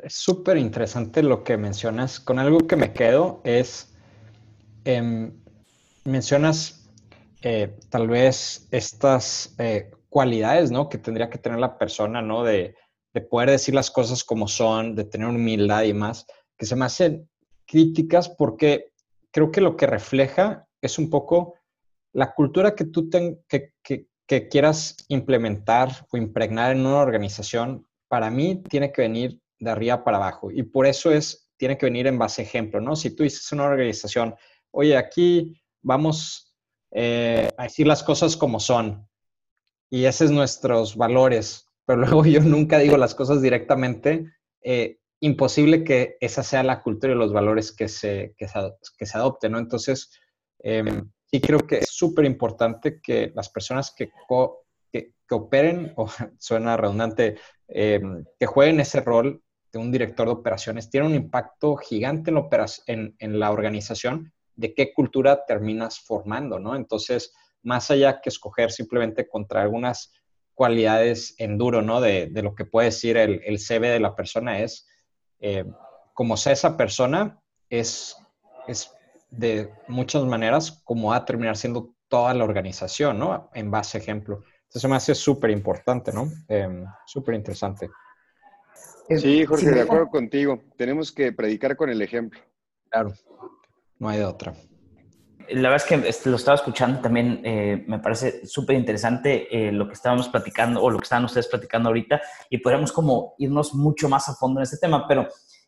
Es 0.03 0.15
súper 0.15 0.57
interesante 0.57 1.23
lo 1.23 1.43
que 1.43 1.57
mencionas. 1.57 2.21
Con 2.21 2.39
algo 2.39 2.67
que 2.67 2.77
me 2.77 2.93
quedo 2.93 3.41
es, 3.45 3.95
em, 4.85 5.33
mencionas 6.05 6.89
eh, 7.43 7.77
tal 7.89 8.09
vez 8.09 8.69
estas 8.71 9.55
eh, 9.59 9.91
cualidades, 10.09 10.71
¿no? 10.71 10.89
Que 10.89 10.99
tendría 10.99 11.31
que 11.31 11.39
tener 11.39 11.59
la 11.59 11.79
persona, 11.79 12.23
¿no? 12.23 12.45
De, 12.45 12.77
de, 13.15 13.21
poder 13.23 13.51
decir 13.51 13.75
las 13.75 13.91
cosas 13.91 14.25
como 14.25 14.47
son, 14.47 14.95
de 14.95 15.05
tener 15.05 15.29
humildad 15.29 15.85
y 15.85 15.95
más, 15.95 16.27
que 16.57 16.67
se 16.67 16.77
me 16.77 16.85
hacen 16.85 17.29
críticas 17.67 18.29
porque 18.29 18.93
creo 19.31 19.51
que 19.51 19.61
lo 19.61 19.77
que 19.77 19.87
refleja 19.87 20.67
es 20.83 20.99
un 20.99 21.09
poco 21.09 21.55
la 22.13 22.35
cultura 22.35 22.75
que 22.75 22.85
tú 22.85 23.09
que, 23.09 23.73
que 23.83 24.49
quieras 24.49 24.97
implementar 25.09 26.07
o 26.13 26.17
impregnar 26.17 26.73
en 26.73 26.87
una 26.87 26.99
organización, 26.99 27.87
para 28.11 28.29
mí 28.29 28.61
tiene 28.69 28.91
que 28.91 29.03
venir 29.03 29.41
de 29.61 29.71
arriba 29.71 30.03
para 30.03 30.17
abajo. 30.17 30.51
Y 30.51 30.65
por 30.65 30.85
eso 30.85 31.13
es, 31.13 31.49
tiene 31.57 31.79
que 31.79 31.87
venir 31.87 32.09
en 32.09 32.19
base 32.19 32.43
a 32.43 32.45
ejemplo, 32.45 32.81
¿no? 32.81 32.97
Si 32.97 33.15
tú 33.15 33.23
dices 33.23 33.53
una 33.53 33.67
organización, 33.67 34.35
oye, 34.73 34.97
aquí 34.97 35.63
vamos 35.81 36.57
eh, 36.91 37.49
a 37.57 37.63
decir 37.63 37.87
las 37.87 38.03
cosas 38.03 38.37
como 38.37 38.59
son. 38.59 39.09
Y 39.91 40.07
esos 40.07 40.27
son 40.27 40.37
nuestros 40.37 40.97
valores. 40.97 41.69
Pero 41.87 42.01
luego 42.01 42.27
yo 42.27 42.41
nunca 42.41 42.81
digo 42.81 42.97
las 42.97 43.15
cosas 43.15 43.41
directamente. 43.43 44.27
Eh, 44.61 44.99
imposible 45.21 45.85
que 45.85 46.17
esa 46.21 46.43
sea 46.43 46.65
la 46.65 46.83
cultura 46.83 47.13
y 47.13 47.17
los 47.17 47.33
valores 47.33 47.71
que 47.71 47.87
se, 47.87 48.35
que 48.37 48.49
se, 48.49 49.19
adopten, 49.19 49.53
¿no? 49.53 49.59
Entonces, 49.59 50.11
em, 50.59 51.09
sí 51.27 51.41
creo 51.41 51.61
que 51.61 51.79
es 51.79 51.91
súper 51.91 52.25
importante 52.25 53.01
que 53.01 53.31
las 53.37 53.51
personas 53.51 53.95
que, 53.97 54.11
que, 54.91 55.13
operen, 55.31 55.93
o 55.97 56.09
suena 56.39 56.77
redundante, 56.77 57.39
em, 57.73 58.25
que 58.39 58.47
jueguen 58.47 58.81
ese 58.81 59.01
rol 59.01 59.43
de 59.73 59.79
un 59.79 59.93
director 59.93 60.27
de 60.27 60.33
operaciones, 60.33 60.91
tiene 60.91 61.07
un 61.07 61.15
impacto 61.15 61.77
gigante 61.77 62.33
en 62.87 63.39
la 63.39 63.51
organización 63.51 64.33
de 64.57 64.75
qué 64.75 64.93
cultura 64.93 65.47
terminas 65.47 66.01
formando, 66.01 66.59
¿no? 66.59 66.77
Entonces, 66.77 67.33
más 67.63 67.91
allá 67.91 68.21
que 68.21 68.29
escoger 68.29 68.71
simplemente 68.71 69.29
contra 69.29 69.63
algunas 69.63 70.13
cualidades 70.55 71.35
en 71.39 71.57
duro, 71.57 71.81
¿no? 71.81 72.01
De, 72.01 72.31
lo 72.43 72.55
que 72.55 72.67
puede 72.67 72.87
decir 72.87 73.17
el, 73.17 73.41
el 73.45 73.59
CV 73.59 73.89
de 73.89 74.01
la 74.01 74.15
persona 74.15 74.61
es, 74.61 74.87
eh, 75.41 75.65
como 76.13 76.37
sea 76.37 76.53
esa 76.53 76.77
persona, 76.77 77.41
es, 77.71 78.17
es 78.69 78.93
de 79.31 79.73
muchas 79.89 80.25
maneras 80.25 80.83
como 80.85 81.11
va 81.11 81.17
a 81.17 81.25
terminar 81.25 81.57
siendo 81.57 81.95
toda 82.09 82.35
la 82.35 82.45
organización, 82.45 83.19
¿no? 83.19 83.51
En 83.55 83.71
base 83.71 83.97
ejemplo. 83.97 84.43
Entonces 84.71 84.89
me 84.89 84.95
hace 84.95 85.17
súper 85.17 85.51
importante, 85.51 86.13
¿no? 86.13 86.31
Em, 86.47 86.85
súper 87.05 87.35
interesante. 87.35 87.91
Sí, 89.19 89.45
Jorge, 89.45 89.69
de 89.69 89.81
acuerdo 89.81 90.09
contigo. 90.09 90.63
Tenemos 90.77 91.11
que 91.11 91.33
predicar 91.33 91.77
con 91.77 91.91
el 91.91 92.01
ejemplo. 92.01 92.41
Claro. 92.89 93.13
No 93.99 94.09
hay 94.09 94.19
de 94.19 94.25
otra. 94.27 94.55
La 95.49 95.71
verdad 95.71 95.77
es 95.77 95.85
que 95.85 96.09
este, 96.09 96.31
lo 96.31 96.37
estaba 96.37 96.55
escuchando 96.55 97.01
también, 97.01 97.41
eh, 97.43 97.85
me 97.89 97.99
parece 97.99 98.47
súper 98.47 98.77
interesante 98.77 99.49
eh, 99.51 99.73
lo 99.73 99.89
que 99.89 99.95
estábamos 99.95 100.29
platicando 100.29 100.81
o 100.81 100.89
lo 100.89 100.99
que 100.99 101.05
estaban 101.05 101.25
ustedes 101.25 101.49
platicando 101.49 101.89
ahorita 101.89 102.21
y 102.49 102.59
podríamos 102.59 102.93
como 102.93 103.35
irnos 103.39 103.75
mucho 103.75 104.09
más 104.09 104.29
a 104.29 104.35
fondo 104.35 104.61
en 104.61 104.63
este 104.63 104.79
tema, 104.79 105.09
pero 105.09 105.27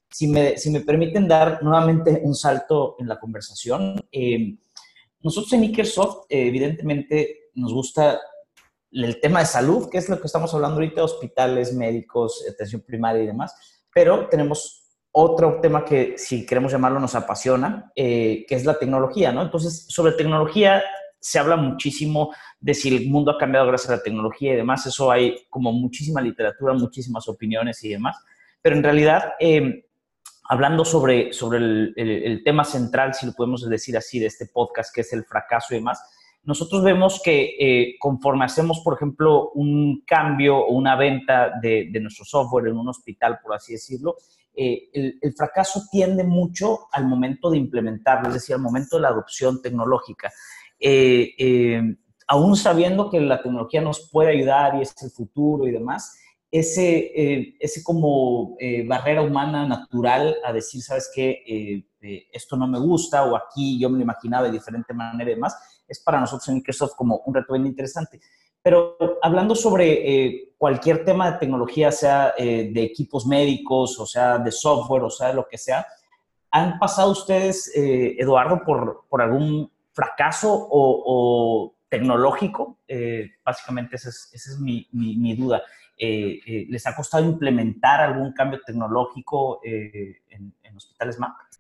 si 0.08 0.28
me, 0.28 0.56
si 0.56 0.70
me 0.70 0.82
permiten 0.82 1.26
dar 1.26 1.60
nuevamente 1.60 2.20
un 2.22 2.36
salto 2.36 2.94
en 3.00 3.08
la 3.08 3.18
conversación, 3.18 4.00
eh, 4.12 4.56
nosotros 5.18 5.52
en 5.54 5.64
Ikersoft 5.64 6.26
evidentemente 6.28 7.50
nos 7.54 7.72
gusta 7.74 8.20
el 8.92 9.20
tema 9.20 9.40
de 9.40 9.46
salud, 9.46 9.88
que 9.90 9.98
es 9.98 10.08
lo 10.08 10.20
que 10.20 10.26
estamos 10.26 10.52
hablando 10.54 10.76
ahorita, 10.76 11.02
hospitales, 11.02 11.74
médicos, 11.74 12.44
atención 12.48 12.82
primaria 12.82 13.22
y 13.22 13.26
demás, 13.26 13.54
pero 13.92 14.28
tenemos 14.28 14.82
otro 15.12 15.60
tema 15.60 15.84
que, 15.84 16.14
si 16.16 16.46
queremos 16.46 16.72
llamarlo, 16.72 16.98
nos 16.98 17.14
apasiona, 17.14 17.92
eh, 17.94 18.44
que 18.48 18.54
es 18.54 18.64
la 18.64 18.78
tecnología, 18.78 19.30
¿no? 19.32 19.42
Entonces, 19.42 19.84
sobre 19.88 20.12
tecnología 20.12 20.82
se 21.20 21.38
habla 21.38 21.56
muchísimo 21.56 22.34
de 22.58 22.74
si 22.74 22.94
el 22.94 23.08
mundo 23.08 23.30
ha 23.30 23.38
cambiado 23.38 23.66
gracias 23.66 23.90
a 23.90 23.96
la 23.96 24.02
tecnología 24.02 24.54
y 24.54 24.56
demás. 24.56 24.84
Eso 24.86 25.10
hay 25.10 25.46
como 25.50 25.70
muchísima 25.72 26.20
literatura, 26.20 26.72
muchísimas 26.74 27.28
opiniones 27.28 27.82
y 27.84 27.90
demás. 27.90 28.16
Pero 28.60 28.74
en 28.74 28.82
realidad, 28.82 29.34
em, 29.38 29.82
hablando 30.48 30.84
sobre, 30.84 31.32
sobre 31.32 31.58
el, 31.58 32.42
tema 32.44 32.64
central, 32.64 33.14
si 33.14 33.26
lo 33.26 33.32
podemos 33.34 33.68
decir 33.68 33.96
así, 33.96 34.18
de 34.18 34.26
este 34.26 34.46
podcast, 34.46 34.92
que 34.92 35.02
es 35.02 35.12
el 35.12 35.24
fracaso 35.24 35.74
y 35.74 35.76
demás, 35.76 36.02
nosotros 36.44 36.82
vemos 36.82 37.20
que 37.22 37.54
eh, 37.58 37.94
conforme 38.00 38.44
hacemos, 38.44 38.80
por 38.80 38.94
ejemplo, 38.94 39.50
un 39.50 40.02
cambio 40.04 40.58
o 40.58 40.72
una 40.72 40.96
venta 40.96 41.52
de, 41.60 41.88
nuestro 42.00 42.24
software 42.24 42.68
en 42.68 42.78
un 42.78 42.88
hospital, 42.88 43.38
por 43.42 43.54
así 43.54 43.74
decirlo, 43.74 44.16
eh, 44.54 44.88
el, 44.92 45.34
fracaso 45.34 45.82
tiende 45.90 46.24
mucho 46.24 46.80
al 46.92 47.06
momento 47.06 47.48
de 47.50 47.58
implementarlo, 47.58 48.28
es 48.28 48.34
decir, 48.34 48.54
al 48.56 48.60
momento 48.60 48.96
de 48.96 49.02
la 49.02 49.08
adopción 49.08 49.62
tecnológica. 49.62 50.32
Eh, 50.80 51.32
eh, 51.38 51.80
aún 52.26 52.56
sabiendo 52.56 53.08
que 53.08 53.20
la 53.20 53.40
tecnología 53.40 53.80
nos 53.80 54.10
puede 54.10 54.30
ayudar 54.30 54.74
y 54.76 54.82
es 54.82 54.94
el 55.00 55.10
futuro 55.10 55.68
y 55.68 55.70
demás, 55.70 56.18
ese, 56.50 57.56
ese 57.60 57.82
como 57.82 58.58
barrera 58.86 59.22
humana 59.22 59.66
natural 59.66 60.36
a 60.44 60.52
decir, 60.52 60.82
¿sabes 60.82 61.10
qué? 61.14 61.86
Esto 62.02 62.56
no 62.56 62.66
me 62.66 62.78
gusta 62.78 63.24
o 63.24 63.36
aquí 63.36 63.78
yo 63.78 63.88
me 63.88 63.98
lo 63.98 64.02
imaginaba 64.02 64.46
de 64.46 64.52
diferente 64.52 64.92
manera 64.92 65.30
y 65.30 65.34
demás, 65.34 65.82
es 65.86 66.00
para 66.00 66.20
nosotros 66.20 66.48
en 66.48 66.56
Microsoft 66.56 66.94
como 66.96 67.18
un 67.26 67.34
reto 67.34 67.52
bien 67.52 67.66
interesante. 67.66 68.20
Pero 68.62 68.96
hablando 69.20 69.54
sobre 69.54 70.54
cualquier 70.56 71.04
tema 71.04 71.32
de 71.32 71.38
tecnología, 71.38 71.90
sea 71.90 72.32
de 72.38 72.82
equipos 72.82 73.26
médicos, 73.26 73.98
o 73.98 74.06
sea 74.06 74.38
de 74.38 74.52
software, 74.52 75.02
o 75.02 75.10
sea 75.10 75.28
de 75.28 75.34
lo 75.34 75.48
que 75.48 75.58
sea, 75.58 75.84
¿han 76.50 76.78
pasado 76.78 77.10
ustedes, 77.10 77.72
Eduardo, 77.74 78.62
por, 78.64 79.04
por 79.08 79.20
algún 79.20 79.70
fracaso 79.92 80.68
o, 80.70 81.74
tecnológico? 81.88 82.78
básicamente 83.44 83.96
esa 83.96 84.10
es, 84.10 84.58
mi, 84.60 84.86
mi, 84.92 85.34
duda. 85.34 85.62
¿Les 85.98 86.86
ha 86.86 86.94
costado 86.94 87.24
implementar 87.24 88.00
algún 88.00 88.32
cambio 88.32 88.60
tecnológico 88.64 89.60
en, 89.64 90.54
en 90.62 90.76
hospitales 90.76 91.18
MAC? 91.18 91.51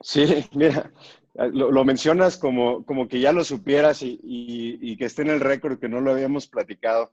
Sí, 0.00 0.24
mira, 0.54 0.92
lo, 1.34 1.84
mencionas 1.84 2.36
como, 2.36 2.84
como 2.84 3.08
que 3.08 3.20
ya 3.20 3.32
lo 3.32 3.44
supieras 3.44 4.00
y, 4.02 4.96
que 4.96 5.04
esté 5.04 5.22
en 5.22 5.30
el 5.30 5.40
récord, 5.40 5.78
que 5.78 5.88
no 5.88 6.00
lo 6.00 6.12
habíamos 6.12 6.48
platicado, 6.48 7.12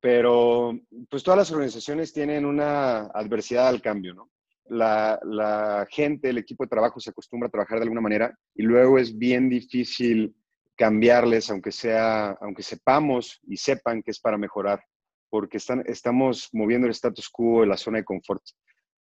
pero 0.00 0.78
pues 1.08 1.22
todas 1.22 1.38
las 1.38 1.52
organizaciones 1.52 2.12
tienen 2.12 2.44
una 2.44 3.02
adversidad 3.06 3.68
al 3.68 3.82
cambio, 3.82 4.14
¿no? 4.14 4.30
La, 4.66 5.86
gente, 5.90 6.30
el 6.30 6.38
equipo 6.38 6.64
de 6.64 6.70
trabajo 6.70 7.00
se 7.00 7.10
acostumbra 7.10 7.48
a 7.48 7.50
trabajar 7.50 7.78
de 7.78 7.84
alguna 7.84 8.00
manera 8.00 8.36
y 8.54 8.62
luego 8.62 8.98
es 8.98 9.16
bien 9.16 9.48
difícil 9.48 10.34
cambiarles, 10.76 11.50
aunque 11.50 11.72
sea, 11.72 12.30
aunque 12.40 12.62
sepamos 12.62 13.40
y 13.46 13.56
sepan 13.56 14.02
que 14.02 14.12
es 14.12 14.20
para 14.20 14.38
mejorar, 14.38 14.82
porque 15.28 15.58
están, 15.58 15.82
estamos 15.86 16.48
moviendo 16.52 16.86
el 16.86 16.92
status 16.92 17.28
quo 17.28 17.62
de 17.62 17.66
la 17.66 17.76
zona 17.76 17.98
de 17.98 18.04
confort. 18.04 18.42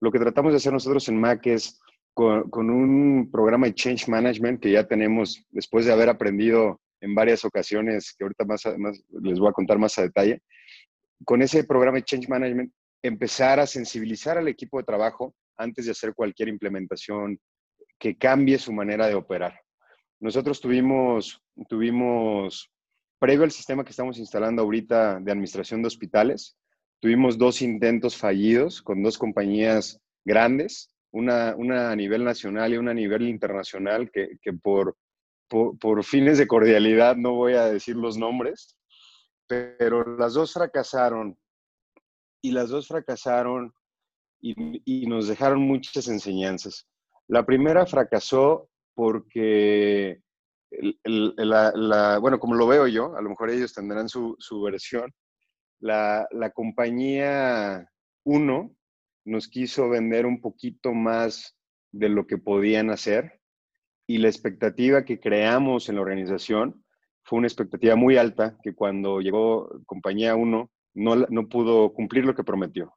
Lo 0.00 0.10
que 0.10 0.18
tratamos 0.18 0.52
de 0.52 0.56
hacer 0.56 0.72
nosotros 0.72 1.08
en 1.08 1.20
MAC 1.20 1.46
es 1.46 1.78
con, 2.18 2.68
un 2.70 3.30
programa 3.30 3.68
de 3.68 3.74
change 3.74 4.08
management 4.08 4.60
que 4.60 4.72
ya 4.72 4.84
tenemos 4.84 5.44
después 5.50 5.86
de 5.86 5.92
haber 5.92 6.08
aprendido 6.08 6.80
en 7.00 7.14
varias 7.14 7.44
ocasiones, 7.44 8.12
que 8.18 8.24
ahorita 8.24 8.44
más, 8.44 8.62
les 9.22 9.38
voy 9.38 9.48
a 9.48 9.52
contar 9.52 9.78
más 9.78 9.96
a 9.98 10.02
detalle. 10.02 10.42
Con 11.24 11.42
ese 11.42 11.62
programa 11.62 11.98
de 11.98 12.04
change 12.04 12.28
management, 12.28 12.72
empezar 13.02 13.60
a 13.60 13.68
sensibilizar 13.68 14.36
al 14.36 14.48
equipo 14.48 14.78
de 14.78 14.84
trabajo 14.84 15.32
antes 15.56 15.84
de 15.84 15.92
hacer 15.92 16.12
cualquier 16.12 16.48
implementación 16.48 17.38
que 18.00 18.16
cambie 18.16 18.58
su 18.58 18.72
manera 18.72 19.06
de 19.06 19.14
operar. 19.14 19.60
Nosotros 20.18 20.60
tuvimos, 20.60 21.40
tuvimos, 21.68 22.68
previo 23.20 23.44
al 23.44 23.52
sistema 23.52 23.84
que 23.84 23.90
estamos 23.90 24.18
instalando 24.18 24.62
ahorita 24.62 25.20
de 25.20 25.30
administración 25.30 25.82
de 25.82 25.86
hospitales, 25.86 26.56
tuvimos 26.98 27.38
dos 27.38 27.62
intentos 27.62 28.16
fallidos 28.16 28.82
con 28.82 29.04
dos 29.04 29.16
compañías 29.16 30.00
grandes 30.24 30.92
una, 31.10 31.54
una, 31.56 31.90
a 31.90 31.96
nivel 31.96 32.24
nacional 32.24 32.72
y 32.72 32.76
una 32.76 32.90
a 32.90 32.94
nivel 32.94 33.22
internacional, 33.22 34.10
que, 34.10 34.38
por, 34.62 34.96
por, 35.48 36.04
fines 36.04 36.38
de 36.38 36.46
cordialidad 36.46 37.16
no 37.16 37.34
voy 37.34 37.54
a 37.54 37.66
decir 37.66 37.96
los 37.96 38.16
nombres, 38.16 38.76
pero 39.46 40.16
las 40.16 40.34
dos 40.34 40.52
fracasaron 40.52 41.38
y 42.42 42.52
las 42.52 42.68
dos 42.68 42.88
fracasaron 42.88 43.72
y, 44.40 45.06
nos 45.06 45.26
dejaron 45.26 45.60
muchas 45.60 46.08
enseñanzas. 46.08 46.86
La 47.26 47.44
primera 47.44 47.86
fracasó 47.86 48.68
porque, 48.94 50.20
la, 51.04 52.18
bueno, 52.20 52.38
como 52.38 52.54
lo 52.54 52.66
veo 52.66 52.86
yo, 52.86 53.16
a 53.16 53.22
lo 53.22 53.30
mejor 53.30 53.50
ellos 53.50 53.72
tendrán 53.72 54.08
su, 54.08 54.36
su 54.38 54.60
versión, 54.62 55.12
la, 55.80 56.26
la 56.30 56.50
compañía 56.50 57.88
1 58.24 58.77
nos 59.28 59.48
quiso 59.48 59.88
vender 59.88 60.26
un 60.26 60.40
poquito 60.40 60.92
más 60.94 61.56
de 61.92 62.08
lo 62.08 62.26
que 62.26 62.38
podían 62.38 62.90
hacer 62.90 63.40
y 64.06 64.18
la 64.18 64.28
expectativa 64.28 65.04
que 65.04 65.20
creamos 65.20 65.88
en 65.88 65.96
la 65.96 66.00
organización 66.00 66.84
fue 67.22 67.38
una 67.38 67.46
expectativa 67.46 67.94
muy 67.94 68.16
alta 68.16 68.56
que 68.62 68.74
cuando 68.74 69.20
llegó 69.20 69.68
compañía 69.84 70.34
1 70.34 70.70
no, 70.94 71.16
no 71.16 71.48
pudo 71.48 71.92
cumplir 71.92 72.24
lo 72.24 72.34
que 72.34 72.42
prometió. 72.42 72.94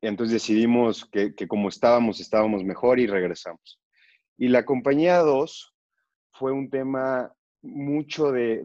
Entonces 0.00 0.32
decidimos 0.32 1.04
que, 1.04 1.34
como 1.46 1.68
estábamos, 1.68 2.20
estábamos 2.20 2.64
mejor 2.64 2.98
y 2.98 3.06
regresamos. 3.06 3.78
Y 4.38 4.48
la 4.48 4.64
compañía 4.64 5.18
2 5.18 5.74
fue 6.32 6.52
un 6.52 6.70
tema 6.70 7.34
mucho 7.60 8.32
de, 8.32 8.64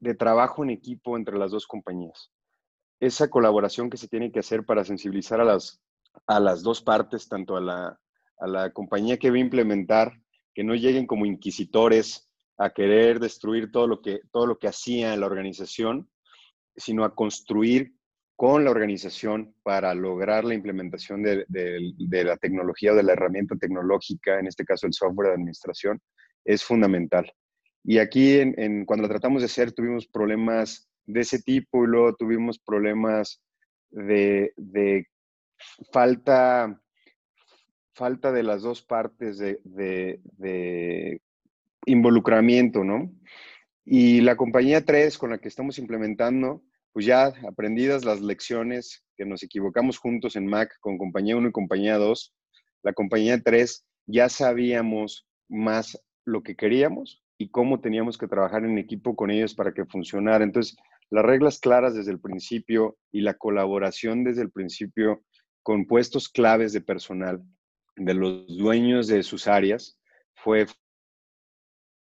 de 0.00 0.14
trabajo 0.16 0.64
en 0.64 0.70
equipo 0.70 1.16
entre 1.16 1.38
las 1.38 1.52
dos 1.52 1.68
compañías 1.68 2.32
esa 3.00 3.28
colaboración 3.28 3.90
que 3.90 3.96
se 3.96 4.08
tiene 4.08 4.32
que 4.32 4.40
hacer 4.40 4.64
para 4.64 4.84
sensibilizar 4.84 5.40
a 5.40 5.44
las, 5.44 5.80
a 6.26 6.40
las 6.40 6.62
dos 6.62 6.82
partes, 6.82 7.28
tanto 7.28 7.56
a 7.56 7.60
la, 7.60 8.00
a 8.38 8.46
la 8.46 8.70
compañía 8.72 9.18
que 9.18 9.30
va 9.30 9.36
a 9.36 9.40
implementar, 9.40 10.20
que 10.54 10.64
no 10.64 10.74
lleguen 10.74 11.06
como 11.06 11.26
inquisitores 11.26 12.28
a 12.58 12.70
querer 12.70 13.20
destruir 13.20 13.70
todo 13.70 13.86
lo 13.86 14.02
que, 14.02 14.20
todo 14.32 14.46
lo 14.46 14.58
que 14.58 14.68
hacía 14.68 15.16
la 15.16 15.26
organización, 15.26 16.10
sino 16.76 17.04
a 17.04 17.14
construir 17.14 17.94
con 18.36 18.64
la 18.64 18.70
organización 18.70 19.54
para 19.64 19.94
lograr 19.94 20.44
la 20.44 20.54
implementación 20.54 21.22
de, 21.22 21.44
de, 21.48 22.24
la 22.24 22.36
tecnología 22.36 22.92
o 22.92 22.94
de 22.94 23.02
la 23.02 23.14
herramienta 23.14 23.56
tecnológica, 23.56 24.38
en 24.38 24.46
este 24.46 24.64
caso 24.64 24.86
el 24.86 24.92
software 24.92 25.28
de 25.28 25.34
administración, 25.34 26.00
es 26.44 26.62
fundamental. 26.62 27.32
Y 27.82 27.98
aquí, 27.98 28.38
en, 28.38 28.84
cuando 28.84 29.02
lo 29.02 29.08
tratamos 29.08 29.42
de 29.42 29.46
hacer, 29.46 29.72
tuvimos 29.72 30.06
problemas 30.06 30.87
de 31.08 31.20
ese 31.20 31.40
tipo 31.40 31.82
y 31.82 31.86
luego 31.86 32.14
tuvimos 32.14 32.58
problemas 32.58 33.42
de, 33.90 34.52
falta, 35.90 36.80
falta 37.94 38.30
de 38.30 38.42
las 38.42 38.62
dos 38.62 38.82
partes 38.82 39.38
de, 39.38 41.20
involucramiento, 41.86 42.84
¿no? 42.84 43.10
Y 43.84 44.20
la 44.20 44.36
compañía 44.36 44.84
3 44.84 45.16
con 45.16 45.30
la 45.30 45.38
que 45.38 45.48
estamos 45.48 45.78
implementando, 45.78 46.62
pues 46.92 47.06
ya 47.06 47.32
aprendidas 47.48 48.04
las 48.04 48.20
lecciones 48.20 49.02
que 49.16 49.24
nos 49.24 49.42
equivocamos 49.42 49.96
juntos 49.96 50.36
en 50.36 50.46
Mac 50.46 50.76
con 50.80 50.98
compañía 50.98 51.36
1 51.38 51.48
y 51.48 51.52
compañía 51.52 51.96
2, 51.96 52.34
la 52.82 52.92
compañía 52.92 53.40
3 53.42 53.86
ya 54.06 54.28
sabíamos 54.28 55.26
más 55.48 55.98
lo 56.26 56.42
que 56.42 56.54
queríamos 56.54 57.24
y 57.38 57.48
cómo 57.50 57.80
teníamos 57.80 58.18
que 58.18 58.28
trabajar 58.28 58.64
en 58.64 58.76
equipo 58.76 59.16
con 59.16 59.30
ellos 59.30 59.54
para 59.54 59.72
que 59.72 59.86
funcionara. 59.86 60.44
Entonces, 60.44 60.76
las 61.10 61.24
reglas 61.24 61.58
claras 61.58 61.94
desde 61.94 62.12
el 62.12 62.20
principio 62.20 62.98
y 63.10 63.22
la 63.22 63.34
colaboración 63.34 64.24
desde 64.24 64.42
el 64.42 64.50
principio 64.50 65.22
con 65.62 65.86
puestos 65.86 66.28
claves 66.28 66.72
de 66.72 66.80
personal 66.80 67.42
de 67.96 68.14
los 68.14 68.46
dueños 68.56 69.06
de 69.08 69.22
sus 69.22 69.48
áreas 69.48 69.98
fue 70.34 70.66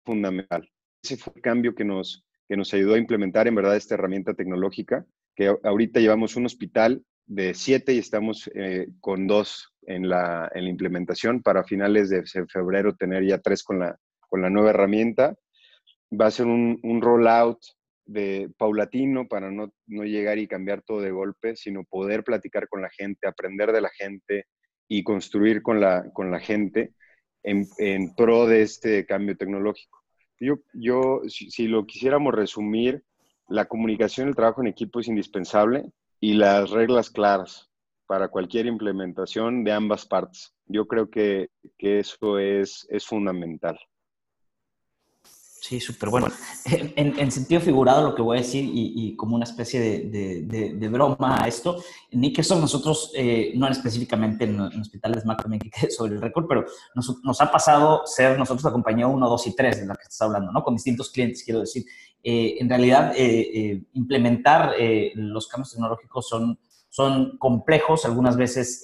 fundamental. 0.06 0.70
Ese 1.04 1.18
fue 1.18 1.34
el 1.36 1.42
cambio 1.42 1.76
que 1.76 1.86
nos, 1.86 2.26
que 2.48 2.58
nos 2.58 2.74
ayudó 2.74 2.96
a 2.96 3.00
implementar 3.00 3.48
en 3.48 3.56
verdad 3.56 3.78
esta 3.78 3.96
herramienta 3.96 4.34
tecnológica, 4.34 5.06
que 5.36 5.56
ahorita 5.64 6.00
llevamos 6.00 6.36
un 6.36 6.46
hospital 6.46 7.04
de 7.26 7.54
siete 7.54 7.94
y 7.94 8.00
estamos 8.00 8.50
eh, 8.56 8.88
con 9.00 9.28
dos 9.28 9.72
en 9.84 10.10
la, 10.10 10.52
en 10.54 10.66
la, 10.66 10.70
implementación 10.70 11.42
para 11.42 11.64
finales 11.64 12.10
de 12.10 12.24
febrero 12.48 12.96
tener 12.96 13.24
ya 13.24 13.38
tres 13.38 13.64
con 13.64 13.80
la, 13.80 13.98
con 14.20 14.42
la 14.42 14.50
nueva 14.50 14.72
herramienta. 14.72 15.36
Va 16.12 16.26
a 16.26 16.32
ser 16.32 16.48
un, 16.48 16.80
un 16.84 17.02
rollout 17.02 17.60
de 18.10 18.50
paulatino 18.58 19.28
para 19.28 19.52
no, 19.52 19.72
llegar 19.88 20.40
y 20.40 20.48
cambiar 20.48 20.82
todo 20.82 21.02
de 21.02 21.12
golpe, 21.12 21.56
sino 21.56 21.84
poder 21.84 22.24
platicar 22.24 22.68
con 22.68 22.82
la 22.82 22.90
gente, 22.90 23.28
aprender 23.28 23.72
de 23.72 23.82
la 23.82 23.90
gente 23.90 24.46
y 24.88 25.04
construir 25.04 25.62
con 25.62 25.80
la, 25.80 26.10
con 26.12 26.32
la 26.32 26.40
gente 26.40 26.94
en, 27.44 28.16
pro 28.16 28.48
de 28.48 28.64
este 28.64 29.06
cambio 29.06 29.38
tecnológico. 29.38 30.00
Yo, 30.40 30.56
yo 30.74 31.22
si, 31.28 31.68
lo 31.68 31.86
quisiéramos 31.86 32.34
resumir, 32.34 33.04
la 33.48 33.66
comunicación 33.66 34.28
el 34.28 34.36
trabajo 34.36 34.62
en 34.62 34.68
equipo 34.68 35.00
es 35.00 35.08
indispensable 35.08 35.86
y 36.20 36.34
las 36.34 36.72
reglas 36.72 37.12
claras 37.12 37.70
para 38.08 38.30
cualquier 38.30 38.66
implementación 38.66 39.64
de 39.64 39.72
ambas 39.72 40.08
partes. 40.08 40.56
Yo 40.66 40.88
creo 40.88 41.12
que, 41.12 41.50
eso 41.78 42.40
es, 42.40 42.88
es 42.90 43.06
fundamental. 43.06 43.78
Sí, 45.62 45.80
súper 45.80 46.10
bueno. 46.10 46.28
En, 46.96 47.32
sentido 47.32 47.62
figurado, 47.62 48.10
lo 48.10 48.16
que 48.16 48.22
voy 48.22 48.38
a 48.38 48.42
decir, 48.42 48.70
y, 48.72 49.16
como 49.16 49.36
una 49.36 49.46
especie 49.46 49.80
de, 49.80 50.90
broma 50.90 51.44
a 51.44 51.48
esto, 51.48 51.84
en 52.12 52.22
Nickerson 52.22 52.62
nosotros, 52.62 53.12
eh, 53.16 53.52
no 53.56 53.68
específicamente 53.68 54.46
en, 54.46 54.60
hospitales 54.60 55.26
más 55.26 55.38
también 55.38 55.60
que 55.60 55.70
sobre 55.92 56.14
el 56.14 56.22
récord, 56.22 56.46
pero 56.48 56.66
nos, 56.96 57.42
ha 57.42 57.52
pasado 57.52 58.06
ser 58.06 58.38
nosotros 58.38 58.64
la 58.64 58.72
compañía 58.72 59.08
1, 59.08 59.30
2 59.30 59.48
y 59.48 59.56
3 59.56 59.82
de 59.82 59.86
la 59.88 59.96
que 59.96 60.04
estás 60.04 60.22
hablando, 60.22 60.52
¿no? 60.52 60.64
Con 60.64 60.76
distintos 60.76 61.10
clientes, 61.12 61.44
quiero 61.44 61.62
decir. 61.62 61.84
Eh, 62.22 62.58
en 62.60 62.70
realidad, 62.70 63.14
eh, 63.16 63.84
implementar 63.94 64.76
los 65.16 65.48
cambios 65.48 65.72
tecnológicos 65.72 66.28
son, 66.28 66.60
son 66.90 67.38
complejos, 67.38 68.06
algunas 68.06 68.36
veces 68.36 68.82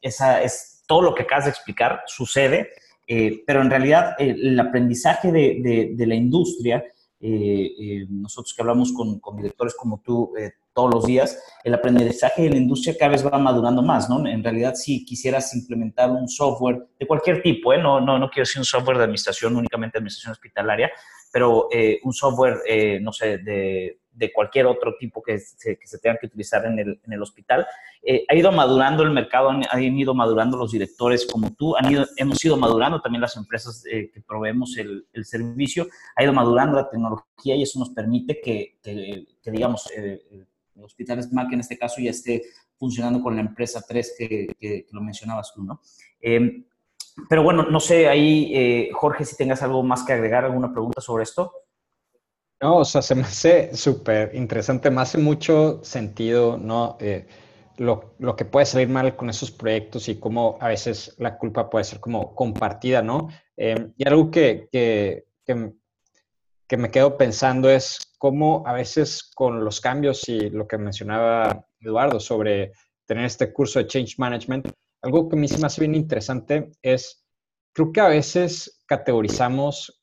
esa 0.00 0.42
es 0.42 0.82
todo 0.86 1.02
lo 1.02 1.14
que 1.14 1.22
acabas 1.22 1.44
de 1.44 1.50
explicar 1.50 2.02
sucede, 2.06 2.70
eh, 3.06 3.42
pero 3.46 3.62
en 3.62 3.70
realidad 3.70 4.14
el 4.18 4.58
aprendizaje 4.58 5.32
de, 5.32 5.92
de, 5.96 6.06
la 6.06 6.14
industria, 6.14 6.84
eh, 7.20 7.72
eh, 7.78 8.06
nosotros 8.08 8.54
que 8.54 8.62
hablamos 8.62 8.92
con, 8.92 9.18
con 9.18 9.36
directores 9.36 9.74
como 9.74 10.00
tú 10.04 10.32
todos 10.72 10.94
los 10.94 11.04
días, 11.04 11.38
el 11.64 11.74
aprendizaje 11.74 12.42
de 12.42 12.50
la 12.50 12.56
industria 12.56 12.96
cada 12.98 13.12
vez 13.12 13.26
va 13.26 13.36
madurando 13.38 13.82
más, 13.82 14.08
¿no? 14.08 14.26
En 14.26 14.42
realidad, 14.42 14.74
si 14.74 15.04
quisieras 15.04 15.54
implementar 15.54 16.10
un 16.10 16.28
software 16.28 16.86
de 16.98 17.06
cualquier 17.06 17.42
tipo, 17.42 17.76
no, 17.76 18.00
no, 18.00 18.18
no 18.18 18.30
quiero 18.30 18.42
decir 18.42 18.60
un 18.60 18.64
software 18.64 18.96
de 18.96 19.04
administración, 19.04 19.54
únicamente 19.54 19.98
administración 19.98 20.32
hospitalaria, 20.32 20.90
pero 21.30 21.68
un 22.04 22.12
software, 22.12 22.60
no 23.02 23.12
sé, 23.12 23.38
de 23.38 24.01
de 24.14 24.32
cualquier 24.32 24.66
otro 24.66 24.94
tipo 24.98 25.22
que 25.22 25.38
se, 25.38 25.78
que 25.78 25.86
se 25.86 25.98
tenga 25.98 26.18
que 26.18 26.26
utilizar 26.26 26.64
en 26.66 26.78
el, 26.78 27.00
en 27.04 27.12
el 27.12 27.22
hospital. 27.22 27.66
Eh, 28.02 28.24
ha 28.28 28.34
ido 28.34 28.52
madurando 28.52 29.02
el 29.02 29.10
mercado, 29.10 29.50
han, 29.50 29.82
ido 29.82 30.14
madurando 30.14 30.56
los 30.56 30.72
directores 30.72 31.26
como 31.26 31.52
tú, 31.52 31.76
han 31.76 31.90
ido, 31.90 32.06
hemos 32.16 32.44
ido 32.44 32.56
madurando 32.56 33.00
también 33.00 33.22
las 33.22 33.36
empresas 33.36 33.84
eh, 33.90 34.10
que 34.12 34.20
proveemos 34.20 34.76
el, 34.76 35.06
el, 35.12 35.24
servicio, 35.24 35.86
ha 36.16 36.24
ido 36.24 36.32
madurando 36.32 36.76
la 36.76 36.90
tecnología 36.90 37.56
y 37.56 37.62
eso 37.62 37.78
nos 37.78 37.90
permite 37.90 38.40
que, 38.40 38.78
que, 38.82 39.50
digamos, 39.50 39.90
eh, 39.96 40.20
el 40.74 40.84
hospital 40.84 41.22
SMAC 41.22 41.52
en 41.52 41.60
este 41.60 41.78
caso 41.78 42.00
ya 42.00 42.10
esté 42.10 42.42
funcionando 42.76 43.22
con 43.22 43.34
la 43.34 43.42
empresa 43.42 43.84
3 43.86 44.14
que, 44.18 44.46
que 44.58 44.86
lo 44.90 45.00
mencionabas 45.00 45.52
tú, 45.54 45.62
¿no? 45.62 45.80
Em, 46.20 46.64
pero 47.28 47.42
bueno, 47.42 47.64
no 47.64 47.78
sé 47.78 48.08
ahí, 48.08 48.88
Jorge, 48.94 49.26
si 49.26 49.36
tengas 49.36 49.62
algo 49.62 49.82
más 49.82 50.02
que 50.02 50.14
agregar, 50.14 50.46
alguna 50.46 50.72
pregunta 50.72 51.02
sobre 51.02 51.24
esto. 51.24 51.52
No, 52.62 52.76
o 52.76 52.84
sea, 52.84 53.02
se 53.02 53.16
me 53.16 53.22
hace 53.22 53.76
súper 53.76 54.36
interesante, 54.36 54.88
me 54.88 55.00
hace 55.02 55.18
mucho 55.18 55.82
sentido, 55.82 56.56
¿no? 56.56 56.96
Eh, 57.00 57.26
lo, 57.78 58.14
lo, 58.20 58.36
que 58.36 58.44
puede 58.44 58.66
salir 58.66 58.88
mal 58.88 59.16
con 59.16 59.28
esos 59.28 59.50
proyectos 59.50 60.08
y 60.08 60.20
cómo 60.20 60.58
a 60.60 60.68
veces 60.68 61.16
la 61.18 61.38
culpa 61.38 61.68
puede 61.68 61.84
ser 61.84 61.98
como 61.98 62.36
compartida, 62.36 63.02
¿no? 63.02 63.28
Eh, 63.56 63.88
y 63.96 64.06
algo 64.06 64.30
que, 64.30 64.68
que, 64.70 65.24
que, 65.44 66.76
me 66.76 66.90
quedo 66.92 67.18
pensando 67.18 67.68
es 67.68 67.98
cómo 68.16 68.62
a 68.64 68.74
veces 68.74 69.24
con 69.34 69.64
los 69.64 69.80
cambios 69.80 70.28
y 70.28 70.48
lo 70.50 70.68
que 70.68 70.78
mencionaba 70.78 71.66
Eduardo 71.80 72.20
sobre 72.20 72.72
tener 73.06 73.24
este 73.24 73.52
curso 73.52 73.80
de 73.80 73.88
Change 73.88 74.14
Management, 74.18 74.68
algo 75.02 75.28
que 75.28 75.34
a 75.34 75.38
mí 75.40 75.48
sí 75.48 75.60
me 75.60 75.66
hace 75.66 75.80
bien 75.80 75.96
interesante 75.96 76.70
es, 76.80 77.24
creo 77.72 77.90
que 77.90 78.00
a 78.00 78.08
veces 78.08 78.84
categorizamos 78.86 80.00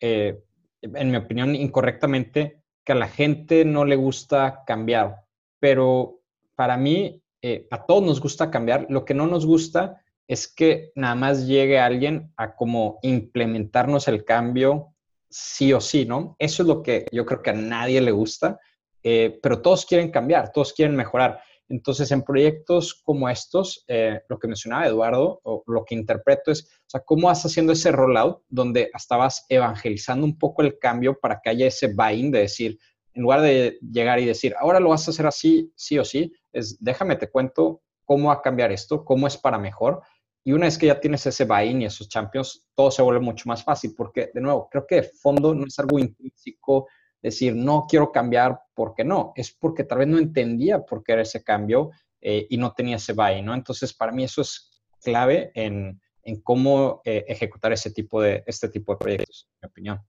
eh, 0.00 0.40
en 0.82 1.10
mi 1.10 1.16
opinión, 1.16 1.54
incorrectamente, 1.54 2.62
que 2.84 2.92
a 2.92 2.96
la 2.96 3.08
gente 3.08 3.64
no 3.64 3.84
le 3.84 3.96
gusta 3.96 4.62
cambiar. 4.66 5.24
Pero 5.58 6.20
para 6.54 6.76
mí, 6.76 7.22
eh, 7.42 7.66
a 7.70 7.84
todos 7.84 8.02
nos 8.02 8.20
gusta 8.20 8.50
cambiar. 8.50 8.86
Lo 8.88 9.04
que 9.04 9.14
no 9.14 9.26
nos 9.26 9.46
gusta 9.46 10.02
es 10.28 10.52
que 10.52 10.92
nada 10.94 11.14
más 11.14 11.46
llegue 11.46 11.78
alguien 11.78 12.32
a 12.36 12.54
como 12.54 12.98
implementarnos 13.02 14.08
el 14.08 14.24
cambio 14.24 14.94
sí 15.28 15.72
o 15.72 15.80
sí, 15.80 16.06
¿no? 16.06 16.36
Eso 16.38 16.62
es 16.62 16.68
lo 16.68 16.82
que 16.82 17.06
yo 17.12 17.26
creo 17.26 17.42
que 17.42 17.50
a 17.50 17.54
nadie 17.54 18.00
le 18.00 18.10
gusta, 18.10 18.58
eh, 19.02 19.38
pero 19.42 19.60
todos 19.60 19.84
quieren 19.84 20.10
cambiar, 20.10 20.50
todos 20.52 20.72
quieren 20.72 20.96
mejorar. 20.96 21.40
Entonces, 21.68 22.10
en 22.12 22.22
proyectos 22.22 22.94
como 23.02 23.28
estos, 23.28 23.84
eh, 23.88 24.20
lo 24.28 24.38
que 24.38 24.46
mencionaba 24.46 24.86
Eduardo, 24.86 25.40
o 25.42 25.64
lo 25.66 25.84
que 25.84 25.96
interpreto 25.96 26.52
es, 26.52 26.64
o 26.64 26.88
sea, 26.88 27.00
cómo 27.04 27.26
vas 27.26 27.44
haciendo 27.44 27.72
ese 27.72 27.90
rollout 27.90 28.42
donde 28.48 28.88
hasta 28.92 29.16
vas 29.16 29.44
evangelizando 29.48 30.24
un 30.24 30.38
poco 30.38 30.62
el 30.62 30.78
cambio 30.78 31.18
para 31.18 31.40
que 31.42 31.50
haya 31.50 31.66
ese 31.66 31.92
buy-in 31.92 32.30
de 32.30 32.40
decir, 32.40 32.78
en 33.14 33.22
lugar 33.22 33.40
de 33.40 33.78
llegar 33.80 34.20
y 34.20 34.26
decir, 34.26 34.54
ahora 34.58 34.78
lo 34.78 34.90
vas 34.90 35.08
a 35.08 35.10
hacer 35.10 35.26
así, 35.26 35.72
sí 35.74 35.98
o 35.98 36.04
sí, 36.04 36.32
es 36.52 36.76
déjame 36.78 37.16
te 37.16 37.30
cuento 37.30 37.82
cómo 38.04 38.28
va 38.28 38.34
a 38.34 38.42
cambiar 38.42 38.70
esto, 38.70 39.04
cómo 39.04 39.26
es 39.26 39.36
para 39.36 39.58
mejor. 39.58 40.02
Y 40.44 40.52
una 40.52 40.66
vez 40.66 40.78
que 40.78 40.86
ya 40.86 41.00
tienes 41.00 41.26
ese 41.26 41.44
buy-in 41.44 41.82
y 41.82 41.86
esos 41.86 42.08
champions, 42.08 42.68
todo 42.76 42.92
se 42.92 43.02
vuelve 43.02 43.20
mucho 43.20 43.48
más 43.48 43.64
fácil, 43.64 43.94
porque 43.96 44.30
de 44.32 44.40
nuevo, 44.40 44.68
creo 44.70 44.86
que 44.86 44.96
de 44.96 45.02
fondo 45.02 45.52
no 45.52 45.66
es 45.66 45.76
algo 45.80 45.98
intrínseco 45.98 46.86
decir, 47.22 47.54
no 47.54 47.86
quiero 47.88 48.12
cambiar 48.12 48.60
porque 48.74 49.04
no, 49.04 49.32
es 49.36 49.52
porque 49.52 49.84
tal 49.84 49.98
vez 49.98 50.08
no 50.08 50.18
entendía 50.18 50.84
por 50.84 51.02
qué 51.02 51.12
era 51.12 51.22
ese 51.22 51.42
cambio 51.42 51.90
eh, 52.20 52.46
y 52.50 52.56
no 52.56 52.72
tenía 52.72 52.96
ese 52.96 53.12
buy, 53.12 53.42
¿no? 53.42 53.54
Entonces, 53.54 53.92
para 53.94 54.12
mí 54.12 54.24
eso 54.24 54.42
es 54.42 54.82
clave 55.02 55.50
en, 55.54 56.00
en 56.22 56.40
cómo 56.42 57.00
eh, 57.04 57.24
ejecutar 57.28 57.72
ese 57.72 57.90
tipo 57.90 58.20
de, 58.20 58.42
este 58.46 58.68
tipo 58.68 58.92
de 58.92 58.98
proyectos, 58.98 59.48
en 59.54 59.58
mi 59.62 59.70
opinión. 59.70 60.00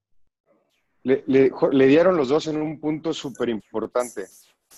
Le, 1.03 1.23
le, 1.27 1.87
dieron 1.87 2.17
los 2.17 2.27
dos 2.27 2.47
en 2.47 2.57
un 2.57 2.79
punto 2.81 3.13
súper 3.13 3.47
importante. 3.47 4.25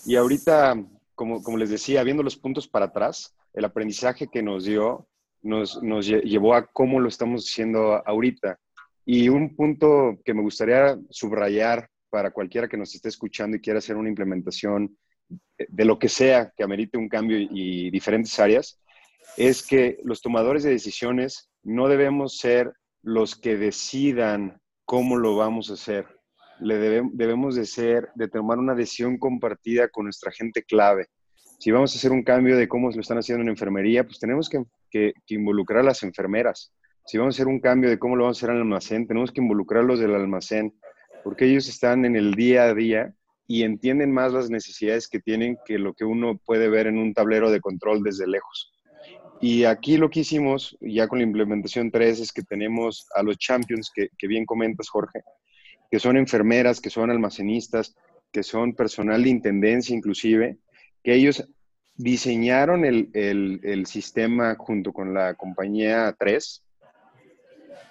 Y 0.06 0.16
ahorita, 0.16 0.76
como, 1.16 1.42
como 1.42 1.58
les 1.58 1.72
decía, 1.72 2.04
viendo 2.04 2.22
los 2.22 2.38
puntos 2.38 2.68
para 2.68 2.86
atrás, 2.86 3.36
el 3.54 3.66
aprendizaje 3.66 4.28
que 4.28 4.44
nos 4.44 4.66
dio 4.66 5.08
nos, 5.42 5.82
nos 5.82 6.06
llevó 6.06 6.54
a 6.54 6.68
cómo 6.68 7.00
lo 7.00 7.08
estamos 7.08 7.50
haciendo 7.50 8.06
ahorita. 8.06 8.60
Y 9.06 9.30
un 9.30 9.56
punto 9.56 10.20
que 10.24 10.34
me 10.34 10.44
gustaría 10.44 11.00
subrayar 11.10 11.90
para 12.10 12.32
cualquiera 12.32 12.68
que 12.68 12.78
nos 12.78 12.94
esté 12.96 13.10
escuchando 13.10 13.58
y 13.58 13.62
quiera 13.62 13.80
hacer 13.80 13.96
una 13.96 14.10
implementación 14.10 14.98
de 15.58 15.86
lo 15.86 16.00
que 16.00 16.10
sea 16.10 16.52
que 16.56 16.64
amerite 16.64 16.98
un 16.98 17.10
cambio 17.10 17.38
y 17.40 17.90
diferentes 17.92 18.40
áreas, 18.40 18.80
es 19.38 19.66
que 19.66 20.00
los 20.04 20.22
tomadores 20.22 20.64
de 20.64 20.72
decisiones 20.72 21.50
no 21.64 21.88
debemos 21.88 22.38
ser 22.38 22.74
los 23.02 23.36
que 23.36 23.58
decidan 23.58 24.60
cómo 24.86 25.18
lo 25.18 25.36
vamos 25.36 25.70
a 25.70 25.74
hacer. 25.74 26.08
Le 26.60 26.78
debemos 26.78 27.56
de 27.56 27.66
ser, 27.66 28.10
de 28.16 28.28
tomar 28.28 28.58
una 28.58 28.76
decisión 28.76 29.18
compartida 29.18 29.88
con 29.88 30.06
nuestra 30.06 30.32
gente 30.32 30.64
clave. 30.64 31.08
Si 31.60 31.72
vamos 31.72 31.94
a 31.94 31.98
hacer 31.98 32.12
un 32.12 32.24
cambio 32.24 32.58
de 32.58 32.68
cómo 32.68 32.90
lo 32.90 33.00
están 33.00 33.18
haciendo 33.18 33.44
en 33.44 33.50
enfermería, 33.50 34.04
pues 34.04 34.20
tenemos 34.20 34.50
que, 34.50 35.14
involucrar 35.28 35.82
a 35.82 35.84
las 35.84 36.04
enfermeras. 36.04 36.74
Si 37.06 37.18
vamos 37.18 37.36
a 37.36 37.38
hacer 37.38 37.48
un 37.48 37.60
cambio 37.60 37.90
de 37.90 38.00
cómo 38.00 38.16
lo 38.16 38.24
vamos 38.24 38.38
a 38.38 38.40
hacer 38.40 38.50
en 38.50 38.56
el 38.58 38.62
almacén, 38.64 39.08
tenemos 39.08 39.32
que 39.32 39.42
involucrar 39.42 39.84
a 39.84 39.88
los 39.88 40.00
del 40.00 40.16
almacén 40.16 40.74
porque 41.24 41.46
ellos 41.46 41.68
están 41.68 42.06
en 42.06 42.16
el 42.16 42.34
día 42.34 42.64
a 42.64 42.74
día 42.74 43.14
y 43.48 43.64
entienden 43.64 44.12
más 44.12 44.32
las 44.32 44.50
necesidades 44.50 45.08
que 45.08 45.20
tienen 45.20 45.58
que 45.66 45.80
lo 45.80 45.94
que 45.94 46.06
uno 46.06 46.40
puede 46.46 46.70
ver 46.70 46.88
en 46.88 46.98
un 46.98 47.14
tablero 47.14 47.50
de 47.50 47.62
control 47.62 48.04
desde 48.04 48.28
lejos. 48.28 48.72
Y 49.42 49.64
aquí 49.64 49.98
lo 49.98 50.10
que 50.10 50.20
hicimos, 50.20 50.78
ya 50.82 51.08
con 51.08 51.20
la 51.20 51.24
implementación 51.24 51.90
3, 51.92 52.20
es 52.20 52.32
que 52.32 52.44
tenemos 52.44 53.08
a 53.16 53.24
los 53.24 53.38
champions 53.38 53.92
que, 53.94 54.10
bien 54.28 54.46
comentas, 54.46 54.90
Jorge, 54.90 55.22
que 55.90 56.00
son 56.00 56.18
enfermeras, 56.18 56.80
que 56.80 56.90
son 56.90 57.10
almacenistas, 57.10 57.96
que 58.32 58.44
son 58.44 58.76
personal 58.76 59.24
de 59.24 59.30
intendencia 59.30 59.96
inclusive, 59.96 60.58
que 61.04 61.16
ellos 61.16 61.48
diseñaron 61.96 62.86
el, 62.86 63.10
el 63.14 63.86
sistema 63.88 64.56
junto 64.60 64.94
con 64.94 65.14
la 65.14 65.34
compañía 65.34 66.16
3 66.20 66.64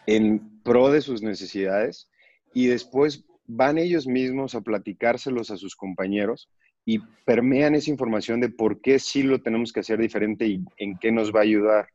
en 0.06 0.62
pro 0.62 0.90
de 0.90 1.00
sus 1.00 1.20
necesidades 1.22 2.08
y 2.54 2.66
después 2.66 3.24
van 3.46 3.78
ellos 3.78 4.06
mismos 4.06 4.54
a 4.54 4.60
platicárselos 4.60 5.50
a 5.50 5.56
sus 5.56 5.74
compañeros 5.74 6.50
y 6.84 7.00
permean 7.24 7.74
esa 7.74 7.90
información 7.90 8.40
de 8.40 8.48
por 8.48 8.80
qué 8.80 8.98
sí 8.98 9.22
lo 9.22 9.40
tenemos 9.40 9.72
que 9.72 9.80
hacer 9.80 9.98
diferente 9.98 10.46
y 10.46 10.64
en 10.76 10.98
qué 10.98 11.12
nos 11.12 11.34
va 11.34 11.40
a 11.40 11.42
ayudar. 11.42 11.88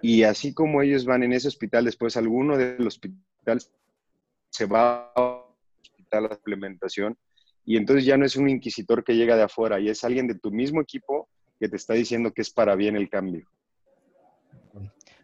Y 0.00 0.24
así 0.24 0.52
como 0.52 0.82
ellos 0.82 1.04
van 1.04 1.22
en 1.22 1.32
ese 1.32 1.48
hospital, 1.48 1.84
después 1.84 2.16
alguno 2.16 2.56
del 2.56 2.86
hospital 2.86 3.62
se 4.50 4.66
va 4.66 5.12
a 5.14 5.42
implementación 6.20 7.16
y 7.64 7.76
entonces 7.76 8.04
ya 8.04 8.16
no 8.16 8.26
es 8.26 8.36
un 8.36 8.48
inquisitor 8.48 9.04
que 9.04 9.14
llega 9.14 9.36
de 9.36 9.44
afuera 9.44 9.80
y 9.80 9.88
es 9.88 10.04
alguien 10.04 10.26
de 10.26 10.38
tu 10.38 10.50
mismo 10.50 10.80
equipo 10.80 11.28
que 11.58 11.68
te 11.68 11.76
está 11.76 11.94
diciendo 11.94 12.32
que 12.32 12.42
es 12.42 12.50
para 12.50 12.74
bien 12.74 12.96
el 12.96 13.08
cambio. 13.08 13.46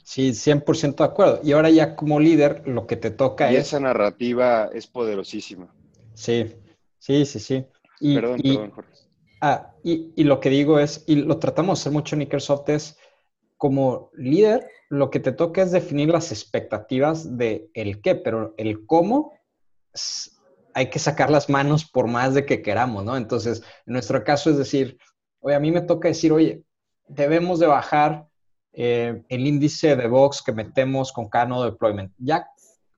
Sí, 0.08 0.32
100% 0.32 0.96
de 0.96 1.04
acuerdo. 1.04 1.40
Y 1.44 1.52
ahora 1.52 1.68
ya 1.68 1.94
como 1.94 2.18
líder, 2.18 2.62
lo 2.66 2.86
que 2.86 2.96
te 2.96 3.10
toca 3.10 3.52
y 3.52 3.56
es... 3.56 3.66
esa 3.66 3.78
narrativa 3.78 4.70
es 4.72 4.86
poderosísima. 4.86 5.70
Sí, 6.14 6.50
sí, 6.98 7.26
sí, 7.26 7.38
sí. 7.38 7.66
Y, 8.00 8.14
perdón, 8.14 8.40
perdón, 8.40 8.70
Jorge. 8.70 8.92
Ah, 9.42 9.74
y, 9.84 10.14
y, 10.16 10.24
lo 10.24 10.40
que 10.40 10.48
digo 10.48 10.78
es, 10.78 11.04
y 11.06 11.16
lo 11.16 11.38
tratamos 11.38 11.78
de 11.78 11.82
hacer 11.82 11.92
mucho 11.92 12.14
en 12.14 12.20
Microsoft, 12.20 12.70
es 12.70 12.96
como 13.58 14.08
líder, 14.14 14.66
lo 14.88 15.10
que 15.10 15.20
te 15.20 15.32
toca 15.32 15.60
es 15.60 15.72
definir 15.72 16.08
las 16.08 16.32
expectativas 16.32 17.36
de 17.36 17.68
el 17.74 18.00
qué, 18.00 18.14
pero 18.14 18.54
el 18.56 18.86
cómo 18.86 19.34
hay 20.72 20.88
que 20.88 20.98
sacar 21.00 21.28
las 21.28 21.50
manos 21.50 21.84
por 21.84 22.06
más 22.06 22.32
de 22.32 22.46
que 22.46 22.62
queramos, 22.62 23.04
¿no? 23.04 23.14
Entonces, 23.14 23.62
en 23.84 23.92
nuestro 23.92 24.24
caso 24.24 24.48
es 24.48 24.56
decir, 24.56 24.96
oye, 25.40 25.54
a 25.54 25.60
mí 25.60 25.70
me 25.70 25.82
toca 25.82 26.08
decir, 26.08 26.32
oye, 26.32 26.62
debemos 27.08 27.58
de 27.58 27.66
bajar 27.66 28.27
eh, 28.80 29.24
el 29.28 29.44
índice 29.44 29.96
de 29.96 30.06
box 30.06 30.40
que 30.40 30.52
metemos 30.52 31.12
con 31.12 31.28
cada 31.28 31.46
nodo 31.46 31.64
deployment. 31.64 32.12
Ya, 32.16 32.46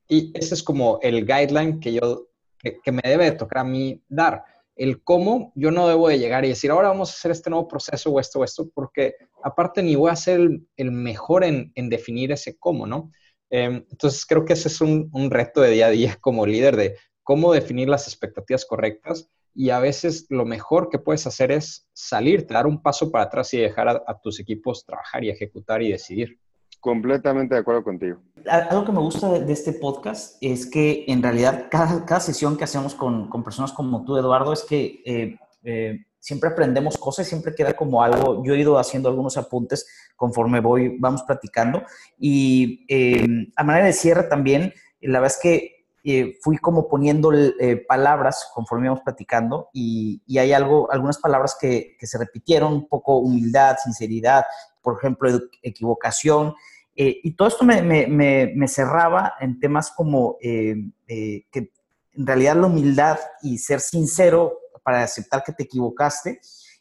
y 0.07 0.31
ese 0.35 0.53
es 0.53 0.63
como 0.63 0.99
el 1.01 1.25
guideline 1.25 1.81
que 1.81 1.95
yo, 1.95 2.27
que, 2.59 2.93
me 2.93 3.01
debe 3.03 3.25
de 3.25 3.33
tocar 3.33 3.63
a 3.63 3.65
mí 3.65 4.03
dar. 4.07 4.45
El 4.77 5.03
cómo, 5.03 5.53
yo 5.55 5.71
no 5.71 5.89
debo 5.89 6.09
de 6.09 6.19
llegar 6.19 6.45
y 6.45 6.49
decir, 6.49 6.71
ahora 6.71 6.89
vamos 6.89 7.09
a 7.09 7.15
hacer 7.15 7.31
este 7.31 7.49
nuevo 7.49 7.67
proceso 7.67 8.11
o 8.11 8.21
esto 8.21 8.41
o 8.41 8.45
esto, 8.45 8.69
porque 8.75 9.15
aparte 9.43 9.83
ni 9.83 9.95
voy 9.95 10.11
a 10.11 10.17
ser 10.17 10.61
el, 10.77 10.91
mejor 10.93 11.45
en, 11.45 11.73
definir 11.89 12.31
ese 12.31 12.59
cómo, 12.59 12.87
¿no? 12.87 13.11
Em, 13.49 13.87
entonces 13.91 14.27
creo 14.27 14.45
que 14.45 14.53
ese 14.53 14.69
es 14.69 14.83
un, 14.83 15.09
un 15.15 15.31
reto 15.31 15.63
de 15.63 15.71
día 15.71 15.87
a 15.87 15.91
día 15.91 16.19
como 16.21 16.45
líder 16.45 16.77
de 16.77 16.97
cómo 17.23 17.55
definir 17.55 17.89
las 17.89 18.07
expectativas 18.07 18.67
correctas 18.67 19.31
y 19.55 19.71
a 19.71 19.81
veces 19.81 20.27
lo 20.31 20.45
mejor 20.45 20.89
que 20.89 20.99
puedes 20.99 21.27
hacer 21.27 21.51
es 21.53 21.89
salir, 21.93 22.47
dar 22.47 22.67
un 22.67 22.83
paso 22.83 23.11
para 23.11 23.25
atrás 23.25 23.53
y 23.55 23.59
dejar 23.59 23.89
a, 23.89 24.21
tus 24.21 24.41
equipos 24.41 24.85
trabajar 24.85 25.25
y 25.25 25.31
ejecutar 25.31 25.83
y 25.83 25.93
decidir. 25.93 26.39
Completamente 26.81 27.55
de 27.55 27.61
acuerdo 27.61 27.85
contigo. 27.85 28.21
Algo 28.47 28.85
que 28.85 28.93
me 28.93 29.01
gusta 29.01 29.29
de, 29.39 29.53
este 29.53 29.73
podcast 29.75 30.39
es 30.41 30.67
que 30.67 31.05
en 31.09 31.23
realidad 31.23 31.67
cada, 31.71 32.07
cada 32.07 32.21
sesión 32.21 32.57
que 32.57 32.65
hacemos 32.65 32.95
con, 32.95 33.29
con, 33.29 33.45
personas 33.45 33.73
como 33.73 34.05
tú, 34.05 34.17
Eduardo, 34.17 34.53
es 34.53 34.65
que 34.65 35.03
eh, 35.05 35.37
eh, 35.63 35.99
siempre 36.21 36.51
aprendemos 36.51 36.97
cosas, 36.97 37.27
siempre 37.27 37.55
queda 37.55 37.75
como 37.75 38.03
algo. 38.03 38.43
Yo 38.45 38.55
he 38.55 38.61
ido 38.61 38.79
haciendo 38.79 39.09
algunos 39.09 39.37
apuntes 39.37 39.87
conforme 40.17 40.61
voy, 40.61 40.97
vamos 40.99 41.23
platicando. 41.23 41.83
Y 42.19 42.87
eh, 42.89 43.27
a 43.57 43.65
manera 43.65 43.87
de 43.87 43.93
cierre 43.93 44.25
también, 44.25 44.73
la 45.01 45.21
verdad 45.21 45.37
es 45.37 45.43
que 45.43 45.80
eh, 46.05 46.39
fui 46.43 46.59
como 46.59 46.89
poniendo 46.89 47.33
eh, 47.33 47.85
palabras 47.89 48.51
conforme 48.55 48.87
íbamos 48.87 49.03
platicando 49.03 49.69
y, 49.73 50.23
hay 50.39 50.53
algo, 50.53 50.91
algunas 50.91 51.19
palabras 51.19 51.57
que, 51.61 51.97
se 52.01 52.19
repitieron, 52.19 52.73
un 52.73 52.89
poco 52.89 53.19
humildad, 53.19 53.77
sinceridad, 53.83 54.45
por 54.83 54.99
ejemplo, 54.99 55.31
equivocación. 55.63 56.55
y 56.95 57.35
todo 57.35 57.49
esto 57.49 57.65
me, 57.65 57.83
me, 57.83 58.69
cerraba 58.69 59.35
en 59.41 59.59
temas 59.61 59.91
como 59.91 60.37
que 60.41 60.91
en 61.07 62.27
realidad 62.27 62.57
la 62.57 62.67
humildad 62.67 63.19
y 63.43 63.59
ser 63.59 63.81
sincero 63.81 64.59
para 64.83 65.03
aceptar 65.03 65.43
que 65.43 65.53
te 65.53 65.65
equivocaste 65.65 66.41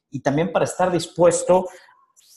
y 0.09 0.21
también 0.21 0.51
para 0.51 0.65
estar 0.65 0.91
dispuesto 0.91 1.67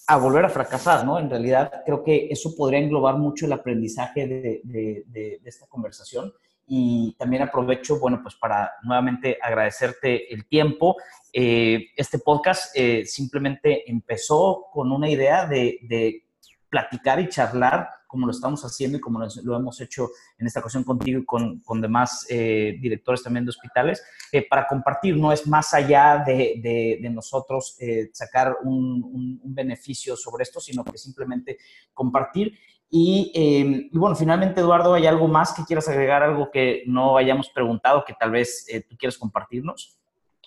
a 0.06 0.16
volver 0.16 0.44
a 0.44 0.48
fracasar, 0.48 1.04
¿no? 1.04 1.18
En 1.18 1.30
realidad 1.30 1.82
creo 1.86 2.02
que 2.02 2.28
eso 2.30 2.54
podría 2.56 2.80
englobar 2.80 3.16
mucho 3.16 3.46
el 3.46 3.52
aprendizaje 3.52 4.26
de, 4.26 5.40
esta 5.44 5.66
conversación 5.66 6.32
y 6.66 7.14
también 7.18 7.42
aprovecho, 7.42 7.98
bueno, 7.98 8.20
pues 8.22 8.34
para 8.36 8.72
nuevamente 8.82 9.38
agradecerte 9.40 10.32
el 10.32 10.46
tiempo. 10.46 10.96
Eh, 11.32 11.86
este 11.96 12.18
podcast 12.18 12.76
eh, 12.76 13.04
simplemente 13.04 13.90
empezó 13.90 14.66
con 14.72 14.92
una 14.92 15.08
idea 15.08 15.46
de 15.46 16.24
platicar 16.68 17.20
y 17.20 17.28
charlar 17.28 17.88
como 18.12 18.26
lo 18.26 18.32
estamos 18.32 18.62
haciendo 18.62 18.98
y 18.98 19.00
como 19.00 19.20
lo, 19.20 19.56
hemos 19.56 19.80
hecho 19.80 20.10
en 20.36 20.46
esta 20.46 20.60
ocasión 20.60 20.84
contigo 20.84 21.20
y 21.20 21.24
con, 21.24 21.60
con 21.60 21.80
demás 21.80 22.26
eh, 22.28 22.76
directores 22.78 23.22
también 23.22 23.46
de 23.46 23.50
hospitales, 23.50 24.04
para 24.50 24.66
compartir, 24.66 25.16
no 25.16 25.32
es 25.32 25.46
más 25.46 25.72
allá 25.72 26.22
de, 26.26 26.60
de, 26.62 27.08
nosotros 27.08 27.78
sacar 28.12 28.58
un, 28.64 29.40
beneficio 29.44 30.14
sobre 30.14 30.42
esto, 30.42 30.60
sino 30.60 30.84
que 30.84 30.98
simplemente 30.98 31.56
compartir. 31.94 32.58
Y, 32.94 33.32
y, 33.34 33.96
bueno, 33.96 34.14
finalmente, 34.14 34.60
Eduardo, 34.60 34.92
¿hay 34.92 35.06
algo 35.06 35.26
más 35.26 35.54
que 35.54 35.64
quieras 35.64 35.88
agregar, 35.88 36.22
algo 36.22 36.50
que 36.50 36.82
no 36.86 37.16
hayamos 37.16 37.48
preguntado, 37.48 38.04
que 38.04 38.12
tal 38.12 38.32
vez 38.32 38.66
tú 38.86 38.96
quieras 38.98 39.16
compartirnos? 39.16 39.98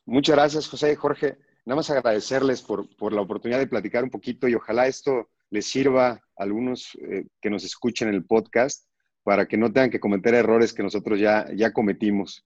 Muchas 0.06 0.36
gracias, 0.36 0.70
José 0.70 0.92
y 0.92 0.96
Jorge. 0.96 1.40
Nada 1.66 1.78
más 1.78 1.90
agradecerles 1.90 2.62
por, 2.62 2.88
por 2.98 3.12
la 3.14 3.22
oportunidad 3.22 3.58
de 3.58 3.66
platicar 3.66 4.04
un 4.04 4.12
poquito 4.12 4.48
y 4.48 4.54
ojalá 4.54 4.86
esto 4.86 5.30
les 5.50 5.66
sirva 5.66 6.10
a 6.10 6.20
algunos 6.38 6.96
eh, 7.02 7.26
que 7.42 7.50
nos 7.50 7.64
escuchen 7.64 8.10
en 8.10 8.14
el 8.14 8.26
podcast 8.26 8.86
para 9.24 9.48
que 9.48 9.58
no 9.58 9.74
tengan 9.74 9.90
que 9.90 10.00
cometer 10.00 10.36
errores 10.36 10.72
que 10.72 10.84
nosotros 10.84 11.20
ya, 11.20 11.48
ya 11.56 11.74
cometimos. 11.74 12.46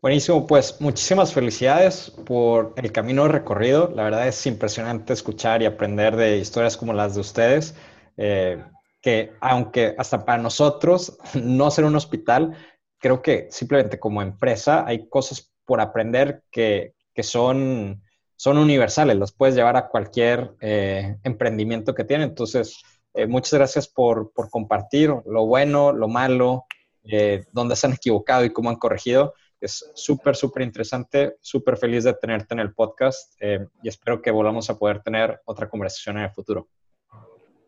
Buenísimo, 0.00 0.46
pues 0.46 0.80
muchísimas 0.80 1.34
felicidades 1.34 2.10
por 2.24 2.74
el 2.76 2.92
camino 2.92 3.26
recorrido. 3.26 3.92
La 3.96 4.04
verdad 4.04 4.28
es 4.28 4.46
impresionante 4.46 5.12
escuchar 5.12 5.62
y 5.62 5.66
aprender 5.66 6.14
de 6.14 6.38
historias 6.38 6.76
como 6.76 6.92
las 6.92 7.16
de 7.16 7.20
ustedes, 7.20 7.74
eh, 8.16 8.62
que 9.02 9.32
aunque 9.40 9.94
hasta 9.98 10.24
para 10.24 10.42
nosotros 10.42 11.18
no 11.34 11.70
ser 11.70 11.84
un 11.84 11.96
hospital, 11.96 12.56
creo 12.98 13.20
que 13.20 13.48
simplemente 13.50 13.98
como 13.98 14.22
empresa 14.22 14.86
hay 14.86 15.08
cosas 15.08 15.52
por 15.66 15.80
aprender 15.80 16.44
que, 16.50 16.94
que 17.14 17.22
son 17.22 18.00
son 18.42 18.58
universales, 18.58 19.16
los 19.16 19.30
puedes 19.30 19.54
llevar 19.54 19.76
a 19.76 19.86
cualquier 19.86 20.50
eh, 20.60 21.16
emprendimiento 21.22 21.94
que 21.94 22.02
tienen. 22.02 22.30
Entonces, 22.30 22.82
eh, 23.14 23.28
muchas 23.28 23.52
gracias 23.54 23.86
por, 23.86 24.32
compartir 24.50 25.14
lo 25.26 25.46
bueno, 25.46 25.92
lo 25.92 26.08
malo, 26.08 26.64
eh, 27.04 27.44
dónde 27.52 27.76
se 27.76 27.86
han 27.86 27.92
equivocado 27.92 28.44
y 28.44 28.52
cómo 28.52 28.68
han 28.68 28.80
corregido. 28.80 29.34
Es 29.60 29.88
súper, 29.94 30.34
súper 30.34 30.64
interesante, 30.64 31.36
súper 31.40 31.76
feliz 31.76 32.02
de 32.02 32.14
tenerte 32.14 32.54
en 32.54 32.58
el 32.58 32.74
podcast 32.74 33.40
y 33.40 33.86
espero 33.86 34.20
que 34.20 34.32
volvamos 34.32 34.68
a 34.70 34.76
poder 34.76 35.04
tener 35.04 35.40
otra 35.44 35.70
conversación 35.70 36.18
en 36.18 36.24
el 36.24 36.30
futuro. 36.32 36.66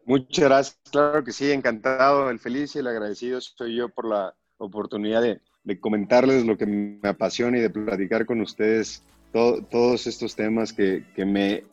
Muchas 0.07 0.45
gracias, 0.45 0.79
claro 0.91 1.25
que 1.25 1.33
sí, 1.33 1.51
encantado, 1.51 2.31
el 2.31 2.39
feliz 2.39 2.77
y 2.77 2.81
el 2.81 2.87
agradecido 2.87 3.41
soy 3.41 3.77
yo 3.77 3.89
por 3.89 4.07
la 4.07 4.35
oportunidad 4.59 5.23
de, 5.23 5.41
de 5.65 5.81
comentarles 5.81 6.45
lo 6.45 6.57
que 6.57 6.67
me 6.67 7.09
apasiona 7.09 7.59
y 7.59 7.61
de 7.61 7.71
platicar 7.71 8.27
con 8.27 8.41
ustedes 8.41 9.03
todos 9.33 10.07
estos 10.07 10.37
temas 10.37 10.73
que, 10.73 11.05
me, 11.17 11.65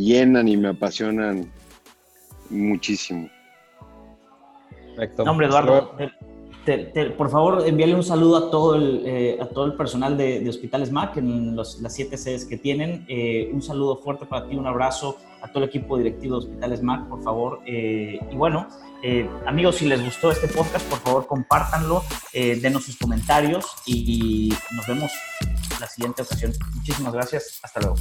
llenan 0.00 0.48
y 0.48 0.56
me 0.56 0.68
apasionan 0.68 1.50
muchísimo. 2.50 3.30
Perfecto. 4.94 5.22
hombre, 5.22 5.46
Eduardo, 5.46 5.92
por 7.16 7.30
favor, 7.30 7.62
envíale 7.66 7.94
un 7.94 8.02
saludo 8.02 8.36
a 8.36 8.50
todo 8.50 8.74
el, 8.74 9.02
eh, 9.06 9.38
a 9.40 9.46
todo 9.46 9.64
el 9.64 9.74
personal 9.74 10.18
de, 10.18 10.46
Hospitales 10.48 10.92
MAC 10.92 11.16
en 11.16 11.56
las 11.56 11.78
siete 11.88 12.18
sedes 12.18 12.44
que 12.44 12.58
tienen. 12.58 13.06
Eh, 13.08 13.50
un 13.52 13.62
saludo 13.62 13.96
fuerte 13.96 14.26
para 14.26 14.46
ti, 14.46 14.56
un 14.56 14.66
abrazo 14.66 15.16
a 15.42 15.48
todo 15.48 15.64
el 15.64 15.68
equipo 15.68 15.98
directivo 15.98 16.38
de 16.38 16.46
Hospitales 16.46 16.82
MAC, 16.82 17.08
por 17.08 17.22
favor. 17.22 17.60
Eh, 17.66 18.18
y 18.30 18.36
bueno, 18.36 18.68
amigos, 19.46 19.76
si 19.76 19.86
les 19.86 20.04
gustó 20.04 20.32
este 20.32 20.48
podcast, 20.48 20.88
por 20.88 20.98
favor, 20.98 21.26
compártanlo, 21.26 22.02
denos 22.32 22.84
sus 22.84 22.96
comentarios 22.96 23.64
y 23.86 24.52
nos 24.72 24.86
vemos 24.86 25.12
la 25.80 25.86
siguiente 25.86 26.22
ocasión. 26.22 26.52
Muchísimas 26.74 27.12
gracias. 27.12 27.60
Hasta 27.62 27.80
luego. 27.80 27.96